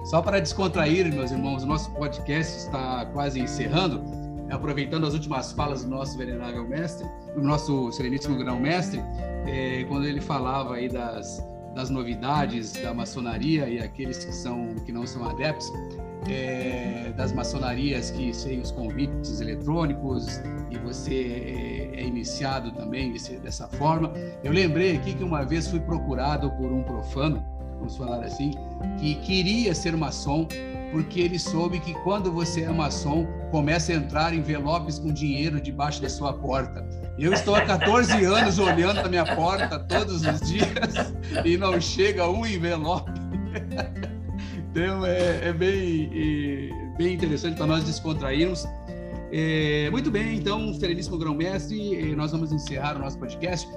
Só 0.04 0.20
para 0.20 0.38
descontrair, 0.38 1.10
meus 1.10 1.30
irmãos, 1.30 1.62
o 1.62 1.66
nosso 1.66 1.90
podcast 1.92 2.58
está 2.58 3.06
quase 3.06 3.40
encerrando, 3.40 4.04
aproveitando 4.50 5.06
as 5.06 5.14
últimas 5.14 5.52
falas 5.52 5.82
do 5.82 5.88
nosso 5.88 6.18
venerável 6.18 6.68
mestre, 6.68 7.08
do 7.34 7.40
nosso 7.40 7.90
sereníssimo 7.90 8.36
grão-mestre, 8.36 9.00
é, 9.46 9.82
quando 9.84 10.06
ele 10.06 10.20
falava 10.20 10.74
aí 10.74 10.90
das, 10.90 11.42
das 11.74 11.88
novidades 11.88 12.74
da 12.74 12.92
maçonaria 12.92 13.66
e 13.66 13.78
aqueles 13.78 14.26
que, 14.26 14.32
são, 14.32 14.74
que 14.84 14.92
não 14.92 15.06
são 15.06 15.26
adeptos, 15.26 15.72
é, 16.28 17.12
das 17.16 17.32
maçonarias 17.32 18.10
que 18.10 18.32
têm 18.42 18.60
os 18.60 18.70
convites 18.70 19.40
eletrônicos 19.40 20.40
e 20.70 20.78
você 20.78 21.92
é, 21.94 22.00
é 22.00 22.04
iniciado 22.04 22.72
também 22.72 23.12
desse, 23.12 23.36
dessa 23.38 23.68
forma. 23.68 24.12
Eu 24.42 24.52
lembrei 24.52 24.96
aqui 24.96 25.14
que 25.14 25.24
uma 25.24 25.44
vez 25.44 25.68
fui 25.68 25.80
procurado 25.80 26.50
por 26.52 26.72
um 26.72 26.82
profano 26.82 27.54
vamos 27.84 27.96
falar 27.96 28.24
assim, 28.24 28.52
que 28.98 29.14
queria 29.16 29.74
ser 29.74 29.94
maçom 29.96 30.48
porque 30.90 31.20
ele 31.20 31.40
soube 31.40 31.80
que 31.80 31.92
quando 32.04 32.30
você 32.30 32.62
é 32.62 32.70
maçom, 32.70 33.26
começa 33.50 33.90
a 33.90 33.96
entrar 33.96 34.32
envelopes 34.32 34.96
com 34.96 35.12
dinheiro 35.12 35.60
debaixo 35.60 36.00
da 36.00 36.08
sua 36.08 36.32
porta. 36.32 36.86
Eu 37.18 37.32
estou 37.32 37.56
há 37.56 37.62
14 37.62 38.24
anos 38.24 38.60
olhando 38.60 39.00
a 39.00 39.08
minha 39.08 39.24
porta 39.34 39.76
todos 39.80 40.24
os 40.24 40.40
dias 40.40 40.68
e 41.44 41.56
não 41.56 41.80
chega 41.80 42.28
um 42.28 42.46
envelope. 42.46 43.03
Então 44.74 45.06
é, 45.06 45.50
é 45.50 45.52
bem, 45.52 46.10
é, 46.12 46.96
bem 46.98 47.14
interessante 47.14 47.56
para 47.56 47.64
nós 47.64 47.84
descontrairmos. 47.84 48.66
É, 49.30 49.88
muito 49.92 50.10
bem, 50.10 50.36
então, 50.36 50.74
Sereníssimo 50.74 51.16
Grão-Mestre, 51.16 52.12
nós 52.16 52.32
vamos 52.32 52.52
encerrar 52.52 52.96
o 52.96 52.98
nosso 52.98 53.16
podcast. 53.16 53.68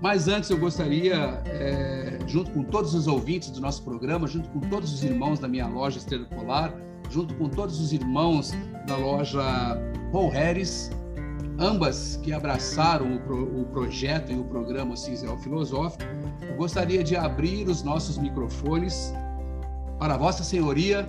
Mas 0.00 0.28
antes 0.28 0.48
eu 0.48 0.56
gostaria, 0.56 1.42
é, 1.44 2.18
junto 2.26 2.52
com 2.52 2.62
todos 2.62 2.94
os 2.94 3.06
ouvintes 3.06 3.50
do 3.50 3.60
nosso 3.60 3.82
programa, 3.82 4.26
junto 4.26 4.48
com 4.48 4.60
todos 4.60 4.94
os 4.94 5.04
irmãos 5.04 5.38
da 5.38 5.46
minha 5.46 5.66
loja 5.66 5.98
Estrela 5.98 6.24
Polar, 6.24 6.74
junto 7.10 7.34
com 7.34 7.50
todos 7.50 7.78
os 7.78 7.92
irmãos 7.92 8.54
da 8.86 8.96
loja 8.96 9.42
Paul 10.10 10.30
Harris, 10.30 10.90
ambas 11.58 12.18
que 12.22 12.32
abraçaram 12.32 13.14
o, 13.14 13.20
pro, 13.20 13.60
o 13.60 13.66
projeto 13.66 14.32
e 14.32 14.38
o 14.38 14.44
programa 14.44 14.96
Cinzel 14.96 15.36
Filosófico, 15.36 16.04
eu 16.48 16.56
gostaria 16.56 17.04
de 17.04 17.14
abrir 17.14 17.68
os 17.68 17.82
nossos 17.82 18.16
microfones 18.16 19.12
para 19.98 20.16
Vossa 20.16 20.44
Senhoria, 20.44 21.06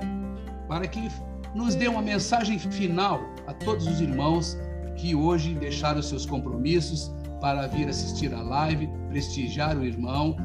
para 0.67 0.87
que 0.87 1.09
nos 1.53 1.75
dê 1.75 1.87
uma 1.87 2.01
mensagem 2.01 2.59
final 2.59 3.21
a 3.47 3.53
todos 3.53 3.87
os 3.87 4.01
irmãos 4.01 4.57
que 4.95 5.15
hoje 5.15 5.53
deixaram 5.53 6.01
seus 6.01 6.25
compromissos 6.25 7.11
para 7.39 7.67
vir 7.67 7.87
assistir 7.87 8.33
a 8.33 8.41
live, 8.41 8.89
prestigiar 9.09 9.77
o 9.77 9.85
irmão, 9.85 10.35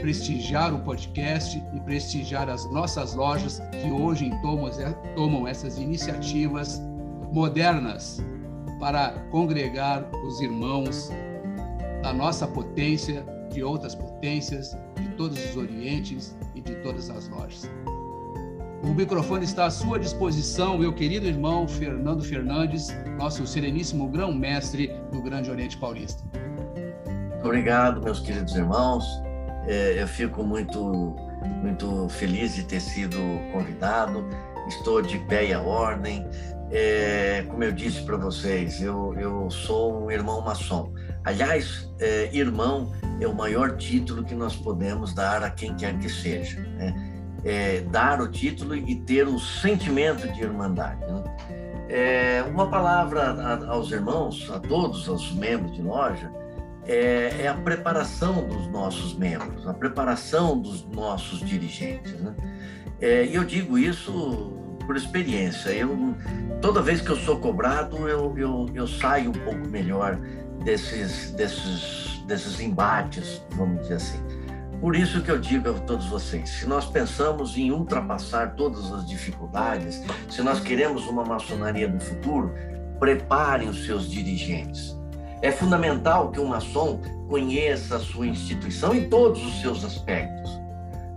prestigiar 0.00 0.72
o 0.72 0.78
podcast 0.80 1.60
e 1.74 1.80
prestigiar 1.80 2.48
as 2.48 2.70
nossas 2.70 3.14
lojas 3.14 3.60
que 3.82 3.90
hoje 3.90 4.30
tomam 5.16 5.46
essas 5.46 5.78
iniciativas 5.78 6.80
modernas 7.32 8.24
para 8.78 9.10
congregar 9.30 10.08
os 10.24 10.40
irmãos 10.40 11.10
da 12.02 12.12
nossa 12.12 12.46
potência, 12.46 13.24
de 13.52 13.62
outras 13.62 13.94
potências, 13.94 14.76
de 14.96 15.08
todos 15.10 15.38
os 15.44 15.56
orientes 15.56 16.36
de 16.64 16.74
todas 16.76 17.10
as 17.10 17.28
lojas. 17.28 17.70
O 18.82 18.88
microfone 18.88 19.44
está 19.44 19.66
à 19.66 19.70
sua 19.70 19.98
disposição, 19.98 20.76
meu 20.76 20.92
querido 20.92 21.26
irmão 21.26 21.68
Fernando 21.68 22.24
Fernandes, 22.24 22.88
nosso 23.16 23.46
sereníssimo 23.46 24.08
grão-mestre 24.08 24.92
do 25.12 25.22
Grande 25.22 25.50
Oriente 25.50 25.76
Paulista. 25.76 26.22
Obrigado, 27.44 28.02
meus 28.02 28.18
queridos 28.18 28.54
irmãos. 28.56 29.04
É, 29.68 30.02
eu 30.02 30.08
fico 30.08 30.42
muito, 30.42 31.14
muito 31.62 32.08
feliz 32.08 32.56
de 32.56 32.64
ter 32.64 32.80
sido 32.80 33.16
convidado. 33.52 34.24
Estou 34.66 35.00
de 35.00 35.18
pé 35.20 35.46
e 35.46 35.52
a 35.52 35.60
ordem. 35.60 36.26
É, 36.72 37.44
como 37.48 37.62
eu 37.62 37.70
disse 37.70 38.02
para 38.02 38.16
vocês, 38.16 38.82
eu, 38.82 39.14
eu 39.18 39.50
sou 39.50 40.04
um 40.04 40.10
irmão 40.10 40.40
maçom. 40.40 40.92
Aliás, 41.24 41.92
é, 42.00 42.34
irmão 42.34 42.92
é 43.22 43.28
o 43.28 43.34
maior 43.34 43.76
título 43.76 44.24
que 44.24 44.34
nós 44.34 44.56
podemos 44.56 45.14
dar 45.14 45.42
a 45.42 45.50
quem 45.50 45.74
quer 45.74 45.98
que 45.98 46.08
seja. 46.08 46.60
Né? 46.60 47.12
é, 47.44 47.80
dar 47.80 48.20
o 48.20 48.28
título 48.28 48.74
e 48.74 48.96
ter 48.96 49.26
o 49.26 49.38
sentimento 49.38 50.28
de 50.32 50.42
irmandade. 50.42 51.00
Né? 51.00 51.24
É, 51.88 52.44
uma 52.48 52.68
palavra 52.68 53.66
aos 53.68 53.90
irmãos, 53.90 54.50
a 54.50 54.58
todos 54.58 55.08
os 55.08 55.32
membros 55.32 55.74
de 55.74 55.82
loja, 55.82 56.30
é, 56.86 57.42
é, 57.42 57.48
a 57.48 57.54
preparação 57.54 58.46
dos 58.48 58.66
nossos 58.68 59.14
membros, 59.14 59.66
a 59.68 59.74
preparação 59.74 60.58
dos 60.58 60.84
nossos 60.88 61.40
dirigentes. 61.40 62.12
Né? 62.14 62.34
É, 63.00 63.26
e 63.26 63.34
eu 63.34 63.44
digo 63.44 63.78
isso 63.78 64.52
por 64.86 64.96
experiência. 64.96 65.70
Eu, 65.70 66.14
toda 66.60 66.80
vez 66.80 67.00
que 67.00 67.10
eu 67.10 67.16
sou 67.16 67.38
cobrado, 67.38 68.08
eu, 68.08 68.36
eu, 68.36 68.66
eu 68.74 68.86
saio 68.86 69.30
um 69.30 69.44
pouco 69.44 69.68
melhor 69.68 70.18
desses, 70.64 71.32
desses, 71.32 72.11
desses 72.26 72.60
embates, 72.60 73.42
vamos 73.52 73.82
dizer 73.82 73.94
assim. 73.94 74.20
Por 74.80 74.96
isso 74.96 75.22
que 75.22 75.30
eu 75.30 75.38
digo 75.38 75.70
a 75.70 75.74
todos 75.74 76.06
vocês, 76.06 76.50
se 76.50 76.66
nós 76.66 76.86
pensamos 76.86 77.56
em 77.56 77.70
ultrapassar 77.70 78.54
todas 78.56 78.92
as 78.92 79.06
dificuldades, 79.06 80.02
se 80.28 80.42
nós 80.42 80.58
queremos 80.58 81.06
uma 81.06 81.24
maçonaria 81.24 81.86
no 81.86 82.00
futuro, 82.00 82.52
preparem 82.98 83.68
os 83.68 83.84
seus 83.84 84.10
dirigentes. 84.10 84.96
É 85.40 85.52
fundamental 85.52 86.30
que 86.30 86.40
um 86.40 86.46
maçom 86.46 87.00
conheça 87.28 87.96
a 87.96 88.00
sua 88.00 88.26
instituição 88.26 88.94
em 88.94 89.08
todos 89.08 89.44
os 89.44 89.60
seus 89.60 89.84
aspectos. 89.84 90.50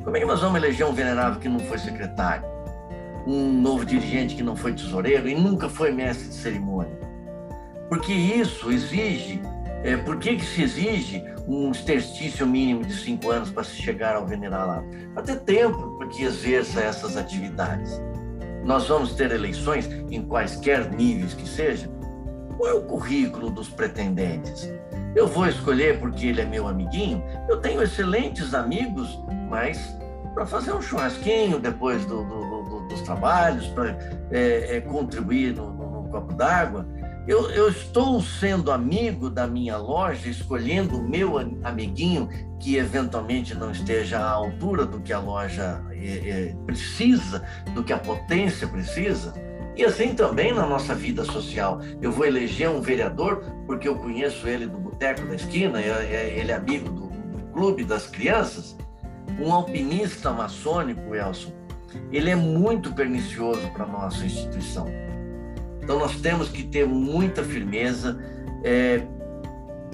Como 0.04 0.16
é 0.16 0.20
que 0.20 0.26
nós 0.26 0.42
vamos 0.42 0.58
eleger 0.58 0.86
um 0.86 0.94
venerável 0.94 1.40
que 1.40 1.50
não 1.50 1.60
foi 1.60 1.80
secretário? 1.80 2.46
Um 3.26 3.52
novo 3.52 3.84
dirigente 3.84 4.36
que 4.36 4.44
não 4.44 4.56
foi 4.56 4.74
tesoureiro 4.74 5.28
e 5.28 5.34
nunca 5.34 5.68
foi 5.68 5.92
mestre 5.92 6.28
de 6.28 6.36
cerimônia? 6.36 7.00
Porque 7.90 8.14
isso 8.14 8.72
exige, 8.72 9.42
é, 9.86 9.96
por 9.96 10.18
que, 10.18 10.36
que 10.36 10.46
se 10.46 10.64
exige 10.64 11.24
um 11.48 11.70
exercício 11.70 12.46
mínimo 12.48 12.84
de 12.84 12.94
cinco 12.94 13.30
anos 13.30 13.52
para 13.52 13.64
se 13.64 13.76
chegar 13.76 14.16
ao 14.16 14.26
veneralato, 14.26 14.88
para 15.14 15.22
ter 15.22 15.40
tempo 15.42 15.96
para 15.98 16.08
que 16.08 16.24
exerça 16.24 16.82
essas 16.82 17.16
atividades. 17.16 18.02
Nós 18.64 18.88
vamos 18.88 19.14
ter 19.14 19.32
eleições 19.32 19.88
em 20.10 20.24
quaisquer 20.24 20.92
níveis 20.92 21.36
que 21.36 21.48
sejam. 21.48 21.94
Qual 22.58 22.72
é 22.72 22.74
o 22.74 22.82
currículo 22.82 23.52
dos 23.52 23.70
pretendentes? 23.70 24.74
Eu 25.16 25.28
vou 25.28 25.48
escolher 25.48 26.00
porque 26.00 26.28
ele 26.28 26.42
é 26.42 26.46
meu 26.46 26.68
amiguinho? 26.68 27.24
Eu 27.48 27.58
tenho 27.62 27.84
excelentes 27.84 28.56
amigos, 28.56 29.20
mas 29.48 29.96
para 30.34 30.48
fazer 30.48 30.74
um 30.74 30.82
churrasquinho 30.82 31.60
depois 31.60 32.06
do, 32.06 32.24
do, 32.24 32.64
do, 32.64 32.88
dos 32.88 33.02
trabalhos, 33.02 33.68
para 33.68 33.98
é, 34.32 34.78
é, 34.78 34.82
contribuir 34.82 35.54
no, 35.54 35.72
no, 35.72 36.02
no 36.02 36.10
copo 36.10 36.34
d'água, 36.34 36.88
Eu, 37.28 37.50
eu, 37.50 37.70
estou 37.70 38.22
sendo 38.22 38.72
amigo 38.72 39.32
da 39.32 39.48
minha 39.48 39.78
loja, 39.78 40.30
escolhendo 40.30 41.00
o 41.00 41.10
meu 41.10 41.40
amiguinho 41.64 42.30
que 42.60 42.76
eventualmente 42.76 43.56
não 43.56 43.72
esteja 43.72 44.20
à 44.20 44.30
altura 44.30 44.86
do 44.86 45.02
que 45.02 45.12
a 45.12 45.18
loja 45.18 45.84
é, 45.92 46.30
é, 46.30 46.56
precisa, 46.68 47.44
do 47.74 47.84
que 47.84 47.92
a 47.92 47.98
potência 47.98 48.68
precisa. 48.68 49.34
E 49.76 49.84
assim 49.84 50.14
também 50.14 50.54
na 50.54 50.68
nossa 50.68 50.94
vida 50.94 51.26
social. 51.26 51.82
Eu 52.00 52.12
vou 52.12 52.28
eleger 52.28 52.70
um 52.70 52.80
vereador 52.80 53.44
porque 53.66 53.88
eu 53.88 53.96
conheço 53.96 54.48
ele 54.48 54.68
do 54.68 54.78
boteco 54.78 55.26
da 55.26 55.34
esquina, 55.34 55.82
ele 55.82 56.52
é 56.52 56.56
amigo 56.56 56.92
do, 56.92 57.08
do 57.08 57.44
clube 57.54 57.84
das 57.84 58.06
crianças. 58.06 58.78
Um 59.40 59.52
alpinista 59.52 60.32
maçônico, 60.32 61.16
Elson, 61.16 61.52
ele 62.12 62.30
é 62.30 62.36
muito 62.36 62.94
pernicioso 62.94 63.68
para 63.72 63.84
a 63.84 63.88
nossa 63.88 64.24
instituição 64.24 65.05
então 65.86 66.00
nós 66.00 66.20
temos 66.20 66.50
que 66.50 66.64
ter 66.64 66.84
muita 66.88 67.44
firmeza, 67.44 68.18
é, 68.64 69.04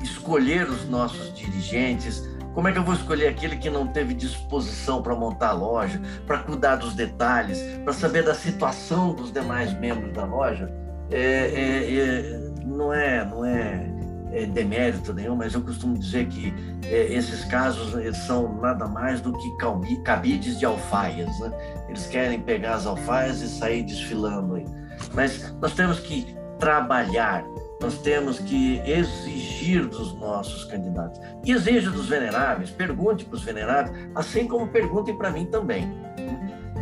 escolher 0.02 0.68
os 0.70 0.88
nossos 0.90 1.34
dirigentes. 1.34 2.26
Como 2.54 2.66
é 2.70 2.72
que 2.72 2.80
eu 2.80 2.84
vou 2.84 2.94
escolher 2.94 3.28
aquele 3.28 3.58
que 3.58 3.70
não 3.70 3.86
teve 3.88 4.14
disposição 4.14 5.02
para 5.02 5.14
montar 5.14 5.50
a 5.50 5.52
loja, 5.52 6.02
para 6.26 6.40
cuidar 6.40 6.78
dos 6.78 6.96
detalhes, 6.96 7.62
para 7.84 7.92
saber 7.92 8.24
da 8.24 8.34
situação 8.34 9.14
dos 9.14 9.34
demais 9.34 9.78
membros 9.78 10.14
da 10.14 10.24
loja? 10.24 10.72
É, 11.12 11.20
é, 11.20 12.00
é 12.00 12.52
não 12.66 12.94
é, 12.94 13.26
não 13.26 13.44
é, 13.44 13.86
é, 14.32 14.46
demérito 14.46 15.14
nenhum, 15.14 15.36
mas 15.36 15.54
eu 15.54 15.62
costumo 15.62 15.98
dizer 15.98 16.28
que 16.28 16.54
é, 16.86 17.14
esses 17.14 17.44
casos 17.46 17.94
são 18.26 18.62
nada 18.62 18.88
mais 18.88 19.20
do 19.20 19.34
que 19.34 20.04
cabides 20.06 20.58
de 20.58 20.64
alfaias. 20.66 21.38
Né? 21.42 21.52
Eles 21.90 22.08
querem 22.08 22.40
pegar 22.40 22.76
as 22.76 22.86
alfaias 22.86 23.42
e 23.42 23.50
sair 23.50 23.84
desfilando 23.84 24.56
aí 24.56 24.81
mas 25.14 25.54
nós 25.62 25.74
temos 25.74 26.00
que 26.00 26.36
trabalhar, 26.60 27.44
nós 27.82 27.98
temos 27.98 28.40
que 28.40 28.80
exigir 28.86 29.88
dos 29.88 30.14
nossos 30.14 30.66
candidatos. 30.66 31.20
E 31.44 31.52
exija 31.52 31.90
dos 31.90 32.08
veneráveis, 32.08 32.70
pergunte 32.70 33.26
para 33.26 33.36
os 33.36 33.44
veneráveis, 33.44 34.10
assim 34.16 34.48
como 34.48 34.68
perguntem 34.68 35.18
para 35.18 35.32
mim 35.32 35.46
também. 35.48 35.92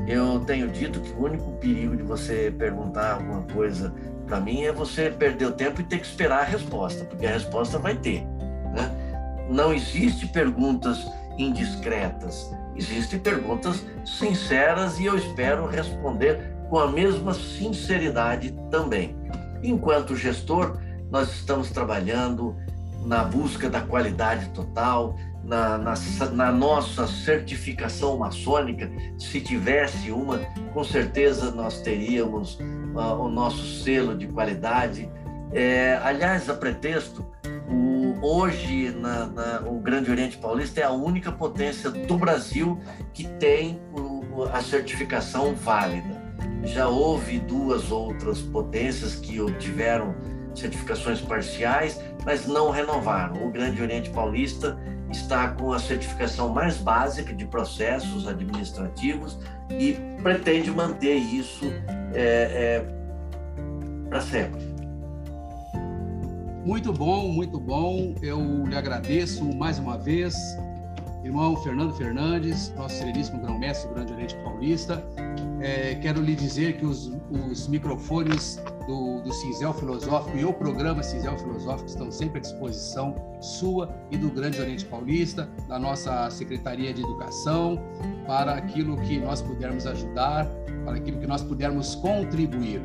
Eu 0.05 0.39
tenho 0.41 0.67
dito 0.67 0.99
que 0.99 1.11
o 1.13 1.23
único 1.23 1.51
perigo 1.53 1.95
de 1.95 2.03
você 2.03 2.53
perguntar 2.57 3.13
alguma 3.13 3.43
coisa 3.43 3.93
para 4.25 4.39
mim 4.39 4.63
é 4.63 4.71
você 4.71 5.09
perder 5.09 5.45
o 5.45 5.51
tempo 5.51 5.81
e 5.81 5.83
ter 5.83 5.99
que 5.99 6.05
esperar 6.05 6.41
a 6.41 6.43
resposta, 6.43 7.05
porque 7.05 7.25
a 7.25 7.31
resposta 7.31 7.79
vai 7.79 7.95
ter. 7.95 8.25
Né? 8.75 9.47
Não 9.49 9.73
existe 9.73 10.27
perguntas 10.27 11.07
indiscretas, 11.37 12.51
existem 12.75 13.19
perguntas 13.19 13.85
sinceras 14.05 14.99
e 14.99 15.05
eu 15.05 15.15
espero 15.15 15.65
responder 15.65 16.58
com 16.69 16.79
a 16.79 16.87
mesma 16.87 17.33
sinceridade 17.33 18.55
também. 18.69 19.17
Enquanto 19.63 20.15
gestor, 20.15 20.77
nós 21.09 21.31
estamos 21.31 21.71
trabalhando 21.71 22.55
na 23.03 23.23
busca 23.23 23.69
da 23.69 23.81
qualidade 23.81 24.49
total, 24.49 25.15
na, 25.43 25.77
na, 25.77 25.93
na, 26.33 26.51
nossa 26.51 27.07
certificação 27.07 28.17
maçônica. 28.17 28.91
Se 29.17 29.41
tivesse 29.41 30.11
uma, 30.11 30.37
com 30.73 30.83
certeza 30.83 31.49
nós 31.51 31.81
teríamos 31.81 32.55
uh, 32.93 33.19
o 33.19 33.29
nosso 33.29 33.65
selo 33.83 34.15
de 34.15 34.27
qualidade. 34.27 35.09
É, 35.51 35.99
aliás, 36.03 36.47
a 36.49 36.53
pretexto, 36.53 37.25
o, 37.67 38.15
hoje 38.21 38.91
na, 38.91 39.25
na, 39.25 39.61
o 39.61 39.79
Grande 39.79 40.11
Oriente 40.11 40.37
Paulista 40.37 40.81
é 40.81 40.83
a 40.83 40.91
única 40.91 41.31
potência 41.31 41.89
do 41.89 42.17
Brasil 42.17 42.79
que 43.13 43.27
tem 43.39 43.81
o, 43.91 44.43
a 44.53 44.61
certificação 44.61 45.55
válida 45.55 46.18
já 46.63 46.87
houve 46.87 47.39
duas 47.39 47.91
outras 47.91 48.41
potências 48.41 49.15
que 49.15 49.39
obtiveram 49.39 50.15
certificações 50.53 51.21
parciais, 51.21 52.01
mas 52.25 52.47
não 52.47 52.69
renovaram. 52.69 53.47
O 53.47 53.51
Grande 53.51 53.81
Oriente 53.81 54.09
Paulista 54.09 54.77
está 55.11 55.49
com 55.49 55.73
a 55.73 55.79
certificação 55.79 56.49
mais 56.49 56.77
básica 56.77 57.33
de 57.33 57.45
processos 57.45 58.27
administrativos 58.27 59.39
e 59.69 59.97
pretende 60.21 60.69
manter 60.71 61.15
isso 61.15 61.65
é, 62.13 62.83
é, 62.83 62.85
para 64.09 64.21
sempre. 64.21 64.69
Muito 66.65 66.91
bom, 66.93 67.29
muito 67.29 67.59
bom. 67.59 68.13
Eu 68.21 68.65
lhe 68.67 68.75
agradeço 68.75 69.43
mais 69.55 69.79
uma 69.79 69.97
vez, 69.97 70.35
irmão 71.23 71.55
Fernando 71.57 71.93
Fernandes, 71.95 72.71
nosso 72.75 72.95
sereníssimo 72.95 73.41
grão-mestre 73.41 73.87
do 73.87 73.95
Grande 73.95 74.13
Oriente 74.13 74.35
Paulista. 74.43 75.03
É, 75.61 75.95
quero 75.95 76.21
lhe 76.21 76.35
dizer 76.35 76.77
que 76.77 76.85
os, 76.85 77.11
os 77.29 77.67
microfones 77.67 78.61
do, 78.87 79.21
do 79.21 79.33
Cinzel 79.33 79.73
Filosófico 79.73 80.37
e 80.37 80.45
o 80.45 80.53
programa 80.53 81.03
Cinzel 81.03 81.37
Filosófico 81.37 81.89
estão 81.89 82.09
sempre 82.11 82.39
à 82.39 82.41
disposição 82.41 83.15
sua 83.41 83.93
e 84.09 84.17
do 84.17 84.29
Grande 84.29 84.59
Oriente 84.61 84.85
Paulista, 84.85 85.49
da 85.67 85.77
nossa 85.77 86.29
Secretaria 86.29 86.93
de 86.93 87.01
Educação, 87.01 87.77
para 88.25 88.53
aquilo 88.53 88.97
que 89.01 89.19
nós 89.19 89.41
pudermos 89.41 89.85
ajudar, 89.85 90.45
para 90.85 90.95
aquilo 90.95 91.19
que 91.19 91.27
nós 91.27 91.43
pudermos 91.43 91.95
contribuir. 91.95 92.81